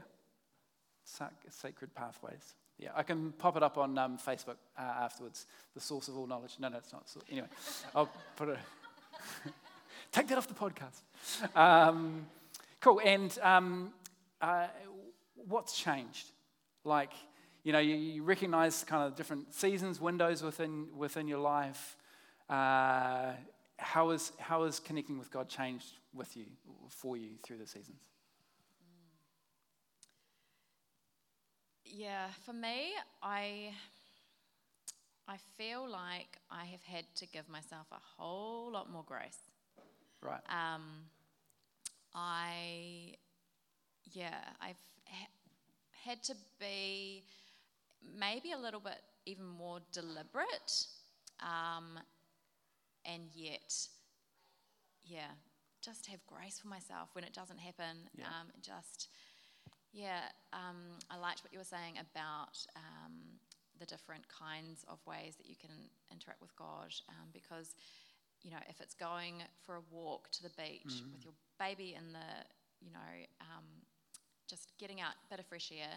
Sac- 1.07 1.33
Sacred 1.49 1.95
Pathways. 1.95 2.55
Yeah, 2.79 2.91
I 2.95 3.03
can 3.03 3.33
pop 3.33 3.57
it 3.57 3.63
up 3.63 3.79
on 3.79 3.97
um, 3.97 4.19
Facebook 4.19 4.57
uh, 4.79 4.83
afterwards. 4.83 5.47
The 5.75 5.81
source 5.81 6.09
of 6.09 6.17
all 6.19 6.27
knowledge. 6.27 6.57
No, 6.59 6.69
no, 6.69 6.77
it's 6.77 6.93
not. 6.93 7.09
So, 7.09 7.21
anyway, 7.31 7.49
I'll 7.95 8.11
put 8.37 8.51
it. 8.51 8.59
Take 10.13 10.29
that 10.29 10.37
off 10.37 10.49
the 10.49 10.55
podcast. 10.55 11.57
Um, 11.57 12.27
cool. 12.81 13.01
And 13.03 13.37
um, 13.43 13.93
uh, 14.43 14.67
what's 15.49 15.79
changed? 15.79 16.27
Like, 16.85 17.13
you 17.65 17.73
know, 17.73 17.79
you, 17.79 17.95
you 17.95 18.23
recognize 18.23 18.85
kind 18.85 19.07
of 19.07 19.17
different 19.17 19.55
seasons, 19.55 20.01
windows 20.01 20.43
within 20.43 20.89
within 20.97 21.27
your 21.29 21.41
life. 21.41 21.97
Uh, 22.49 23.33
how 23.79 24.11
is 24.11 24.33
how 24.39 24.65
is 24.65 24.81
connecting 24.81 25.19
with 25.19 25.31
God 25.31 25.49
changed 25.49 25.87
with 26.15 26.37
you, 26.37 26.45
for 26.91 27.17
you 27.17 27.31
through 27.43 27.59
the 27.59 27.67
seasons? 27.67 28.03
Yeah, 31.87 32.28
for 32.45 32.53
me, 32.53 32.93
I 33.22 33.70
I 35.28 35.37
feel 35.57 35.89
like 35.89 36.39
I 36.51 36.64
have 36.66 36.82
had 36.82 37.05
to 37.16 37.26
give 37.26 37.49
myself 37.49 37.87
a 37.93 38.01
whole 38.16 38.70
lot 38.72 38.91
more 38.91 39.05
grace. 39.05 39.39
Right. 40.22 40.41
Um, 40.49 40.82
I, 42.14 43.14
yeah, 44.12 44.39
I've 44.61 44.76
ha- 45.09 45.32
had 46.05 46.22
to 46.24 46.34
be 46.61 47.24
maybe 48.18 48.53
a 48.53 48.59
little 48.59 48.80
bit 48.80 49.01
even 49.26 49.45
more 49.47 49.80
deliberate, 49.93 50.87
um, 51.41 51.99
and 53.05 53.22
yet, 53.34 53.89
yeah, 55.05 55.30
just 55.82 56.07
have 56.07 56.20
grace 56.26 56.59
for 56.61 56.68
myself 56.68 57.09
when 57.14 57.24
it 57.24 57.32
doesn't 57.34 57.59
happen. 57.59 58.09
Yeah. 58.16 58.26
Um, 58.26 58.49
just, 58.62 59.09
yeah, 59.97 60.28
um, 60.53 61.01
I 61.11 61.16
liked 61.16 61.42
what 61.42 61.53
you 61.53 61.59
were 61.59 61.64
saying 61.64 61.97
about 61.97 62.61
um, 62.76 63.16
the 63.80 63.86
different 63.86 64.28
kinds 64.28 64.84
of 64.88 65.01
ways 65.07 65.36
that 65.36 65.49
you 65.49 65.57
can 65.57 65.72
interact 66.12 66.40
with 66.42 66.55
God, 66.55 66.92
um, 67.09 67.32
because 67.32 67.74
you 68.42 68.51
know, 68.51 68.62
if 68.68 68.80
it's 68.80 68.94
going 68.94 69.42
for 69.64 69.76
a 69.76 69.82
walk 69.90 70.30
to 70.30 70.42
the 70.42 70.51
beach 70.51 71.03
with 71.12 71.24
your 71.24 71.32
baby 71.59 71.97
in 71.99 72.12
the, 72.12 72.28
you 72.80 72.92
know, 72.92 73.12
um, 73.40 73.64
just 74.47 74.70
getting 74.78 75.01
out 75.01 75.14
a 75.26 75.30
bit 75.30 75.40
of 75.40 75.47
fresh 75.47 75.72
air. 75.72 75.90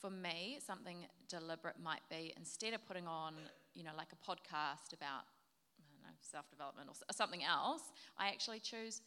For 0.00 0.10
me, 0.10 0.58
something 0.64 1.06
deliberate 1.28 1.74
might 1.82 2.06
be 2.08 2.32
instead 2.36 2.74
of 2.74 2.86
putting 2.86 3.08
on, 3.08 3.34
you 3.74 3.82
know, 3.82 3.90
like 3.96 4.08
a 4.12 4.30
podcast 4.30 4.92
about, 4.92 5.26
I 5.74 5.82
don't 5.90 6.02
know, 6.04 6.14
self 6.20 6.48
development 6.50 6.88
or 6.88 6.94
something 7.12 7.42
else, 7.42 7.82
I 8.16 8.28
actually 8.28 8.60
choose 8.60 9.00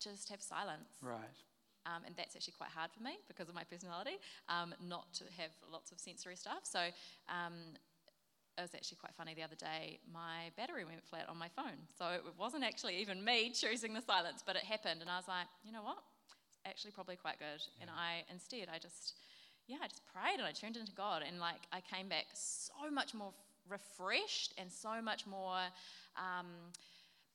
to 0.00 0.08
just 0.08 0.30
have 0.30 0.40
silence. 0.40 0.88
Right. 1.02 1.36
Um, 1.86 2.02
and 2.04 2.14
that's 2.16 2.36
actually 2.36 2.54
quite 2.58 2.70
hard 2.70 2.90
for 2.92 3.02
me 3.02 3.16
because 3.26 3.48
of 3.48 3.54
my 3.54 3.64
personality, 3.64 4.20
um, 4.48 4.74
not 4.86 5.12
to 5.14 5.24
have 5.38 5.50
lots 5.72 5.92
of 5.92 5.98
sensory 5.98 6.36
stuff. 6.36 6.60
So 6.64 6.78
um, 7.28 7.54
it 8.58 8.60
was 8.60 8.74
actually 8.74 8.98
quite 9.00 9.14
funny 9.16 9.34
the 9.34 9.42
other 9.42 9.56
day. 9.56 9.98
My 10.12 10.52
battery 10.56 10.84
went 10.84 11.02
flat 11.08 11.26
on 11.28 11.38
my 11.38 11.48
phone. 11.48 11.88
So 11.96 12.04
it 12.12 12.22
wasn't 12.38 12.64
actually 12.64 12.96
even 12.96 13.24
me 13.24 13.50
choosing 13.54 13.94
the 13.94 14.02
silence, 14.02 14.42
but 14.44 14.56
it 14.56 14.64
happened. 14.64 15.00
And 15.00 15.08
I 15.08 15.16
was 15.16 15.28
like, 15.28 15.46
you 15.64 15.72
know 15.72 15.82
what? 15.82 15.98
It's 16.48 16.58
actually 16.66 16.90
probably 16.92 17.16
quite 17.16 17.38
good. 17.38 17.62
And 17.80 17.88
I 17.88 18.24
instead 18.30 18.68
I 18.72 18.78
just 18.78 19.14
yeah, 19.66 19.78
I 19.82 19.88
just 19.88 20.02
prayed 20.12 20.38
and 20.38 20.46
I 20.46 20.52
turned 20.52 20.76
into 20.76 20.92
God 20.92 21.22
and 21.26 21.38
like 21.38 21.62
I 21.72 21.80
came 21.80 22.08
back 22.08 22.26
so 22.34 22.90
much 22.90 23.14
more 23.14 23.32
refreshed 23.68 24.52
and 24.58 24.70
so 24.70 25.00
much 25.00 25.26
more 25.26 25.62
um, 26.16 26.46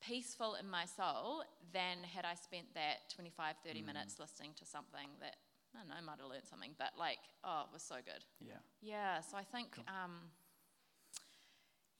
peaceful 0.07 0.55
in 0.55 0.69
my 0.69 0.85
soul 0.85 1.43
than 1.73 2.03
had 2.03 2.25
I 2.25 2.35
spent 2.35 2.73
that 2.75 3.09
25, 3.15 3.55
30 3.65 3.81
Mm. 3.81 3.85
minutes 3.85 4.19
listening 4.19 4.53
to 4.55 4.65
something 4.65 5.09
that 5.19 5.35
I 5.73 5.79
don't 5.79 5.89
know, 5.89 5.95
I 5.95 6.01
might 6.01 6.19
have 6.19 6.29
learned 6.29 6.47
something, 6.47 6.73
but 6.77 6.97
like, 6.97 7.19
oh, 7.43 7.63
it 7.67 7.73
was 7.73 7.83
so 7.83 7.95
good. 8.05 8.23
Yeah. 8.39 8.59
Yeah, 8.81 9.19
so 9.19 9.35
I 9.35 9.43
think, 9.43 9.77
um, 9.89 10.31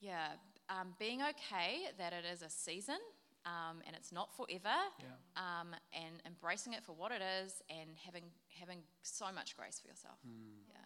yeah, 0.00 0.36
um, 0.70 0.94
being 0.98 1.20
okay 1.22 1.88
that 1.98 2.12
it 2.14 2.24
is 2.24 2.40
a 2.42 2.48
season 2.48 2.96
um, 3.44 3.82
and 3.86 3.94
it's 3.94 4.12
not 4.12 4.34
forever, 4.34 4.74
Yeah. 4.98 5.14
um, 5.36 5.74
and 5.92 6.22
embracing 6.24 6.72
it 6.72 6.82
for 6.82 6.94
what 6.94 7.12
it 7.12 7.22
is, 7.22 7.62
and 7.70 7.96
having 7.98 8.24
having 8.48 8.82
so 9.02 9.30
much 9.30 9.54
grace 9.56 9.78
for 9.78 9.86
yourself. 9.88 10.18
Mm. 10.26 10.64
Yeah. 10.68 10.76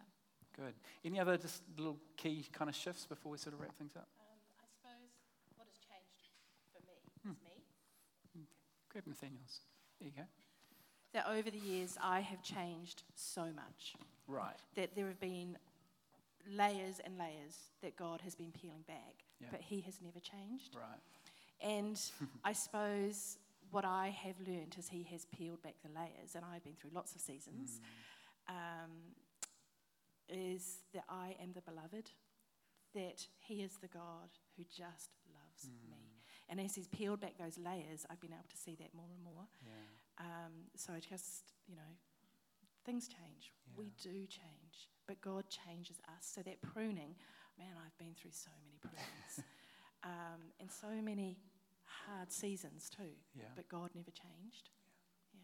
Good. 0.53 0.75
Any 1.03 1.19
other 1.19 1.37
just 1.37 1.63
little 1.77 1.97
key 2.17 2.45
kind 2.51 2.69
of 2.69 2.75
shifts 2.75 3.07
before 3.07 3.31
we 3.31 3.37
sort 3.39 3.53
of 3.55 3.61
wrap 3.61 3.75
things 3.77 3.95
up? 3.95 4.09
Um, 4.19 4.37
I 4.61 4.65
suppose 4.67 5.09
what 5.55 5.65
has 5.67 5.77
changed 5.79 6.29
for 6.71 6.81
me 6.85 7.01
Hmm. 7.23 7.31
is 7.31 7.41
me. 7.41 8.45
Grab 8.91 9.05
Nathaniel's. 9.07 9.61
There 9.99 10.07
you 10.09 10.13
go. 10.15 10.23
That 11.13 11.27
over 11.29 11.49
the 11.49 11.57
years 11.57 11.97
I 12.01 12.19
have 12.21 12.41
changed 12.43 13.03
so 13.15 13.43
much. 13.55 13.93
Right. 14.27 14.55
That 14.75 14.95
there 14.95 15.07
have 15.07 15.19
been 15.19 15.57
layers 16.49 16.99
and 17.03 17.17
layers 17.17 17.55
that 17.81 17.95
God 17.95 18.21
has 18.21 18.35
been 18.35 18.51
peeling 18.51 18.83
back, 18.87 19.23
Yeah. 19.39 19.47
but 19.51 19.61
He 19.61 19.81
has 19.81 19.99
never 20.01 20.19
changed. 20.19 20.75
Right. 20.75 20.99
And 21.61 21.99
I 22.43 22.53
suppose 22.53 23.37
what 23.71 23.85
I 23.85 24.09
have 24.09 24.35
learned 24.47 24.75
is 24.77 24.89
He 24.89 25.03
has 25.11 25.25
peeled 25.25 25.61
back 25.61 25.75
the 25.83 25.89
layers, 25.93 26.35
and 26.35 26.43
I've 26.45 26.63
been 26.63 26.75
through 26.75 26.91
lots 26.93 27.13
of 27.15 27.21
seasons. 27.21 27.79
Um, 28.49 29.15
is 30.29 30.77
that 30.93 31.03
I 31.09 31.35
am 31.41 31.51
the 31.53 31.61
beloved, 31.61 32.09
that 32.95 33.27
He 33.39 33.61
is 33.61 33.77
the 33.81 33.87
God 33.87 34.29
who 34.57 34.63
just 34.63 35.11
loves 35.33 35.69
me. 35.89 36.00
And 36.51 36.59
as 36.59 36.75
He's 36.75 36.87
peeled 36.89 37.21
back 37.21 37.37
those 37.39 37.57
layers, 37.57 38.05
I've 38.09 38.19
been 38.19 38.33
able 38.33 38.45
to 38.49 38.57
see 38.57 38.75
that 38.75 38.93
more 38.93 39.07
and 39.15 39.23
more. 39.23 39.47
Yeah. 39.65 40.25
Um, 40.25 40.51
so 40.75 40.93
I 40.93 40.99
just, 40.99 41.53
you 41.67 41.75
know, 41.75 41.91
things 42.85 43.07
change. 43.07 43.51
We 43.77 43.91
do 44.03 44.27
change, 44.27 44.89
but 45.07 45.19
God 45.21 45.45
changes 45.49 45.97
us. 46.09 46.21
So 46.35 46.41
that 46.41 46.61
pruning, 46.61 47.15
man, 47.57 47.73
I've 47.83 47.97
been 47.97 48.13
through 48.21 48.31
so 48.33 48.51
many 48.65 48.77
prunings, 48.81 49.47
um, 50.03 50.41
and 50.59 50.69
so 50.69 50.87
many 51.01 51.37
hard 52.05 52.29
seasons 52.31 52.89
too. 52.89 53.15
Yeah. 53.33 53.45
But 53.55 53.69
God 53.69 53.89
never 53.95 54.11
changed. 54.11 54.69
Yeah. 55.33 55.39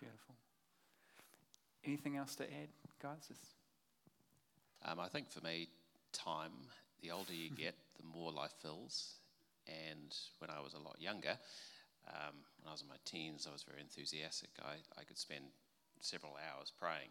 Beautiful. 0.00 0.34
Anything 1.84 2.16
else 2.16 2.34
to 2.36 2.44
add, 2.44 2.68
guys? 3.00 3.26
Just- 3.28 3.54
Um, 4.84 4.98
I 5.00 5.08
think 5.08 5.30
for 5.30 5.40
me, 5.44 5.68
time, 6.12 6.52
the 7.02 7.10
older 7.12 7.32
you 7.32 7.50
get, 7.56 7.74
the 7.96 8.04
more 8.04 8.32
life 8.32 8.52
fills. 8.60 9.14
And 9.66 10.14
when 10.38 10.50
I 10.50 10.60
was 10.60 10.74
a 10.74 10.78
lot 10.78 11.00
younger, 11.00 11.38
um, 12.08 12.36
when 12.60 12.68
I 12.68 12.72
was 12.72 12.82
in 12.82 12.88
my 12.88 13.00
teens, 13.04 13.46
I 13.48 13.52
was 13.52 13.62
very 13.62 13.80
enthusiastic. 13.80 14.50
I, 14.60 14.76
I 15.00 15.04
could 15.04 15.18
spend 15.18 15.44
several 16.00 16.36
hours 16.36 16.72
praying. 16.78 17.08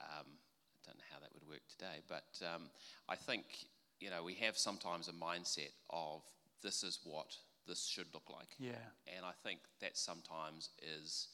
Um, 0.00 0.26
I 0.26 0.80
don't 0.86 0.98
know 0.98 1.10
how 1.12 1.20
that 1.20 1.32
would 1.34 1.46
work 1.48 1.62
today, 1.70 2.02
but 2.08 2.26
um, 2.42 2.70
I 3.08 3.14
think, 3.14 3.44
you 4.00 4.10
know, 4.10 4.24
we 4.24 4.34
have 4.34 4.58
sometimes 4.58 5.08
a 5.08 5.12
mindset 5.12 5.74
of 5.90 6.22
this 6.62 6.82
is 6.82 6.98
what 7.04 7.36
this 7.66 7.86
should 7.86 8.08
look 8.14 8.30
like. 8.30 8.56
yeah. 8.58 8.90
And 9.06 9.24
I 9.24 9.32
think 9.44 9.60
that 9.80 9.96
sometimes 9.96 10.70
is 10.82 11.28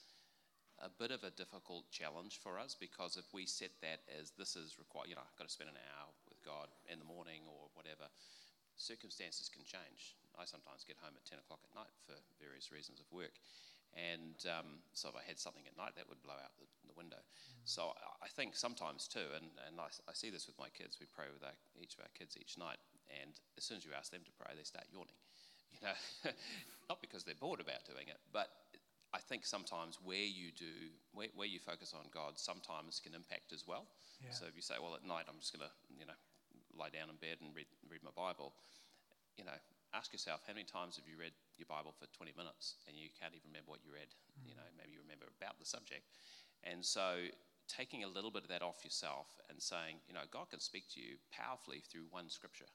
a 0.83 0.91
bit 0.91 1.13
of 1.13 1.23
a 1.23 1.31
difficult 1.31 1.89
challenge 1.91 2.41
for 2.43 2.59
us 2.59 2.77
because 2.79 3.17
if 3.17 3.33
we 3.33 3.47
set 3.47 3.71
that 3.81 4.01
as 4.21 4.33
this 4.37 4.57
is 4.57 4.77
required, 4.79 5.09
you 5.09 5.15
know, 5.15 5.23
I've 5.23 5.39
got 5.39 5.47
to 5.47 5.53
spend 5.53 5.71
an 5.71 5.79
hour 5.79 6.11
with 6.29 6.43
God 6.45 6.69
in 6.91 6.99
the 6.99 7.05
morning 7.05 7.47
or 7.47 7.71
whatever, 7.75 8.11
circumstances 8.77 9.49
can 9.49 9.63
change. 9.63 10.19
I 10.39 10.45
sometimes 10.45 10.85
get 10.85 10.99
home 11.01 11.14
at 11.16 11.24
10 11.24 11.39
o'clock 11.39 11.61
at 11.64 11.72
night 11.74 11.93
for 12.07 12.16
various 12.43 12.70
reasons 12.72 12.99
of 13.01 13.07
work. 13.11 13.37
And 13.95 14.35
um, 14.51 14.82
so 14.91 15.07
if 15.09 15.14
I 15.14 15.22
had 15.22 15.39
something 15.39 15.62
at 15.70 15.78
night, 15.78 15.95
that 15.95 16.09
would 16.11 16.18
blow 16.26 16.35
out 16.35 16.51
the, 16.59 16.66
the 16.91 16.97
window. 16.99 17.22
So 17.64 17.95
I- 17.95 18.26
I 18.26 18.28
think 18.35 18.57
sometimes 18.59 19.07
too, 19.07 19.30
and, 19.39 19.47
and 19.68 19.78
I, 19.78 19.87
I 20.11 20.14
see 20.16 20.30
this 20.35 20.47
with 20.51 20.59
my 20.59 20.66
kids, 20.74 20.99
we 20.99 21.07
pray 21.07 21.30
with 21.30 21.45
our, 21.47 21.55
each 21.78 21.95
of 21.95 22.01
our 22.03 22.11
kids 22.18 22.35
each 22.41 22.59
night, 22.59 22.80
and 23.22 23.30
as 23.57 23.62
soon 23.62 23.76
as 23.78 23.85
you 23.87 23.93
ask 23.95 24.11
them 24.11 24.24
to 24.26 24.32
pray, 24.35 24.51
they 24.57 24.64
start 24.66 24.87
yawning. 24.91 25.14
You 25.74 25.91
know, 25.91 26.30
not 26.89 27.03
because 27.03 27.22
they're 27.26 27.35
bored 27.39 27.59
about 27.61 27.82
doing 27.85 28.07
it, 28.07 28.18
but 28.32 28.47
I 29.12 29.18
think 29.18 29.45
sometimes 29.45 29.99
where 30.03 30.22
you 30.22 30.51
do, 30.55 30.70
where, 31.12 31.28
where 31.35 31.47
you 31.51 31.59
focus 31.59 31.93
on 31.95 32.07
God, 32.14 32.39
sometimes 32.39 33.03
can 33.03 33.12
impact 33.14 33.53
as 33.53 33.66
well. 33.66 33.87
Yeah. 34.22 34.30
So 34.32 34.47
if 34.47 34.55
you 34.55 34.62
say, 34.62 34.74
well, 34.80 34.95
at 34.95 35.03
night 35.07 35.26
I'm 35.28 35.39
just 35.43 35.51
going 35.53 35.66
to, 35.66 35.72
you 35.99 36.07
know, 36.07 36.14
lie 36.78 36.91
down 36.91 37.11
in 37.11 37.16
bed 37.18 37.39
and 37.43 37.51
read, 37.55 37.66
read 37.91 38.03
my 38.07 38.14
Bible, 38.14 38.55
you 39.37 39.45
know, 39.45 39.59
ask 39.95 40.13
yourself 40.13 40.43
how 40.47 40.53
many 40.53 40.67
times 40.67 40.99
have 40.99 41.07
you 41.07 41.15
read 41.17 41.33
your 41.57 41.71
Bible 41.71 41.95
for 41.95 42.11
20 42.11 42.35
minutes 42.35 42.83
and 42.91 42.99
you 42.99 43.09
can't 43.15 43.33
even 43.33 43.49
remember 43.55 43.71
what 43.71 43.81
you 43.87 43.95
read? 43.95 44.11
You 44.43 44.59
know, 44.59 44.67
maybe 44.77 44.99
you 44.99 45.01
remember 45.01 45.31
about 45.39 45.57
the 45.63 45.65
subject. 45.65 46.11
And 46.67 46.83
so 46.85 47.31
taking 47.71 48.05
a 48.05 48.11
little 48.11 48.31
bit 48.31 48.43
of 48.45 48.51
that 48.51 48.61
off 48.61 48.85
yourself 48.85 49.41
and 49.49 49.57
saying, 49.63 50.03
you 50.09 50.13
know, 50.13 50.27
God 50.29 50.51
can 50.51 50.61
speak 50.61 50.85
to 50.95 51.01
you 51.01 51.17
powerfully 51.33 51.81
through 51.81 52.11
one 52.11 52.29
scripture. 52.29 52.69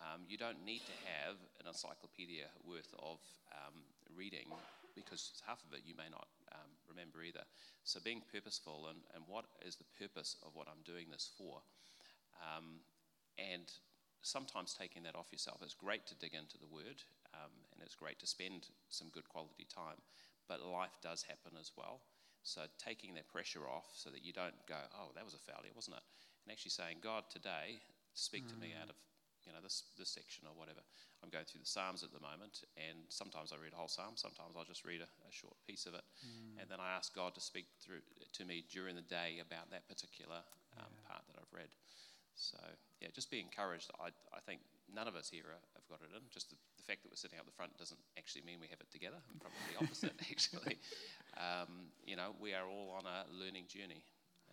Um, 0.00 0.22
you 0.28 0.38
don't 0.38 0.62
need 0.64 0.84
to 0.86 0.96
have 1.08 1.36
an 1.60 1.66
encyclopedia 1.66 2.46
worth 2.62 2.92
of 3.00 3.18
um, 3.52 3.82
reading 4.14 4.46
because 4.94 5.32
half 5.46 5.64
of 5.66 5.74
it 5.74 5.82
you 5.84 5.96
may 5.96 6.08
not 6.10 6.28
um, 6.52 6.70
remember 6.88 7.22
either. 7.22 7.42
So 7.82 7.98
being 8.04 8.22
purposeful 8.30 8.86
and, 8.88 9.00
and 9.14 9.24
what 9.26 9.44
is 9.66 9.76
the 9.76 9.88
purpose 9.98 10.36
of 10.46 10.54
what 10.54 10.68
I'm 10.68 10.82
doing 10.84 11.10
this 11.10 11.28
for? 11.36 11.60
Um, 12.38 12.80
and 13.38 13.66
sometimes 14.24 14.74
taking 14.74 15.04
that 15.04 15.14
off 15.14 15.30
yourself. 15.30 15.60
It's 15.62 15.74
great 15.74 16.06
to 16.08 16.16
dig 16.16 16.34
into 16.34 16.58
the 16.58 16.66
word 16.66 17.04
um, 17.36 17.52
and 17.72 17.82
it's 17.84 17.94
great 17.94 18.18
to 18.20 18.26
spend 18.26 18.68
some 18.88 19.08
good 19.12 19.28
quality 19.28 19.66
time, 19.68 20.00
but 20.48 20.64
life 20.64 20.96
does 21.02 21.22
happen 21.22 21.52
as 21.60 21.72
well. 21.76 22.00
So 22.42 22.68
taking 22.76 23.14
that 23.14 23.28
pressure 23.28 23.68
off 23.68 23.88
so 23.94 24.10
that 24.10 24.24
you 24.24 24.32
don't 24.32 24.56
go, 24.68 24.76
oh, 24.96 25.12
that 25.14 25.24
was 25.24 25.32
a 25.32 25.40
failure, 25.40 25.72
wasn't 25.74 25.96
it? 25.96 26.04
And 26.44 26.52
actually 26.52 26.76
saying, 26.76 27.00
God, 27.00 27.24
today, 27.32 27.80
speak 28.12 28.46
to 28.48 28.56
me 28.60 28.72
out 28.76 28.90
of 28.90 28.96
you 29.44 29.52
know 29.52 29.60
this 29.60 29.92
this 30.00 30.08
section 30.08 30.48
or 30.48 30.56
whatever. 30.56 30.80
I'm 31.22 31.28
going 31.28 31.44
through 31.44 31.60
the 31.60 31.68
Psalms 31.68 32.02
at 32.04 32.12
the 32.12 32.20
moment, 32.20 32.64
and 32.76 33.04
sometimes 33.08 33.52
I 33.52 33.60
read 33.60 33.72
a 33.72 33.80
whole 33.80 33.92
psalm, 33.92 34.16
sometimes 34.16 34.56
I'll 34.56 34.64
just 34.68 34.84
read 34.84 35.00
a, 35.00 35.08
a 35.24 35.32
short 35.32 35.56
piece 35.68 35.84
of 35.84 35.92
it, 35.94 36.04
and 36.60 36.68
then 36.68 36.80
I 36.80 36.96
ask 36.96 37.14
God 37.14 37.34
to 37.36 37.40
speak 37.40 37.66
through 37.80 38.00
to 38.32 38.42
me 38.44 38.64
during 38.72 38.96
the 38.96 39.04
day 39.04 39.40
about 39.44 39.70
that 39.70 39.88
particular 39.88 40.40
um, 40.80 40.92
part 41.08 41.24
that 41.28 41.36
I've 41.36 41.52
read. 41.52 41.68
So 42.34 42.58
yeah, 43.00 43.08
just 43.14 43.30
be 43.30 43.40
encouraged. 43.40 43.90
I, 44.00 44.10
I 44.34 44.40
think 44.44 44.60
none 44.90 45.08
of 45.08 45.16
us 45.16 45.30
here 45.30 45.46
are, 45.46 45.62
have 45.74 45.86
got 45.88 46.02
it 46.02 46.10
in. 46.14 46.22
Just 46.32 46.50
the, 46.50 46.56
the 46.76 46.82
fact 46.82 47.02
that 47.02 47.10
we're 47.10 47.20
sitting 47.20 47.38
up 47.38 47.46
the 47.46 47.54
front 47.54 47.76
doesn't 47.78 48.00
actually 48.18 48.42
mean 48.42 48.58
we 48.60 48.68
have 48.68 48.80
it 48.80 48.90
together. 48.90 49.18
Probably 49.40 49.62
the 49.70 49.78
opposite, 49.82 50.14
actually. 50.30 50.78
Um, 51.38 51.90
you 52.04 52.16
know, 52.16 52.34
we 52.40 52.54
are 52.54 52.66
all 52.66 52.94
on 52.98 53.06
a 53.06 53.26
learning 53.32 53.70
journey, 53.70 54.02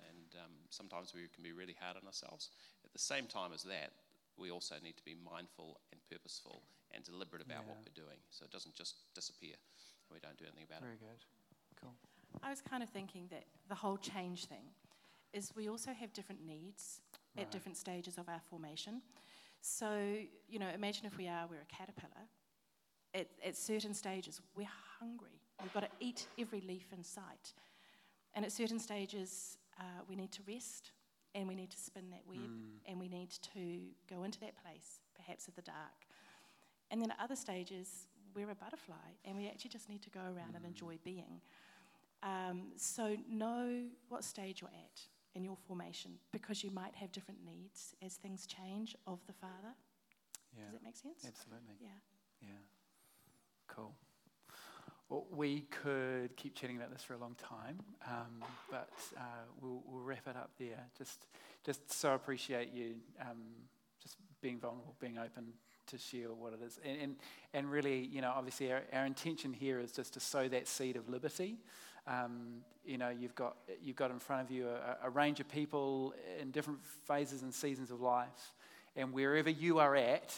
and 0.09 0.29
um, 0.41 0.53
sometimes 0.69 1.13
we 1.13 1.25
can 1.33 1.43
be 1.43 1.51
really 1.51 1.75
hard 1.79 1.97
on 1.97 2.05
ourselves. 2.05 2.49
At 2.85 2.93
the 2.93 3.01
same 3.01 3.25
time 3.25 3.51
as 3.53 3.63
that, 3.65 3.93
we 4.37 4.49
also 4.49 4.75
need 4.81 4.97
to 4.97 5.05
be 5.05 5.15
mindful 5.17 5.81
and 5.91 5.99
purposeful 6.09 6.63
and 6.91 7.03
deliberate 7.03 7.41
about 7.41 7.63
what 7.67 7.77
we're 7.83 7.95
doing, 7.95 8.19
so 8.31 8.43
it 8.43 8.51
doesn't 8.51 8.75
just 8.75 8.95
disappear 9.15 9.55
and 10.11 10.11
we 10.11 10.19
don't 10.19 10.37
do 10.37 10.45
anything 10.45 10.67
about 10.67 10.81
Very 10.81 10.93
it. 10.93 10.99
Very 10.99 11.15
good. 11.15 11.23
Cool. 11.79 11.95
I 12.43 12.49
was 12.49 12.61
kind 12.61 12.83
of 12.83 12.89
thinking 12.89 13.27
that 13.31 13.43
the 13.69 13.75
whole 13.75 13.97
change 13.97 14.45
thing 14.45 14.71
is 15.33 15.51
we 15.55 15.69
also 15.69 15.91
have 15.91 16.11
different 16.13 16.45
needs 16.45 17.01
Right. 17.35 17.43
at 17.43 17.51
different 17.51 17.77
stages 17.77 18.17
of 18.17 18.27
our 18.27 18.41
formation. 18.49 19.01
So, 19.61 20.17
you 20.49 20.59
know, 20.59 20.67
imagine 20.73 21.05
if 21.05 21.17
we 21.17 21.27
are, 21.27 21.45
we're 21.49 21.61
a 21.61 21.75
caterpillar. 21.75 22.27
At, 23.13 23.27
at 23.45 23.55
certain 23.55 23.93
stages, 23.93 24.41
we're 24.55 24.67
hungry. 24.99 25.39
We've 25.61 25.73
got 25.73 25.81
to 25.81 25.89
eat 25.99 26.27
every 26.39 26.61
leaf 26.61 26.87
in 26.91 27.03
sight. 27.03 27.53
And 28.33 28.43
at 28.43 28.51
certain 28.51 28.79
stages, 28.79 29.57
uh, 29.79 29.83
we 30.09 30.15
need 30.15 30.31
to 30.33 30.41
rest 30.47 30.91
and 31.33 31.47
we 31.47 31.55
need 31.55 31.71
to 31.71 31.77
spin 31.77 32.09
that 32.09 32.23
web 32.27 32.51
and 32.85 32.99
we 32.99 33.07
need 33.07 33.31
to 33.53 33.79
go 34.09 34.23
into 34.23 34.39
that 34.41 34.53
place, 34.61 34.99
perhaps 35.15 35.47
of 35.47 35.55
the 35.55 35.61
dark. 35.61 36.05
And 36.89 37.01
then 37.01 37.11
at 37.11 37.17
other 37.23 37.35
stages, 37.35 38.07
we're 38.35 38.49
a 38.49 38.55
butterfly 38.55 38.95
and 39.23 39.37
we 39.37 39.47
actually 39.47 39.69
just 39.69 39.89
need 39.89 40.01
to 40.01 40.09
go 40.09 40.19
around 40.19 40.55
and 40.55 40.65
enjoy 40.65 40.97
being. 41.03 41.41
Um, 42.23 42.73
so 42.75 43.15
know 43.29 43.83
what 44.09 44.23
stage 44.23 44.61
you're 44.61 44.69
at 44.69 45.01
in 45.35 45.43
your 45.43 45.57
formation 45.67 46.11
because 46.31 46.63
you 46.63 46.71
might 46.71 46.95
have 46.95 47.11
different 47.11 47.39
needs 47.45 47.95
as 48.03 48.15
things 48.15 48.45
change 48.45 48.95
of 49.07 49.19
the 49.27 49.33
Father. 49.33 49.75
Yeah. 50.55 50.65
Does 50.65 50.73
that 50.73 50.83
make 50.83 50.97
sense? 50.97 51.25
Absolutely. 51.25 51.75
Yeah. 51.79 51.89
Yeah. 52.41 52.49
Cool. 53.67 53.93
Well, 55.09 55.25
we 55.29 55.61
could 55.69 56.35
keep 56.37 56.55
chatting 56.55 56.77
about 56.77 56.91
this 56.91 57.03
for 57.03 57.15
a 57.15 57.17
long 57.17 57.35
time, 57.35 57.79
um, 58.07 58.45
but 58.69 58.93
uh, 59.17 59.21
we'll, 59.61 59.83
we'll 59.85 60.03
wrap 60.03 60.25
it 60.27 60.37
up 60.37 60.51
there. 60.57 60.85
Just, 60.97 61.25
just 61.65 61.91
so 61.91 62.13
appreciate 62.13 62.71
you 62.73 62.95
um, 63.19 63.41
just 64.01 64.15
being 64.41 64.57
vulnerable, 64.57 64.95
being 65.01 65.17
open, 65.17 65.47
to 65.87 65.97
share 65.97 66.29
what 66.29 66.53
it 66.53 66.59
is. 66.65 66.79
And, 66.85 67.01
and, 67.01 67.15
and 67.53 67.71
really, 67.71 68.05
you 68.05 68.21
know, 68.21 68.31
obviously 68.33 68.71
our, 68.71 68.83
our 68.93 69.05
intention 69.05 69.51
here 69.51 69.79
is 69.79 69.91
just 69.91 70.13
to 70.13 70.19
sow 70.19 70.47
that 70.47 70.67
seed 70.67 70.95
of 70.95 71.09
liberty. 71.09 71.57
Um, 72.07 72.63
you 72.83 72.97
know, 72.97 73.09
you've 73.09 73.35
got, 73.35 73.57
you've 73.81 73.95
got 73.95 74.11
in 74.11 74.19
front 74.19 74.43
of 74.43 74.51
you 74.51 74.67
a, 74.67 75.07
a 75.07 75.09
range 75.09 75.39
of 75.39 75.47
people 75.47 76.13
in 76.39 76.51
different 76.51 76.79
phases 77.05 77.43
and 77.43 77.53
seasons 77.53 77.91
of 77.91 78.01
life. 78.01 78.53
And 78.95 79.13
wherever 79.13 79.49
you 79.49 79.79
are 79.79 79.95
at, 79.95 80.33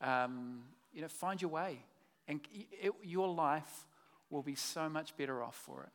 um, 0.00 0.62
you 0.92 1.02
know, 1.02 1.08
find 1.08 1.42
your 1.42 1.50
way. 1.50 1.80
And 2.26 2.40
it, 2.52 2.92
your 3.02 3.28
life 3.28 3.86
will 4.30 4.42
be 4.42 4.54
so 4.54 4.88
much 4.88 5.16
better 5.16 5.42
off 5.42 5.56
for 5.56 5.82
it. 5.84 5.90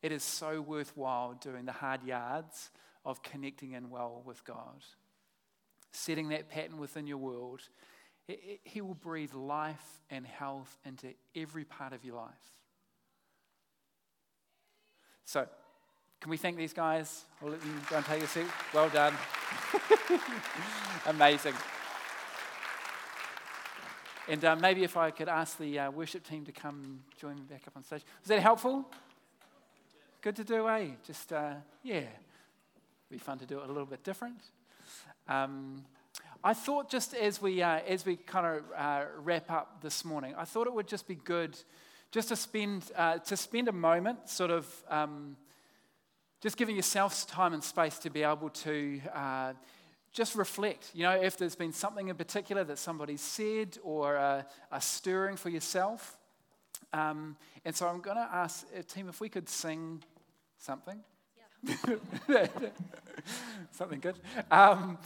It 0.00 0.12
is 0.12 0.22
so 0.22 0.60
worthwhile 0.60 1.34
doing 1.34 1.64
the 1.64 1.72
hard 1.72 2.04
yards 2.04 2.70
of 3.04 3.22
connecting 3.22 3.72
in 3.72 3.90
well 3.90 4.22
with 4.24 4.44
God. 4.44 4.84
Setting 5.90 6.28
that 6.28 6.48
pattern 6.48 6.78
within 6.78 7.06
your 7.06 7.16
world, 7.18 7.62
it, 8.28 8.40
it, 8.44 8.60
He 8.62 8.80
will 8.80 8.94
breathe 8.94 9.34
life 9.34 10.02
and 10.10 10.26
health 10.26 10.76
into 10.84 11.08
every 11.34 11.64
part 11.64 11.92
of 11.92 12.04
your 12.04 12.16
life. 12.16 12.57
So, 15.28 15.46
can 16.22 16.30
we 16.30 16.38
thank 16.38 16.56
these 16.56 16.72
guys? 16.72 17.26
I'll 17.42 17.50
let 17.50 17.60
them 17.60 17.82
go 17.90 17.96
and 17.96 18.06
take 18.06 18.22
a 18.22 18.26
seat. 18.26 18.46
Well 18.72 18.88
done. 18.88 19.12
Amazing. 21.06 21.52
And 24.26 24.42
uh, 24.42 24.56
maybe 24.56 24.84
if 24.84 24.96
I 24.96 25.10
could 25.10 25.28
ask 25.28 25.58
the 25.58 25.80
uh, 25.80 25.90
worship 25.90 26.26
team 26.26 26.46
to 26.46 26.52
come 26.52 27.00
join 27.20 27.34
me 27.34 27.42
back 27.42 27.60
up 27.66 27.76
on 27.76 27.84
stage. 27.84 28.04
Was 28.22 28.28
that 28.28 28.40
helpful? 28.40 28.86
Good 30.22 30.36
to 30.36 30.44
do, 30.44 30.66
eh? 30.66 30.92
Just, 31.06 31.30
uh, 31.30 31.56
yeah. 31.82 32.04
Be 33.10 33.18
fun 33.18 33.38
to 33.40 33.44
do 33.44 33.58
it 33.58 33.64
a 33.64 33.68
little 33.68 33.84
bit 33.84 34.02
different. 34.02 34.40
Um, 35.28 35.84
I 36.42 36.54
thought 36.54 36.88
just 36.88 37.12
as 37.12 37.42
we, 37.42 37.60
uh, 37.60 37.80
as 37.86 38.06
we 38.06 38.16
kind 38.16 38.46
of 38.46 38.62
uh, 38.74 39.04
wrap 39.18 39.50
up 39.50 39.82
this 39.82 40.06
morning, 40.06 40.34
I 40.38 40.46
thought 40.46 40.66
it 40.66 40.72
would 40.72 40.88
just 40.88 41.06
be 41.06 41.16
good 41.16 41.58
just 42.10 42.28
to 42.28 42.36
spend, 42.36 42.84
uh, 42.96 43.18
to 43.18 43.36
spend 43.36 43.68
a 43.68 43.72
moment 43.72 44.28
sort 44.28 44.50
of 44.50 44.66
um, 44.88 45.36
just 46.40 46.56
giving 46.56 46.76
yourself 46.76 47.26
time 47.26 47.52
and 47.52 47.62
space 47.62 47.98
to 47.98 48.10
be 48.10 48.22
able 48.22 48.50
to 48.50 49.00
just 50.12 50.34
reflect. 50.34 50.90
You 50.94 51.04
know, 51.04 51.12
if 51.12 51.36
there's 51.36 51.54
been 51.54 51.72
something 51.72 52.08
in 52.08 52.16
particular 52.16 52.64
that 52.64 52.78
somebody 52.78 53.16
said 53.16 53.78
or 53.82 54.16
a, 54.16 54.46
a 54.72 54.80
stirring 54.80 55.36
for 55.36 55.48
yourself. 55.48 56.16
Um, 56.92 57.36
and 57.64 57.74
so 57.74 57.86
I'm 57.86 58.00
going 58.00 58.16
to 58.16 58.28
ask, 58.32 58.66
uh, 58.76 58.82
team, 58.82 59.08
if 59.08 59.20
we 59.20 59.28
could 59.28 59.48
sing 59.48 60.02
something. 60.58 60.98
Something 63.72 63.98
good. 63.98 64.16
Um, 64.50 64.96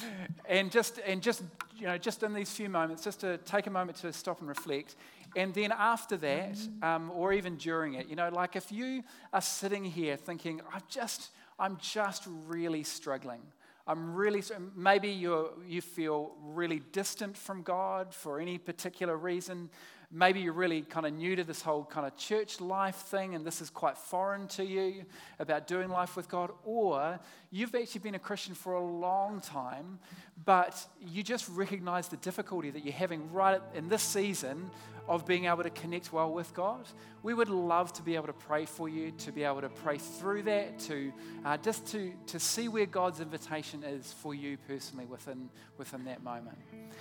and 0.47 0.71
just 0.71 1.01
and 1.07 1.23
just 1.23 1.43
you 1.77 1.87
know 1.87 1.97
just 1.97 2.23
in 2.23 2.35
these 2.35 2.51
few 2.51 2.69
moments, 2.69 3.03
just 3.03 3.21
to 3.21 3.39
take 3.39 3.67
a 3.67 3.71
moment 3.71 3.97
to 3.99 4.13
stop 4.13 4.41
and 4.41 4.49
reflect. 4.49 4.97
And 5.35 5.55
then 5.55 5.73
after 5.73 6.17
that, 6.19 6.59
um, 6.83 7.11
or 7.11 7.33
even 7.33 7.57
during 7.57 7.95
it, 7.95 8.09
you 8.09 8.17
know, 8.17 8.29
like 8.29 8.57
if 8.57 8.71
you 8.71 9.03
are 9.33 9.41
sitting 9.41 9.85
here 9.85 10.17
thinking, 10.17 10.61
I'm 10.73 10.83
just, 10.89 11.31
I'm 11.59 11.79
just 11.81 12.27
really 12.47 12.83
struggling. 12.83 13.43
I'm 13.87 14.15
really, 14.15 14.43
maybe 14.77 15.09
you 15.09 15.51
you 15.67 15.81
feel 15.81 16.33
really 16.41 16.83
distant 16.93 17.37
from 17.37 17.63
God 17.63 18.15
for 18.15 18.39
any 18.39 18.59
particular 18.59 19.17
reason. 19.17 19.71
Maybe 20.15 20.41
you're 20.41 20.53
really 20.53 20.83
kind 20.83 21.07
of 21.07 21.15
new 21.15 21.35
to 21.37 21.43
this 21.43 21.63
whole 21.63 21.85
kind 21.85 22.07
of 22.07 22.17
church 22.17 22.61
life 22.61 22.97
thing 22.97 23.35
and 23.35 23.47
this 23.47 23.63
is 23.63 23.71
quite 23.71 23.97
foreign 23.97 24.47
to 24.49 24.65
you 24.65 25.07
about 25.39 25.67
doing 25.67 25.89
life 25.89 26.17
with 26.17 26.29
God. 26.29 26.51
Or 26.65 27.19
you've 27.51 27.75
actually 27.75 28.03
been 28.03 28.15
a 28.15 28.19
Christian 28.21 28.55
for 28.55 28.75
a 28.75 28.85
long 28.85 29.41
time, 29.41 29.99
but 30.45 30.85
you 31.01 31.23
just 31.23 31.49
recognize 31.49 32.09
the 32.09 32.17
difficulty 32.17 32.71
that 32.71 32.85
you're 32.85 32.93
having 32.93 33.33
right 33.33 33.61
in 33.75 33.89
this 33.89 34.03
season 34.03 34.71
of 35.09 35.27
being 35.27 35.47
able 35.47 35.63
to 35.63 35.71
connect 35.71 36.13
well 36.13 36.33
with 36.33 36.55
God. 36.55 36.87
We 37.23 37.35
would 37.35 37.49
love 37.49 37.93
to 37.95 38.03
be 38.03 38.15
able 38.15 38.29
to 38.29 38.33
pray 38.33 38.65
for 38.65 38.89
you, 38.89 39.11
to 39.19 39.33
be 39.33 39.43
able 39.45 39.61
to 39.61 39.69
pray 39.69 39.99
through 39.99 40.45
that, 40.45 40.79
to 40.81 41.13
uh, 41.45 41.57
just 41.57 41.87
to, 41.89 42.13
to 42.29 42.39
see 42.39 42.69
where 42.69 42.87
God's 42.87 43.21
invitation 43.21 43.83
is 43.83 44.13
for 44.13 44.35
you 44.35 44.57
personally 44.69 45.07
within, 45.07 45.49
within 45.77 46.05
that 46.05 46.23
moment. 46.23 46.59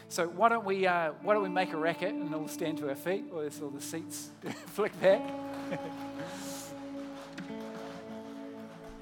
So 0.10 0.28
why 0.28 0.50
don't 0.50 0.66
we 0.66 0.88
uh, 0.88 1.12
why 1.22 1.34
don't 1.34 1.44
we 1.44 1.50
make 1.50 1.74
a 1.74 1.78
racket 1.78 2.14
and 2.14 2.34
all 2.34 2.48
stand 2.48 2.80
to 2.80 2.90
our 2.90 2.96
feet, 2.96 3.26
or 3.32 3.44
all 3.44 3.70
the 3.70 3.82
seats 3.82 4.30
flick 4.68 5.00
back. 5.00 5.22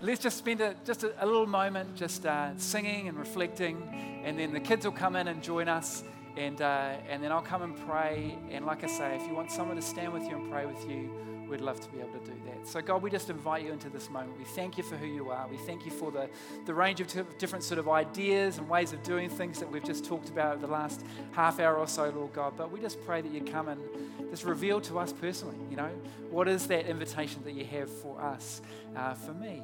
Let's 0.01 0.21
just 0.21 0.37
spend 0.37 0.61
a, 0.61 0.75
just 0.85 1.03
a, 1.03 1.13
a 1.23 1.25
little 1.25 1.45
moment 1.45 1.95
just 1.95 2.25
uh, 2.25 2.57
singing 2.57 3.09
and 3.09 3.17
reflecting, 3.17 4.21
and 4.23 4.39
then 4.39 4.53
the 4.53 4.59
kids 4.61 4.85
will 4.85 4.93
come 4.93 5.17
in 5.17 5.27
and 5.27 5.43
join 5.43 5.67
us. 5.67 6.03
And, 6.37 6.61
uh, 6.61 6.93
and 7.09 7.21
then 7.21 7.33
I'll 7.33 7.41
come 7.41 7.63
and 7.63 7.75
pray. 7.85 8.37
And 8.49 8.65
like 8.65 8.85
I 8.85 8.87
say, 8.87 9.17
if 9.17 9.27
you 9.27 9.33
want 9.33 9.51
someone 9.51 9.75
to 9.75 9.81
stand 9.81 10.13
with 10.13 10.23
you 10.23 10.37
and 10.37 10.49
pray 10.49 10.65
with 10.65 10.89
you, 10.89 11.11
we'd 11.49 11.59
love 11.59 11.81
to 11.81 11.89
be 11.89 11.99
able 11.99 12.13
to 12.13 12.19
do 12.19 12.33
that. 12.45 12.65
So, 12.65 12.79
God, 12.79 13.01
we 13.01 13.09
just 13.09 13.29
invite 13.29 13.65
you 13.65 13.73
into 13.73 13.89
this 13.89 14.09
moment. 14.09 14.37
We 14.37 14.45
thank 14.45 14.77
you 14.77 14.83
for 14.83 14.95
who 14.95 15.07
you 15.07 15.31
are. 15.31 15.47
We 15.49 15.57
thank 15.57 15.83
you 15.83 15.91
for 15.91 16.11
the, 16.11 16.29
the 16.65 16.73
range 16.73 17.01
of 17.01 17.07
t- 17.07 17.23
different 17.37 17.65
sort 17.65 17.79
of 17.79 17.89
ideas 17.89 18.57
and 18.57 18.69
ways 18.69 18.93
of 18.93 19.03
doing 19.03 19.29
things 19.29 19.59
that 19.59 19.69
we've 19.69 19.83
just 19.83 20.05
talked 20.05 20.29
about 20.29 20.53
over 20.53 20.65
the 20.65 20.71
last 20.71 21.03
half 21.31 21.59
hour 21.59 21.75
or 21.75 21.87
so, 21.87 22.09
Lord 22.09 22.31
God. 22.31 22.53
But 22.55 22.71
we 22.71 22.79
just 22.79 23.03
pray 23.05 23.21
that 23.21 23.31
you 23.31 23.41
come 23.41 23.67
and 23.67 23.81
just 24.29 24.45
reveal 24.45 24.79
to 24.81 24.99
us 24.99 25.11
personally, 25.11 25.57
you 25.69 25.75
know, 25.75 25.89
what 26.29 26.47
is 26.47 26.67
that 26.67 26.85
invitation 26.85 27.43
that 27.43 27.53
you 27.53 27.65
have 27.65 27.89
for 27.89 28.21
us, 28.21 28.61
uh, 28.95 29.15
for 29.15 29.33
me, 29.33 29.63